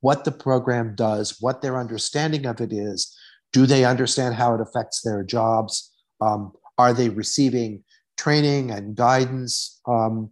what 0.00 0.24
the 0.24 0.32
program 0.32 0.94
does, 0.94 1.36
what 1.40 1.62
their 1.62 1.78
understanding 1.78 2.46
of 2.46 2.60
it 2.60 2.72
is. 2.72 3.16
Do 3.52 3.66
they 3.66 3.84
understand 3.84 4.34
how 4.34 4.54
it 4.54 4.60
affects 4.60 5.02
their 5.02 5.22
jobs? 5.22 5.92
Um, 6.20 6.52
are 6.78 6.92
they 6.92 7.08
receiving 7.08 7.84
training 8.16 8.70
and 8.70 8.96
guidance 8.96 9.80
um, 9.86 10.30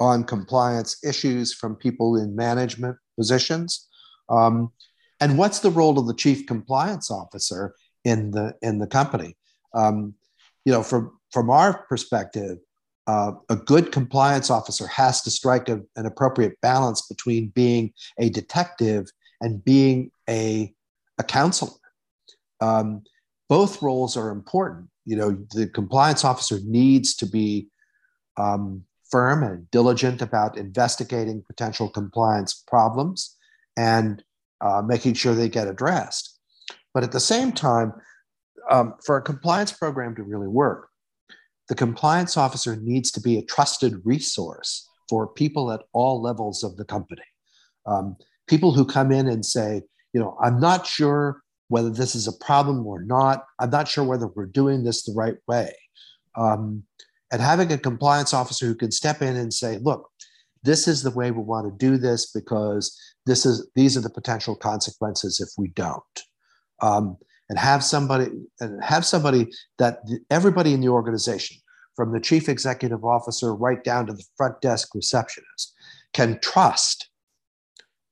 on 0.00 0.24
compliance 0.24 1.02
issues 1.04 1.54
from 1.54 1.76
people 1.76 2.16
in 2.16 2.36
management 2.36 2.96
positions? 3.16 3.88
Um, 4.28 4.72
and 5.20 5.38
what's 5.38 5.60
the 5.60 5.70
role 5.70 5.98
of 5.98 6.06
the 6.06 6.14
chief 6.14 6.46
compliance 6.46 7.10
officer 7.10 7.74
in 8.04 8.30
the 8.32 8.54
in 8.62 8.78
the 8.78 8.86
company? 8.86 9.36
Um, 9.74 10.14
you 10.66 10.72
know 10.72 10.82
from 10.82 11.18
from 11.30 11.48
our 11.48 11.86
perspective 11.86 12.58
uh, 13.06 13.32
a 13.48 13.56
good 13.56 13.92
compliance 13.92 14.50
officer 14.50 14.86
has 14.88 15.22
to 15.22 15.30
strike 15.30 15.68
a, 15.68 15.80
an 15.94 16.06
appropriate 16.06 16.60
balance 16.60 17.06
between 17.06 17.48
being 17.54 17.92
a 18.18 18.28
detective 18.28 19.06
and 19.40 19.64
being 19.64 20.10
a, 20.28 20.74
a 21.18 21.22
counselor. 21.22 21.70
Um, 22.60 23.04
both 23.48 23.80
roles 23.80 24.16
are 24.16 24.30
important. 24.30 24.88
You 25.04 25.16
know 25.16 25.38
the 25.52 25.68
compliance 25.68 26.24
officer 26.24 26.58
needs 26.64 27.14
to 27.16 27.26
be 27.26 27.68
um, 28.36 28.82
firm 29.10 29.42
and 29.42 29.70
diligent 29.70 30.22
about 30.22 30.56
investigating 30.56 31.42
potential 31.46 31.88
compliance 31.88 32.64
problems 32.66 33.36
and 33.76 34.22
uh, 34.60 34.82
making 34.82 35.14
sure 35.14 35.34
they 35.34 35.48
get 35.48 35.68
addressed. 35.68 36.38
But 36.94 37.04
at 37.04 37.12
the 37.12 37.20
same 37.20 37.52
time, 37.52 37.92
um, 38.70 38.94
for 39.04 39.16
a 39.16 39.22
compliance 39.22 39.72
program 39.72 40.14
to 40.16 40.22
really 40.22 40.48
work, 40.48 40.88
the 41.68 41.74
compliance 41.74 42.36
officer 42.36 42.76
needs 42.76 43.10
to 43.12 43.20
be 43.20 43.38
a 43.38 43.44
trusted 43.44 44.00
resource 44.04 44.88
for 45.08 45.26
people 45.26 45.72
at 45.72 45.82
all 45.92 46.20
levels 46.20 46.64
of 46.64 46.76
the 46.76 46.84
company. 46.84 47.22
Um, 47.86 48.16
people 48.48 48.72
who 48.72 48.84
come 48.84 49.12
in 49.12 49.28
and 49.28 49.44
say, 49.44 49.82
you 50.12 50.20
know, 50.20 50.36
I'm 50.42 50.60
not 50.60 50.86
sure 50.86 51.42
whether 51.68 51.90
this 51.90 52.14
is 52.14 52.26
a 52.26 52.44
problem 52.44 52.86
or 52.86 53.02
not. 53.02 53.44
I'm 53.58 53.70
not 53.70 53.88
sure 53.88 54.04
whether 54.04 54.28
we're 54.28 54.46
doing 54.46 54.84
this 54.84 55.04
the 55.04 55.12
right 55.12 55.36
way. 55.46 55.74
Um, 56.36 56.84
and 57.32 57.42
having 57.42 57.72
a 57.72 57.78
compliance 57.78 58.32
officer 58.32 58.66
who 58.66 58.74
can 58.74 58.90
step 58.90 59.22
in 59.22 59.36
and 59.36 59.52
say, 59.52 59.78
look, 59.78 60.08
this 60.62 60.88
is 60.88 61.02
the 61.02 61.10
way 61.10 61.30
we 61.30 61.42
want 61.42 61.66
to 61.66 61.86
do 61.86 61.96
this 61.96 62.30
because 62.32 62.98
this 63.24 63.46
is 63.46 63.68
these 63.74 63.96
are 63.96 64.00
the 64.00 64.10
potential 64.10 64.56
consequences 64.56 65.40
if 65.40 65.48
we 65.58 65.68
don't. 65.68 66.02
Um, 66.82 67.16
and 67.48 67.58
have 67.58 67.84
somebody 67.84 68.28
and 68.60 68.82
have 68.82 69.06
somebody 69.06 69.48
that 69.78 70.00
everybody 70.30 70.72
in 70.72 70.80
the 70.80 70.88
organization 70.88 71.56
from 71.94 72.12
the 72.12 72.20
chief 72.20 72.48
executive 72.48 73.04
officer 73.04 73.54
right 73.54 73.82
down 73.84 74.06
to 74.06 74.12
the 74.12 74.24
front 74.36 74.60
desk 74.60 74.94
receptionist 74.94 75.72
can 76.12 76.38
trust 76.40 77.08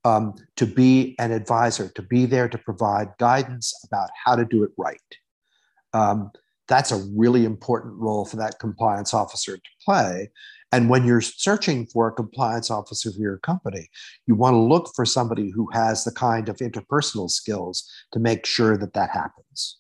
um, 0.04 0.34
to 0.56 0.66
be 0.66 1.16
an 1.18 1.32
advisor 1.32 1.88
to 1.88 2.02
be 2.02 2.26
there 2.26 2.48
to 2.48 2.58
provide 2.58 3.08
guidance 3.18 3.74
about 3.86 4.10
how 4.24 4.36
to 4.36 4.44
do 4.44 4.62
it 4.62 4.70
right. 4.76 5.00
Um, 5.92 6.30
that's 6.68 6.92
a 6.92 7.04
really 7.14 7.44
important 7.44 7.94
role 7.94 8.24
for 8.24 8.36
that 8.36 8.58
compliance 8.58 9.12
officer 9.12 9.56
to 9.56 9.70
play 9.84 10.28
and 10.74 10.90
when 10.90 11.04
you're 11.04 11.20
searching 11.20 11.86
for 11.86 12.08
a 12.08 12.12
compliance 12.12 12.68
officer 12.68 13.12
for 13.12 13.20
your 13.20 13.38
company, 13.38 13.88
you 14.26 14.34
want 14.34 14.54
to 14.54 14.58
look 14.58 14.90
for 14.96 15.06
somebody 15.06 15.50
who 15.50 15.68
has 15.72 16.02
the 16.02 16.10
kind 16.10 16.48
of 16.48 16.56
interpersonal 16.56 17.30
skills 17.30 17.88
to 18.12 18.18
make 18.18 18.44
sure 18.44 18.76
that 18.76 18.92
that 18.94 19.10
happens. 19.10 19.78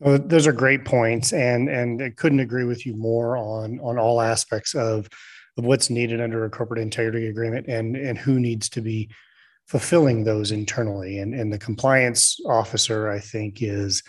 Well, 0.00 0.18
those 0.18 0.48
are 0.48 0.52
great 0.52 0.84
points, 0.84 1.32
and 1.32 1.68
and 1.68 2.02
I 2.02 2.10
couldn't 2.10 2.40
agree 2.40 2.64
with 2.64 2.84
you 2.84 2.96
more 2.96 3.36
on 3.36 3.78
on 3.78 3.96
all 3.96 4.20
aspects 4.20 4.74
of 4.74 5.08
of 5.56 5.64
what's 5.64 5.88
needed 5.88 6.20
under 6.20 6.44
a 6.44 6.50
corporate 6.50 6.80
integrity 6.80 7.28
agreement 7.28 7.68
and 7.68 7.94
and 7.94 8.18
who 8.18 8.40
needs 8.40 8.68
to 8.70 8.80
be 8.80 9.08
fulfilling 9.68 10.24
those 10.24 10.50
internally. 10.50 11.20
And, 11.20 11.32
and 11.32 11.52
the 11.52 11.58
compliance 11.58 12.40
officer, 12.44 13.08
I 13.08 13.20
think, 13.20 13.62
is 13.62 14.02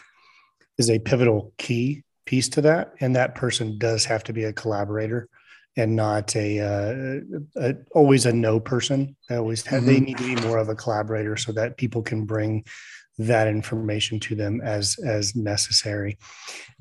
is 0.78 0.90
a 0.90 1.00
pivotal 1.00 1.54
key 1.58 2.04
piece 2.26 2.50
to 2.50 2.62
that. 2.62 2.94
And 3.00 3.16
that 3.16 3.36
person 3.36 3.78
does 3.78 4.06
have 4.06 4.24
to 4.26 4.34
be 4.34 4.44
a 4.44 4.54
collaborator 4.54 5.30
and 5.78 5.96
not 5.96 6.36
a, 6.36 6.60
uh, 6.60 7.20
a 7.58 7.76
always 7.92 8.26
a 8.26 8.34
no 8.34 8.60
person. 8.60 9.16
They 9.30 9.36
always 9.36 9.66
have, 9.66 9.84
mm-hmm. 9.84 9.94
they 9.94 10.00
need 10.00 10.18
to 10.18 10.36
be 10.36 10.42
more 10.42 10.58
of 10.58 10.70
a 10.70 10.76
collaborator 10.76 11.38
so 11.38 11.52
that 11.54 11.78
people 11.78 12.02
can 12.02 12.26
bring 12.26 12.66
that 13.18 13.48
information 13.48 14.20
to 14.20 14.36
them 14.36 14.62
as 14.62 14.98
as 15.06 15.36
necessary. 15.36 16.18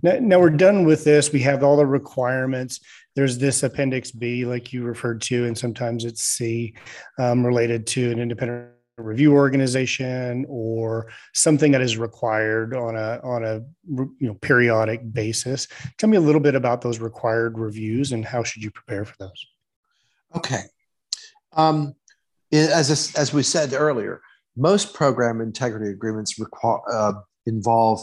Now, 0.03 0.19
now, 0.21 0.41
we're 0.41 0.51
done 0.51 0.85
with 0.85 1.05
this. 1.05 1.33
We 1.33 1.41
have 1.41 1.63
all 1.63 1.77
the 1.77 1.87
requirements. 1.87 2.81
There's 3.15 3.39
this 3.39 3.63
Appendix 3.63 4.11
B, 4.11 4.45
like 4.45 4.73
you 4.73 4.83
referred 4.83 5.21
to, 5.23 5.45
and 5.45 5.57
sometimes 5.57 6.05
it's 6.05 6.25
C, 6.25 6.75
um, 7.19 7.47
related 7.47 7.87
to 7.89 8.11
an 8.11 8.19
independent 8.19 8.74
review 8.97 9.33
organization 9.33 10.47
or 10.49 11.11
something 11.33 11.73
that 11.73 11.81
is 11.81 11.97
required 11.99 12.75
on 12.75 12.97
a 12.97 13.21
on 13.25 13.45
a 13.45 13.61
you 13.89 14.15
know 14.21 14.35
periodic 14.35 15.13
basis. 15.13 15.67
Tell 15.99 16.09
me 16.09 16.17
a 16.17 16.21
little 16.21 16.41
bit 16.41 16.55
about 16.55 16.81
those 16.81 17.01
required 17.01 17.59
reviews 17.59 18.13
and 18.13 18.25
how 18.25 18.43
should 18.43 18.63
you 18.63 18.71
prepare 18.71 19.05
for 19.05 19.15
those? 19.19 19.47
Okay. 20.37 20.63
Um, 21.53 21.95
as 22.53 23.13
as 23.17 23.33
we 23.33 23.43
said 23.43 23.73
earlier, 23.73 24.21
most 24.57 24.95
program 24.95 25.41
integrity 25.41 25.91
agreements 25.91 26.39
require, 26.39 26.81
uh, 26.93 27.13
involve 27.47 28.01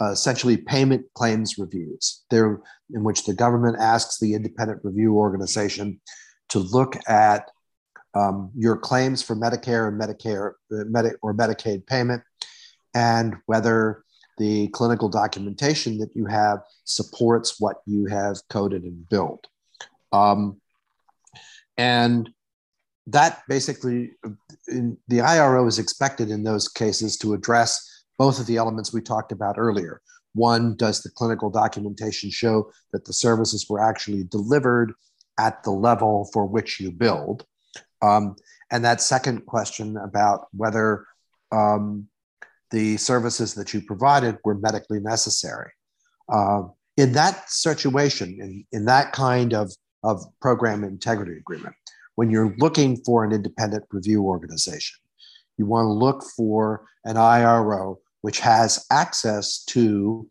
uh, 0.00 0.10
essentially 0.10 0.56
payment 0.56 1.06
claims 1.14 1.56
reviews. 1.58 2.24
They're 2.30 2.60
in 2.92 3.04
which 3.04 3.24
the 3.24 3.34
government 3.34 3.76
asks 3.78 4.18
the 4.18 4.34
independent 4.34 4.80
review 4.82 5.14
organization 5.14 6.00
to 6.50 6.58
look 6.58 6.96
at 7.08 7.50
um, 8.14 8.50
your 8.56 8.76
claims 8.76 9.22
for 9.22 9.34
Medicare 9.34 9.88
and 9.88 10.00
Medicare 10.00 10.52
uh, 10.72 10.84
Medi- 10.86 11.16
or 11.22 11.34
Medicaid 11.34 11.86
payment, 11.86 12.22
and 12.94 13.34
whether 13.46 14.04
the 14.38 14.68
clinical 14.68 15.08
documentation 15.08 15.98
that 15.98 16.10
you 16.14 16.26
have 16.26 16.60
supports 16.84 17.60
what 17.60 17.76
you 17.86 18.06
have 18.06 18.36
coded 18.48 18.82
and 18.82 19.08
billed. 19.08 19.46
Um, 20.12 20.60
and 21.76 22.30
that 23.06 23.42
basically, 23.48 24.12
the 24.66 25.20
IRO 25.20 25.66
is 25.66 25.78
expected 25.78 26.30
in 26.30 26.42
those 26.42 26.68
cases 26.68 27.18
to 27.18 27.34
address 27.34 28.04
both 28.18 28.40
of 28.40 28.46
the 28.46 28.56
elements 28.56 28.92
we 28.92 29.02
talked 29.02 29.32
about 29.32 29.56
earlier. 29.58 30.00
One, 30.34 30.76
does 30.76 31.02
the 31.02 31.10
clinical 31.10 31.50
documentation 31.50 32.30
show 32.30 32.70
that 32.92 33.04
the 33.04 33.12
services 33.12 33.66
were 33.68 33.82
actually 33.82 34.24
delivered 34.24 34.94
at 35.38 35.62
the 35.64 35.70
level 35.70 36.28
for 36.32 36.46
which 36.46 36.80
you 36.80 36.90
billed? 36.90 37.44
Um, 38.04 38.36
and 38.70 38.84
that 38.84 39.00
second 39.00 39.46
question 39.46 39.96
about 39.96 40.48
whether 40.52 41.06
um, 41.52 42.08
the 42.70 42.96
services 42.96 43.54
that 43.54 43.72
you 43.72 43.80
provided 43.80 44.38
were 44.44 44.56
medically 44.56 45.00
necessary. 45.00 45.70
Uh, 46.28 46.62
in 46.96 47.12
that 47.12 47.50
situation, 47.50 48.38
in, 48.40 48.64
in 48.72 48.84
that 48.86 49.12
kind 49.12 49.54
of, 49.54 49.72
of 50.02 50.24
program 50.40 50.84
integrity 50.84 51.36
agreement, 51.36 51.74
when 52.16 52.30
you're 52.30 52.54
looking 52.58 52.96
for 53.04 53.24
an 53.24 53.32
independent 53.32 53.84
review 53.90 54.22
organization. 54.22 54.98
You 55.56 55.66
want 55.66 55.86
to 55.86 55.92
look 55.92 56.24
for 56.36 56.86
an 57.04 57.16
IRO 57.16 57.98
which 58.24 58.40
has 58.40 58.86
access 58.90 59.62
to 59.66 60.26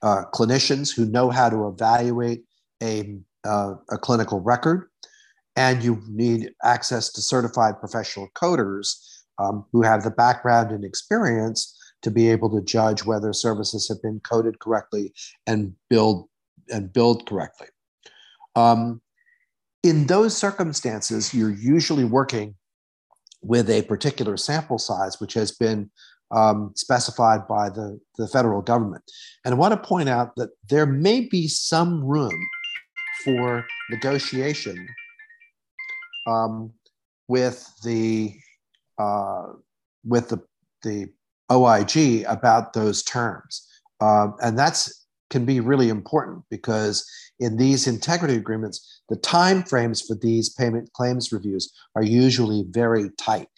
uh, 0.00 0.22
clinicians 0.32 0.94
who 0.96 1.04
know 1.04 1.28
how 1.28 1.50
to 1.50 1.68
evaluate 1.68 2.42
a, 2.82 3.18
uh, 3.44 3.74
a 3.90 3.98
clinical 3.98 4.40
record, 4.40 4.88
and 5.56 5.82
you 5.82 6.02
need 6.08 6.52
access 6.62 7.10
to 7.12 7.22
certified 7.22 7.78
professional 7.78 8.28
coders 8.34 8.96
um, 9.38 9.64
who 9.72 9.82
have 9.82 10.02
the 10.02 10.10
background 10.10 10.70
and 10.70 10.84
experience 10.84 11.78
to 12.02 12.10
be 12.10 12.28
able 12.28 12.50
to 12.50 12.64
judge 12.64 13.04
whether 13.04 13.32
services 13.32 13.88
have 13.88 14.00
been 14.02 14.20
coded 14.20 14.58
correctly 14.58 15.12
and 15.46 15.74
billed 15.88 16.28
and 16.70 16.92
billed 16.92 17.26
correctly. 17.26 17.68
Um, 18.56 19.00
in 19.82 20.06
those 20.06 20.36
circumstances, 20.36 21.34
you're 21.34 21.54
usually 21.54 22.04
working 22.04 22.54
with 23.42 23.68
a 23.68 23.82
particular 23.82 24.36
sample 24.36 24.78
size, 24.78 25.20
which 25.20 25.34
has 25.34 25.52
been 25.52 25.90
um, 26.30 26.72
specified 26.74 27.46
by 27.46 27.68
the, 27.68 28.00
the 28.16 28.26
federal 28.26 28.62
government. 28.62 29.04
And 29.44 29.54
I 29.54 29.58
want 29.58 29.72
to 29.72 29.88
point 29.88 30.08
out 30.08 30.36
that 30.36 30.50
there 30.68 30.86
may 30.86 31.28
be 31.28 31.48
some 31.48 32.02
room 32.02 32.32
for 33.24 33.66
negotiation 33.90 34.88
um, 36.26 36.72
with 37.28 37.70
the 37.82 38.34
uh, 38.98 39.44
with 40.04 40.28
the 40.28 40.42
the 40.82 41.08
OIG 41.50 42.24
about 42.28 42.72
those 42.72 43.02
terms, 43.02 43.66
um, 44.00 44.34
and 44.42 44.58
that's 44.58 45.04
can 45.30 45.44
be 45.44 45.58
really 45.58 45.88
important 45.88 46.44
because 46.48 47.04
in 47.40 47.56
these 47.56 47.88
integrity 47.88 48.36
agreements, 48.36 49.02
the 49.08 49.16
time 49.16 49.64
frames 49.64 50.00
for 50.00 50.14
these 50.14 50.48
payment 50.48 50.92
claims 50.92 51.32
reviews 51.32 51.72
are 51.96 52.04
usually 52.04 52.64
very 52.68 53.10
tight. 53.18 53.48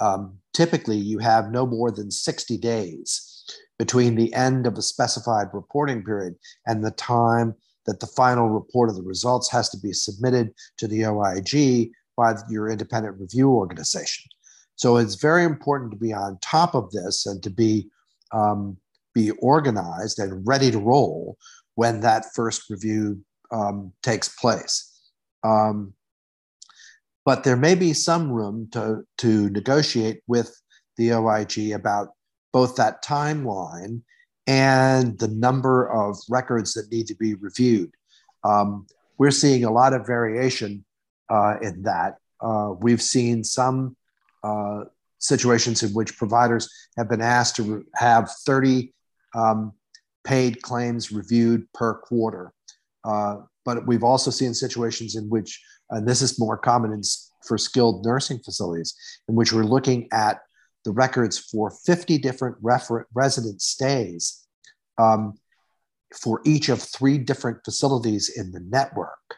Um, 0.00 0.38
typically, 0.54 0.96
you 0.96 1.18
have 1.18 1.50
no 1.50 1.66
more 1.66 1.90
than 1.90 2.10
60 2.10 2.56
days 2.56 3.44
between 3.78 4.14
the 4.14 4.32
end 4.32 4.66
of 4.66 4.78
a 4.78 4.82
specified 4.82 5.48
reporting 5.52 6.02
period 6.02 6.34
and 6.66 6.84
the 6.84 6.92
time 6.92 7.54
that 7.86 8.00
the 8.00 8.06
final 8.06 8.48
report 8.48 8.88
of 8.88 8.96
the 8.96 9.02
results 9.02 9.50
has 9.50 9.68
to 9.70 9.78
be 9.78 9.92
submitted 9.92 10.52
to 10.78 10.86
the 10.86 11.04
OIG 11.04 11.90
by 12.18 12.34
your 12.50 12.68
independent 12.68 13.18
review 13.18 13.48
organization. 13.50 14.28
So 14.74 14.96
it's 14.96 15.14
very 15.14 15.44
important 15.44 15.92
to 15.92 15.96
be 15.96 16.12
on 16.12 16.38
top 16.42 16.74
of 16.74 16.90
this 16.90 17.24
and 17.24 17.40
to 17.44 17.50
be 17.50 17.88
um, 18.32 18.76
be 19.14 19.30
organized 19.40 20.18
and 20.18 20.46
ready 20.46 20.70
to 20.70 20.78
roll 20.78 21.38
when 21.76 22.00
that 22.00 22.26
first 22.34 22.68
review 22.68 23.24
um, 23.50 23.92
takes 24.02 24.28
place. 24.28 25.00
Um, 25.44 25.94
but 27.24 27.44
there 27.44 27.56
may 27.56 27.74
be 27.74 27.92
some 27.92 28.30
room 28.30 28.68
to, 28.72 29.02
to 29.18 29.50
negotiate 29.50 30.20
with 30.26 30.60
the 30.96 31.12
OIG 31.12 31.72
about 31.72 32.08
both 32.52 32.76
that 32.76 33.04
timeline 33.04 34.02
and 34.46 35.18
the 35.18 35.28
number 35.28 35.88
of 35.90 36.16
records 36.28 36.74
that 36.74 36.90
need 36.90 37.06
to 37.06 37.14
be 37.14 37.34
reviewed. 37.34 37.90
Um, 38.44 38.86
we're 39.18 39.30
seeing 39.30 39.64
a 39.64 39.72
lot 39.72 39.92
of 39.92 40.06
variation 40.06 40.84
uh, 41.28 41.56
in 41.62 41.82
that. 41.82 42.16
Uh, 42.40 42.72
we've 42.80 43.02
seen 43.02 43.42
some 43.44 43.96
uh, 44.44 44.84
situations 45.18 45.82
in 45.82 45.90
which 45.90 46.16
providers 46.16 46.68
have 46.96 47.08
been 47.08 47.20
asked 47.20 47.56
to 47.56 47.62
re- 47.62 47.82
have 47.94 48.30
30 48.46 48.92
um, 49.34 49.72
paid 50.24 50.62
claims 50.62 51.10
reviewed 51.10 51.66
per 51.72 51.94
quarter. 51.94 52.52
Uh, 53.04 53.36
but 53.64 53.86
we've 53.86 54.04
also 54.04 54.30
seen 54.30 54.54
situations 54.54 55.16
in 55.16 55.28
which, 55.28 55.62
and 55.90 56.06
this 56.06 56.22
is 56.22 56.38
more 56.38 56.56
common 56.56 56.92
in, 56.92 57.02
for 57.46 57.58
skilled 57.58 58.04
nursing 58.04 58.38
facilities, 58.38 58.94
in 59.28 59.34
which 59.34 59.52
we're 59.52 59.64
looking 59.64 60.08
at 60.12 60.40
the 60.84 60.92
records 60.92 61.38
for 61.38 61.70
50 61.70 62.18
different 62.18 62.56
refer- 62.62 63.06
resident 63.14 63.60
stays 63.60 64.46
um, 64.96 65.34
for 66.14 66.40
each 66.44 66.68
of 66.68 66.80
three 66.80 67.18
different 67.18 67.58
facilities 67.64 68.30
in 68.36 68.52
the 68.52 68.60
network. 68.60 69.36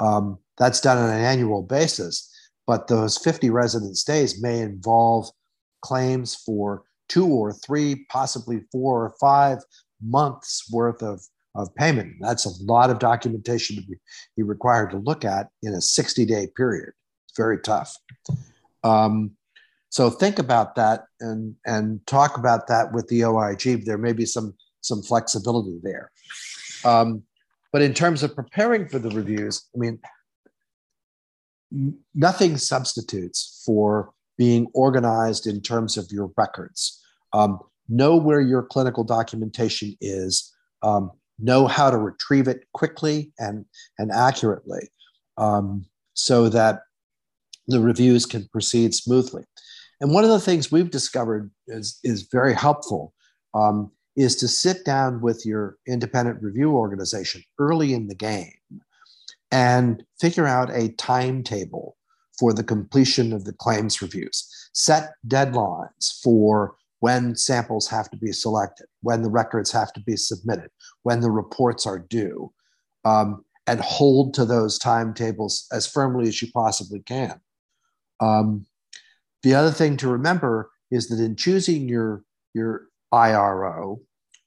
Um, 0.00 0.38
that's 0.58 0.80
done 0.80 0.98
on 0.98 1.10
an 1.10 1.20
annual 1.20 1.62
basis, 1.62 2.30
but 2.66 2.88
those 2.88 3.18
50 3.18 3.50
resident 3.50 3.96
stays 3.96 4.42
may 4.42 4.60
involve 4.60 5.28
claims 5.82 6.34
for 6.34 6.84
two 7.08 7.26
or 7.26 7.52
three, 7.52 8.06
possibly 8.08 8.62
four 8.72 9.04
or 9.04 9.14
five 9.20 9.58
months 10.02 10.70
worth 10.70 11.02
of, 11.02 11.22
of 11.54 11.74
payment. 11.74 12.14
That's 12.20 12.46
a 12.46 12.64
lot 12.64 12.90
of 12.90 12.98
documentation 12.98 13.76
to 13.76 13.82
be, 14.36 14.42
required 14.42 14.90
to 14.90 14.98
look 14.98 15.24
at 15.24 15.48
in 15.62 15.74
a 15.74 15.80
60 15.80 16.24
day 16.24 16.48
period. 16.56 16.92
It's 17.28 17.36
very 17.36 17.58
tough. 17.60 17.96
Um, 18.82 19.32
so 19.90 20.10
think 20.10 20.38
about 20.38 20.74
that 20.74 21.04
and, 21.20 21.54
and 21.66 22.04
talk 22.06 22.36
about 22.36 22.66
that 22.66 22.92
with 22.92 23.06
the 23.08 23.24
OIG. 23.24 23.84
There 23.84 23.98
may 23.98 24.12
be 24.12 24.26
some, 24.26 24.54
some 24.80 25.02
flexibility 25.02 25.78
there. 25.82 26.10
Um, 26.84 27.22
but 27.72 27.82
in 27.82 27.94
terms 27.94 28.22
of 28.22 28.34
preparing 28.34 28.88
for 28.88 28.98
the 28.98 29.10
reviews, 29.10 29.68
I 29.74 29.78
mean, 29.78 30.00
nothing 32.14 32.56
substitutes 32.56 33.62
for 33.64 34.12
being 34.36 34.66
organized 34.74 35.46
in 35.46 35.60
terms 35.60 35.96
of 35.96 36.10
your 36.10 36.30
records. 36.36 37.00
Um, 37.32 37.60
know 37.88 38.16
where 38.16 38.40
your 38.40 38.62
clinical 38.62 39.04
documentation 39.04 39.96
is, 40.00 40.52
um, 40.82 41.10
know 41.38 41.66
how 41.66 41.90
to 41.90 41.98
retrieve 41.98 42.48
it 42.48 42.64
quickly 42.72 43.32
and, 43.38 43.64
and 43.98 44.10
accurately 44.12 44.88
um, 45.36 45.84
so 46.14 46.48
that 46.48 46.82
the 47.66 47.80
reviews 47.80 48.26
can 48.26 48.48
proceed 48.52 48.94
smoothly. 48.94 49.44
And 50.00 50.12
one 50.12 50.24
of 50.24 50.30
the 50.30 50.40
things 50.40 50.70
we've 50.70 50.90
discovered 50.90 51.50
is, 51.66 51.98
is 52.04 52.28
very 52.30 52.54
helpful 52.54 53.14
um, 53.54 53.90
is 54.16 54.36
to 54.36 54.48
sit 54.48 54.84
down 54.84 55.20
with 55.20 55.44
your 55.44 55.76
independent 55.86 56.42
review 56.42 56.72
organization 56.72 57.42
early 57.58 57.94
in 57.94 58.06
the 58.06 58.14
game 58.14 58.52
and 59.54 60.02
figure 60.20 60.48
out 60.48 60.68
a 60.70 60.88
timetable 60.94 61.96
for 62.38 62.52
the 62.52 62.64
completion 62.64 63.32
of 63.32 63.44
the 63.44 63.52
claims 63.52 64.02
reviews. 64.02 64.68
Set 64.72 65.12
deadlines 65.28 66.20
for 66.20 66.74
when 66.98 67.36
samples 67.36 67.86
have 67.86 68.10
to 68.10 68.16
be 68.16 68.32
selected, 68.32 68.86
when 69.02 69.22
the 69.22 69.30
records 69.30 69.70
have 69.70 69.92
to 69.92 70.00
be 70.00 70.16
submitted, 70.16 70.70
when 71.04 71.20
the 71.20 71.30
reports 71.30 71.86
are 71.86 72.00
due, 72.00 72.52
um, 73.04 73.44
and 73.68 73.80
hold 73.80 74.34
to 74.34 74.44
those 74.44 74.76
timetables 74.76 75.68
as 75.72 75.86
firmly 75.86 76.26
as 76.26 76.42
you 76.42 76.50
possibly 76.52 77.00
can. 77.00 77.40
Um, 78.18 78.66
the 79.44 79.54
other 79.54 79.70
thing 79.70 79.96
to 79.98 80.08
remember 80.08 80.70
is 80.90 81.08
that 81.08 81.22
in 81.22 81.36
choosing 81.36 81.88
your, 81.88 82.24
your 82.54 82.88
IRO, 83.12 84.00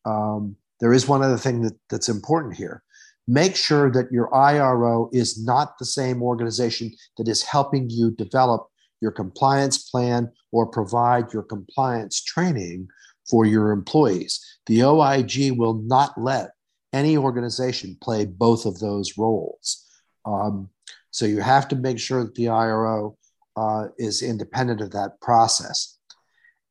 um, 0.04 0.58
there 0.82 0.94
is 0.94 1.08
one 1.08 1.24
other 1.24 1.38
thing 1.38 1.62
that, 1.62 1.78
that's 1.90 2.10
important 2.10 2.56
here. 2.56 2.84
Make 3.28 3.56
sure 3.56 3.92
that 3.92 4.12
your 4.12 4.34
IRO 4.34 5.10
is 5.12 5.44
not 5.44 5.78
the 5.78 5.86
same 5.86 6.24
organization 6.24 6.94
that 7.18 7.28
is 7.28 7.44
helping 7.44 7.90
you 7.90 8.12
develop 8.12 8.68
your 9.02 9.12
compliance 9.12 9.90
plan 9.90 10.32
or 10.52 10.66
provide 10.66 11.34
your 11.34 11.44
compliance 11.44 12.24
training 12.24 12.88
for 13.30 13.46
your 13.46 13.72
employees. 13.72 14.40
The 14.66 14.84
OIG 14.84 15.58
will 15.58 15.74
not 15.74 16.14
let 16.18 16.52
any 16.94 17.18
organization 17.18 17.98
play 18.02 18.26
both 18.26 18.66
of 18.66 18.80
those 18.80 19.18
roles. 19.18 19.86
Um, 20.26 20.70
so 21.12 21.26
you 21.26 21.42
have 21.42 21.68
to 21.70 21.76
make 21.76 22.00
sure 22.00 22.24
that 22.24 22.36
the 22.36 22.48
IRO 22.50 23.18
uh, 23.56 23.88
is 23.98 24.22
independent 24.22 24.82
of 24.82 24.92
that 24.92 25.20
process. 25.22 25.98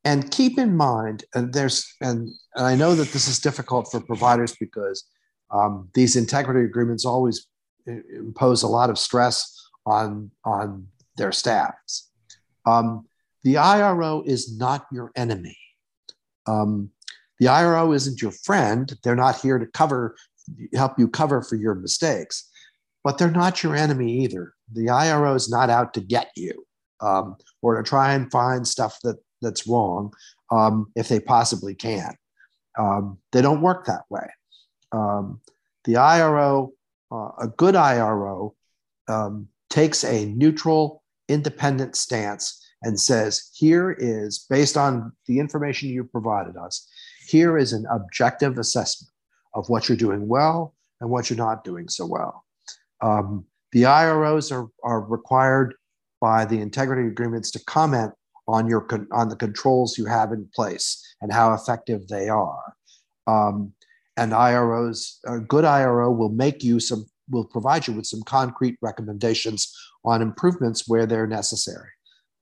And 0.03 0.31
keep 0.31 0.57
in 0.57 0.75
mind, 0.75 1.25
and 1.35 1.53
there's, 1.53 1.85
and, 2.01 2.29
and 2.55 2.65
I 2.65 2.75
know 2.75 2.95
that 2.95 3.11
this 3.11 3.27
is 3.27 3.39
difficult 3.39 3.91
for 3.91 3.99
providers 3.99 4.55
because 4.59 5.03
um, 5.51 5.89
these 5.93 6.15
integrity 6.15 6.65
agreements 6.65 7.05
always 7.05 7.47
impose 7.85 8.63
a 8.63 8.67
lot 8.67 8.89
of 8.89 8.99
stress 8.99 9.69
on, 9.85 10.31
on 10.43 10.87
their 11.15 11.31
staffs. 11.31 12.09
Um, 12.65 13.05
the 13.43 13.57
IRO 13.57 14.23
is 14.25 14.57
not 14.57 14.85
your 14.91 15.11
enemy. 15.15 15.57
Um, 16.47 16.89
the 17.39 17.47
IRO 17.47 17.93
isn't 17.93 18.21
your 18.21 18.31
friend. 18.31 18.91
They're 19.03 19.15
not 19.15 19.39
here 19.39 19.57
to 19.57 19.67
cover, 19.67 20.15
help 20.73 20.99
you 20.99 21.07
cover 21.07 21.41
for 21.41 21.55
your 21.55 21.75
mistakes, 21.75 22.49
but 23.03 23.17
they're 23.17 23.31
not 23.31 23.63
your 23.63 23.75
enemy 23.75 24.23
either. 24.23 24.53
The 24.73 24.89
IRO 24.89 25.33
is 25.35 25.49
not 25.49 25.69
out 25.69 25.93
to 25.93 26.01
get 26.01 26.29
you 26.35 26.65
um, 27.01 27.37
or 27.61 27.77
to 27.77 27.87
try 27.87 28.13
and 28.13 28.31
find 28.31 28.67
stuff 28.67 28.97
that 29.03 29.17
that's 29.41 29.67
wrong 29.67 30.11
um, 30.51 30.91
if 30.95 31.07
they 31.07 31.19
possibly 31.19 31.75
can. 31.75 32.15
Um, 32.77 33.19
they 33.31 33.41
don't 33.41 33.61
work 33.61 33.85
that 33.85 34.03
way. 34.09 34.27
Um, 34.91 35.41
the 35.85 35.97
IRO, 35.97 36.73
uh, 37.11 37.29
a 37.39 37.47
good 37.47 37.75
IRO, 37.75 38.55
um, 39.07 39.47
takes 39.69 40.03
a 40.03 40.25
neutral, 40.25 41.03
independent 41.27 41.95
stance 41.95 42.63
and 42.83 42.99
says, 42.99 43.49
here 43.53 43.95
is, 43.97 44.45
based 44.49 44.77
on 44.77 45.11
the 45.27 45.39
information 45.39 45.89
you 45.89 46.03
provided 46.03 46.55
us, 46.57 46.87
here 47.27 47.57
is 47.57 47.73
an 47.73 47.85
objective 47.91 48.57
assessment 48.57 49.11
of 49.53 49.67
what 49.69 49.89
you're 49.89 49.97
doing 49.97 50.27
well 50.27 50.75
and 51.01 51.09
what 51.09 51.29
you're 51.29 51.37
not 51.37 51.63
doing 51.63 51.89
so 51.89 52.05
well. 52.05 52.45
Um, 53.01 53.45
the 53.71 53.83
IROs 53.83 54.51
are, 54.51 54.67
are 54.83 55.01
required 55.01 55.75
by 56.21 56.45
the 56.45 56.59
integrity 56.59 57.07
agreements 57.07 57.51
to 57.51 57.63
comment 57.65 58.13
on 58.47 58.67
your 58.67 58.87
on 59.11 59.29
the 59.29 59.35
controls 59.35 59.97
you 59.97 60.05
have 60.05 60.31
in 60.31 60.49
place 60.55 61.03
and 61.21 61.33
how 61.33 61.53
effective 61.53 62.07
they 62.07 62.29
are. 62.29 62.75
Um, 63.27 63.73
and 64.17 64.33
IROs, 64.33 65.19
a 65.25 65.39
good 65.39 65.65
IRO 65.65 66.11
will 66.11 66.29
make 66.29 66.63
you 66.63 66.79
some, 66.79 67.05
will 67.29 67.45
provide 67.45 67.87
you 67.87 67.93
with 67.93 68.05
some 68.05 68.23
concrete 68.23 68.77
recommendations 68.81 69.73
on 70.03 70.21
improvements 70.21 70.87
where 70.87 71.05
they're 71.05 71.27
necessary. 71.27 71.89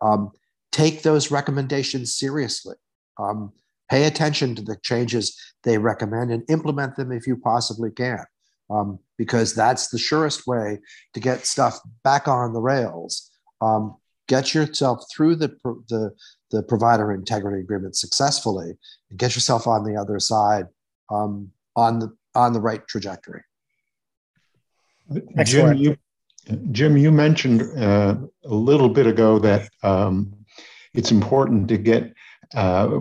Um, 0.01 0.31
take 0.71 1.03
those 1.03 1.31
recommendations 1.31 2.15
seriously. 2.15 2.75
Um, 3.19 3.51
pay 3.89 4.05
attention 4.05 4.55
to 4.55 4.61
the 4.61 4.77
changes 4.83 5.39
they 5.63 5.77
recommend 5.77 6.31
and 6.31 6.43
implement 6.49 6.95
them 6.95 7.11
if 7.11 7.27
you 7.27 7.37
possibly 7.37 7.91
can, 7.91 8.25
um, 8.69 8.99
because 9.17 9.53
that's 9.53 9.89
the 9.89 9.97
surest 9.97 10.47
way 10.47 10.79
to 11.13 11.19
get 11.19 11.45
stuff 11.45 11.79
back 12.03 12.27
on 12.27 12.53
the 12.53 12.61
rails 12.61 13.31
um, 13.61 13.95
get 14.27 14.53
yourself 14.53 15.03
through 15.15 15.35
the, 15.35 15.55
the, 15.89 16.11
the 16.51 16.63
provider 16.63 17.11
integrity 17.11 17.61
agreement 17.61 17.95
successfully 17.95 18.73
and 19.09 19.19
get 19.19 19.35
yourself 19.35 19.67
on 19.67 19.83
the 19.83 19.99
other 19.99 20.19
side 20.19 20.65
um, 21.11 21.49
on 21.75 21.99
the 21.99 22.15
on 22.33 22.53
the 22.53 22.59
right 22.59 22.85
trajectory. 22.87 23.41
Jim, 25.43 25.75
you, 25.75 25.97
Jim, 26.71 26.97
you 26.97 27.11
mentioned 27.11 27.61
uh, 27.77 28.15
a 28.43 28.53
little 28.53 28.89
bit 28.89 29.07
ago 29.07 29.39
that 29.39 29.69
um, 29.83 30.33
it's 30.93 31.11
important 31.11 31.67
to 31.69 31.77
get 31.77 32.13
uh, 32.53 32.99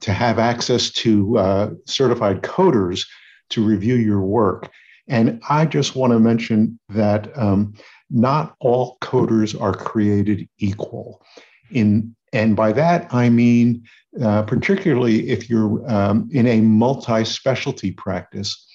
to 0.00 0.12
have 0.12 0.38
access 0.38 0.90
to 0.90 1.38
uh, 1.38 1.70
certified 1.86 2.42
coders 2.42 3.06
to 3.50 3.64
review 3.64 3.94
your 3.96 4.20
work. 4.20 4.70
And 5.08 5.42
I 5.48 5.66
just 5.66 5.96
want 5.96 6.12
to 6.12 6.18
mention 6.18 6.78
that 6.88 7.36
um, 7.36 7.74
not 8.10 8.54
all 8.60 8.96
coders 9.00 9.58
are 9.60 9.74
created 9.74 10.48
equal. 10.58 11.22
In, 11.70 12.14
and 12.32 12.56
by 12.56 12.72
that, 12.72 13.12
I 13.12 13.28
mean, 13.28 13.84
uh, 14.22 14.42
particularly 14.42 15.28
if 15.28 15.50
you're 15.50 15.88
um, 15.90 16.28
in 16.32 16.46
a 16.46 16.60
multi 16.60 17.24
specialty 17.24 17.90
practice, 17.90 18.66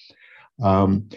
um, 0.62 1.08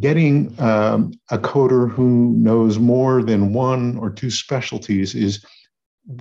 getting 0.00 0.54
um, 0.60 1.12
a 1.30 1.38
coder 1.38 1.90
who 1.90 2.34
knows 2.36 2.78
more 2.78 3.22
than 3.22 3.52
one 3.52 3.96
or 3.98 4.10
two 4.10 4.30
specialties 4.30 5.14
is 5.14 5.44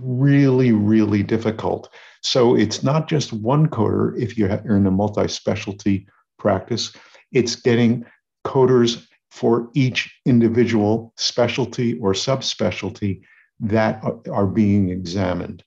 really, 0.02 0.72
really 0.72 1.24
difficult. 1.24 1.90
So 2.22 2.56
it's 2.56 2.84
not 2.84 3.10
just 3.10 3.34
one 3.34 3.68
coder 3.68 4.18
if 4.18 4.38
you're 4.38 4.50
in 4.50 4.88
a 4.88 4.92
multi 4.92 5.28
specialty 5.28 6.08
practice, 6.40 6.94
it's 7.32 7.56
getting 7.56 8.06
coders 8.46 9.06
for 9.32 9.70
each 9.74 10.16
individual 10.26 11.14
specialty 11.18 11.96
or 11.96 12.14
subspecialty 12.14 13.22
that 13.60 14.02
are 14.32 14.48
being 14.48 14.90
examined. 14.90 15.64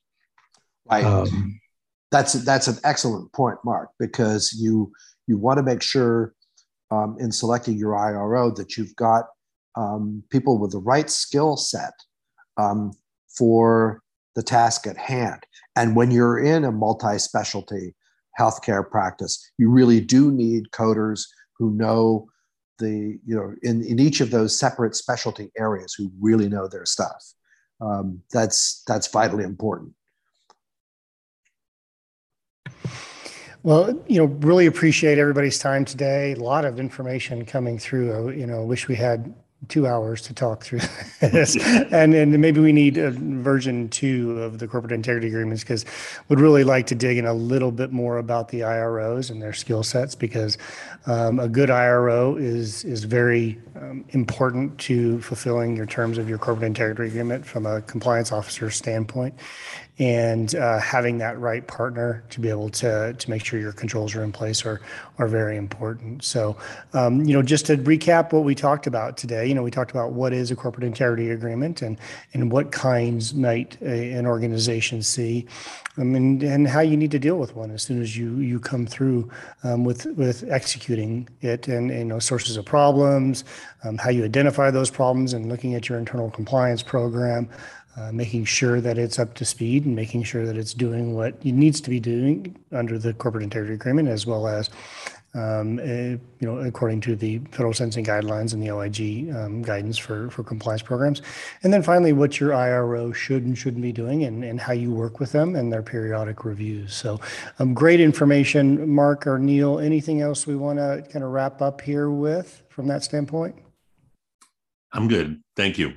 Right. 0.91 1.05
Um, 1.05 1.61
that's 2.11 2.33
that's 2.33 2.69
an 2.69 2.79
excellent 2.85 3.33
point, 3.33 3.59
Mark, 3.65 3.91
because 3.99 4.53
you 4.59 4.93
you 5.27 5.39
want 5.39 5.59
to 5.59 5.63
make 5.63 5.83
sure 5.83 6.35
um, 6.91 7.17
in 7.19 7.33
selecting 7.33 7.77
your 7.77 7.97
IRO 7.97 8.51
that 8.53 8.77
you've 8.77 8.95
got 8.97 9.25
um, 9.77 10.23
people 10.31 10.59
with 10.59 10.73
the 10.73 10.79
right 10.79 11.11
skill 11.11 11.57
set 11.57 11.93
um, 12.57 12.93
for 13.37 14.03
the 14.35 14.43
task 14.43 14.87
at 14.87 14.97
hand. 14.97 15.43
And 15.75 15.97
when 15.97 16.11
you're 16.11 16.39
in 16.39 16.65
a 16.65 16.73
multi-specialty 16.73 17.95
healthcare 18.39 18.89
practice, 18.89 19.51
you 19.59 19.71
really 19.71 20.01
do 20.01 20.31
need 20.31 20.71
coders 20.71 21.25
who 21.59 21.73
know 21.73 22.29
the 22.79 23.19
you 23.25 23.35
know 23.35 23.55
in, 23.63 23.83
in 23.85 23.99
each 23.99 24.21
of 24.21 24.31
those 24.31 24.59
separate 24.59 24.95
specialty 24.95 25.51
areas 25.59 25.95
who 25.95 26.11
really 26.21 26.49
know 26.49 26.69
their 26.69 26.85
stuff 26.85 27.33
um, 27.81 28.21
that's 28.33 28.83
that's 28.87 29.09
vitally 29.09 29.45
important 29.45 29.93
well 33.67 33.93
you 34.07 34.19
know 34.19 34.27
really 34.47 34.67
appreciate 34.67 35.19
everybody's 35.19 35.59
time 35.59 35.85
today. 35.85 36.33
A 36.33 36.37
lot 36.37 36.65
of 36.65 36.79
information 36.79 37.45
coming 37.45 37.79
through. 37.79 38.31
You 38.31 38.47
know 38.47 38.63
wish 38.63 38.87
we 38.87 38.95
had 38.95 39.35
two 39.69 39.87
hours 39.87 40.23
to 40.23 40.35
talk 40.35 40.63
through 40.63 40.81
this. 41.21 41.57
And 41.91 42.15
and 42.15 42.39
maybe 42.41 42.61
we 42.61 42.73
need 42.73 42.97
a 42.99 43.11
version 43.11 43.89
two 43.89 44.41
of 44.43 44.59
the 44.59 44.69
corporate 44.69 44.93
integrity 44.93 45.29
agreements 45.29 45.63
because 45.63 45.85
would 46.29 46.41
really 46.41 46.63
like 46.63 46.87
to 46.89 46.95
dig 46.95 47.17
in 47.19 47.27
a 47.27 47.35
little 47.35 47.73
bit 47.73 47.91
more 47.91 48.19
about 48.19 48.49
the 48.49 48.61
iros 48.61 49.31
and 49.31 49.41
their 49.43 49.53
skill 49.53 49.83
sets 49.83 50.15
because 50.15 50.59
um, 51.07 51.41
a 51.41 51.49
good 51.49 51.71
iro 51.71 52.37
is 52.37 52.85
is 52.85 53.05
very 53.05 53.59
um, 53.77 54.05
important 54.11 54.79
to 54.79 55.21
fulfilling 55.23 55.77
your 55.77 55.87
terms 55.87 56.19
of 56.19 56.29
your 56.29 56.39
corporate 56.39 56.67
integrity 56.67 57.09
agreement 57.09 57.45
from 57.45 57.67
a 57.67 57.81
compliance 57.83 58.31
officer 58.31 58.71
standpoint 58.71 59.35
and 59.99 60.55
uh, 60.57 60.79
having 60.79 61.17
that 61.19 61.39
right 61.39 61.67
partner 61.67 62.23
to 62.29 62.39
be 62.39 62.51
able 62.51 62.69
to 62.69 63.15
to 63.15 63.31
make 63.31 63.45
sure 63.45 63.59
your 63.59 63.73
controls 63.73 64.15
are 64.15 64.23
in 64.23 64.31
place 64.31 64.67
are 64.67 64.81
are 65.19 65.27
very 65.27 65.57
important. 65.57 66.23
So, 66.23 66.55
um, 66.93 67.25
you 67.25 67.33
know, 67.33 67.41
just 67.41 67.65
to 67.67 67.79
recap 67.79 68.33
what 68.33 68.45
we 68.45 68.55
talked 68.55 68.87
about 68.87 69.17
today, 69.17 69.47
you 69.47 69.55
know, 69.55 69.63
we 69.63 69.71
talked 69.71 69.91
about 69.91 70.13
what 70.13 70.35
is 70.35 70.51
a 70.51 70.57
corporate 70.57 70.85
integrity 70.85 71.31
agreement 71.31 71.81
and 71.81 71.99
and 72.35 72.53
what 72.53 72.73
kinds 72.73 73.33
might 73.33 73.81
a, 73.81 74.13
an 74.13 74.27
organization 74.27 75.03
see, 75.03 75.47
um, 75.97 76.15
and 76.15 76.43
and 76.43 76.69
how 76.69 76.81
you 76.81 76.97
need 76.97 77.11
to 77.13 77.19
deal 77.19 77.39
with 77.39 77.57
one 77.57 77.71
as 77.71 77.83
soon 77.83 78.03
as 78.03 78.19
you 78.19 78.37
you 78.37 78.61
come 78.61 78.87
through 78.87 79.31
um, 79.65 79.83
with 79.83 80.05
with 80.17 80.45
executing 80.51 81.27
it, 81.41 81.69
and, 81.69 81.91
and, 81.91 82.01
you 82.01 82.05
know 82.05 82.19
sources 82.19 82.59
of 82.59 82.67
problems, 82.67 83.45
um, 83.85 83.97
how 83.97 84.11
you 84.11 84.25
identify 84.25 84.71
those 84.71 84.91
problems, 84.91 85.33
and 85.33 85.49
looking 85.49 85.75
at 85.75 85.89
your 85.89 85.99
internal 85.99 86.31
compliance 86.31 86.83
program. 86.83 87.49
Uh, 87.99 88.13
making 88.13 88.45
sure 88.45 88.79
that 88.79 88.99
it's 88.99 89.19
up 89.19 89.33
to 89.33 89.43
speed 89.43 89.87
and 89.87 89.97
making 89.97 90.23
sure 90.23 90.45
that 90.45 90.59
it's 90.59 90.75
doing 90.75 91.15
what 91.15 91.35
it 91.43 91.53
needs 91.53 91.81
to 91.81 91.89
be 91.89 91.99
doing 91.99 92.55
under 92.71 92.99
the 92.99 93.15
corporate 93.15 93.43
integrity 93.43 93.73
agreement, 93.73 94.07
as 94.07 94.27
well 94.27 94.47
as 94.47 94.69
um, 95.37 95.79
you 95.79 96.21
know, 96.41 96.59
according 96.59 97.01
to 97.03 97.15
the 97.15 97.39
federal 97.51 97.75
sentencing 97.75 98.05
guidelines 98.05 98.55
and 98.55 98.63
the 98.63 98.71
OIG 98.71 99.35
um, 99.37 99.63
guidance 99.63 99.99
for, 99.99 100.31
for 100.31 100.43
compliance 100.43 100.83
programs. 100.83 101.21
And 101.63 101.73
then 101.73 101.83
finally, 101.83 102.13
what 102.13 102.41
your 102.41 102.55
IRO 102.55 103.13
should 103.13 103.45
and 103.45 103.57
shouldn't 103.57 103.83
be 103.83 103.93
doing 103.93 104.25
and, 104.25 104.43
and 104.43 104.59
how 104.59 104.73
you 104.73 104.93
work 104.93 105.21
with 105.21 105.33
them 105.33 105.55
and 105.55 105.73
their 105.73 105.83
periodic 105.83 106.45
reviews. 106.45 106.95
So 106.95 107.21
um, 107.59 107.75
great 107.75 108.01
information. 108.01 108.89
Mark 108.89 109.27
or 109.27 109.39
Neil, 109.39 109.79
anything 109.79 110.23
else 110.23 110.47
we 110.47 110.57
want 110.57 110.79
to 110.79 111.05
kind 111.13 111.25
of 111.25 111.31
wrap 111.31 111.61
up 111.61 111.83
here 111.83 112.11
with 112.11 112.63
from 112.71 112.89
that 112.89 113.05
standpoint? 113.05 113.57
I'm 114.93 115.09
good. 115.09 115.41
Thank 115.55 115.77
you. 115.77 115.95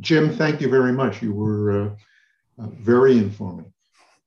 Jim, 0.00 0.30
thank 0.30 0.60
you 0.60 0.68
very 0.68 0.92
much. 0.92 1.22
You 1.22 1.32
were 1.32 1.86
uh, 1.86 2.62
uh, 2.62 2.68
very 2.80 3.18
informative. 3.18 3.72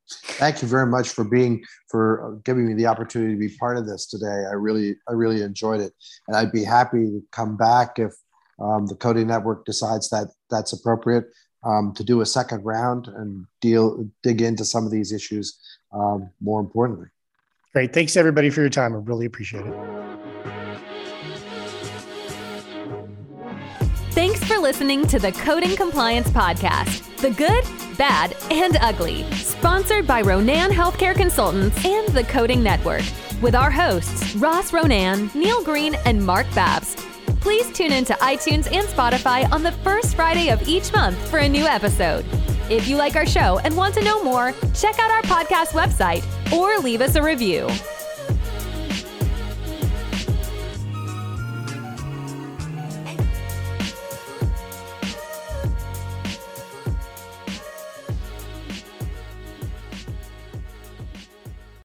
Thank 0.10 0.62
you 0.62 0.68
very 0.68 0.88
much 0.88 1.10
for 1.10 1.24
being 1.24 1.64
for 1.90 2.26
uh, 2.26 2.40
giving 2.44 2.68
me 2.68 2.74
the 2.74 2.88
opportunity 2.88 3.34
to 3.34 3.40
be 3.40 3.56
part 3.58 3.78
of 3.78 3.88
this 3.88 4.08
today. 4.08 4.46
I 4.50 4.54
really 4.54 4.96
I 5.08 5.14
really 5.14 5.42
enjoyed 5.42 5.80
it, 5.80 5.94
and 6.28 6.36
I'd 6.36 6.52
be 6.52 6.66
happy 6.66 7.06
to 7.06 7.24
come 7.32 7.56
back 7.56 7.98
if 7.98 8.12
um, 8.60 8.88
the 8.88 8.96
Coding 8.96 9.28
Network 9.28 9.66
decides 9.66 10.10
that 10.10 10.28
that's 10.50 10.74
appropriate 10.74 11.26
um, 11.64 11.94
to 11.96 12.04
do 12.04 12.20
a 12.20 12.26
second 12.26 12.66
round 12.66 13.08
and 13.08 13.46
deal 13.62 14.06
dig 14.22 14.42
into 14.42 14.66
some 14.66 14.86
of 14.86 14.92
these 14.92 15.14
issues 15.14 15.58
um, 15.94 16.30
more 16.42 16.60
importantly. 16.60 17.08
Great, 17.72 17.94
thanks 17.94 18.18
everybody 18.18 18.50
for 18.50 18.60
your 18.60 18.70
time. 18.70 18.94
I 18.94 18.98
really 18.98 19.26
appreciate 19.26 19.66
it. 19.66 20.31
For 24.52 24.60
listening 24.60 25.08
to 25.08 25.18
the 25.18 25.32
Coding 25.32 25.78
Compliance 25.78 26.28
Podcast 26.30 27.16
The 27.18 27.30
Good, 27.30 27.64
Bad, 27.98 28.36
and 28.52 28.76
Ugly, 28.82 29.24
sponsored 29.32 30.06
by 30.06 30.22
Ronan 30.22 30.72
Healthcare 30.72 31.16
Consultants 31.16 31.86
and 31.86 32.10
the 32.10 32.26
Coding 32.26 32.62
Network, 32.62 33.04
with 33.42 33.56
our 33.56 33.72
hosts, 33.72 34.36
Ross 34.36 34.74
Ronan, 34.74 35.32
Neil 35.34 35.64
Green, 35.64 35.96
and 36.06 36.22
Mark 36.22 36.54
Babs. 36.54 36.96
Please 37.40 37.72
tune 37.72 37.94
in 37.94 38.04
to 38.04 38.14
iTunes 38.16 38.70
and 38.70 38.86
Spotify 38.88 39.50
on 39.54 39.64
the 39.64 39.72
first 39.72 40.16
Friday 40.16 40.50
of 40.50 40.68
each 40.68 40.92
month 40.92 41.18
for 41.30 41.40
a 41.40 41.48
new 41.48 41.66
episode. 41.66 42.26
If 42.70 42.90
you 42.90 42.98
like 42.98 43.16
our 43.16 43.26
show 43.26 43.60
and 43.60 43.78
want 43.78 43.94
to 43.94 44.04
know 44.04 44.22
more, 44.22 44.54
check 44.74 45.00
out 45.00 45.12
our 45.12 45.24
podcast 45.24 45.70
website 45.70 46.26
or 46.52 46.78
leave 46.80 47.00
us 47.00 47.16
a 47.16 47.24
review. 47.24 47.70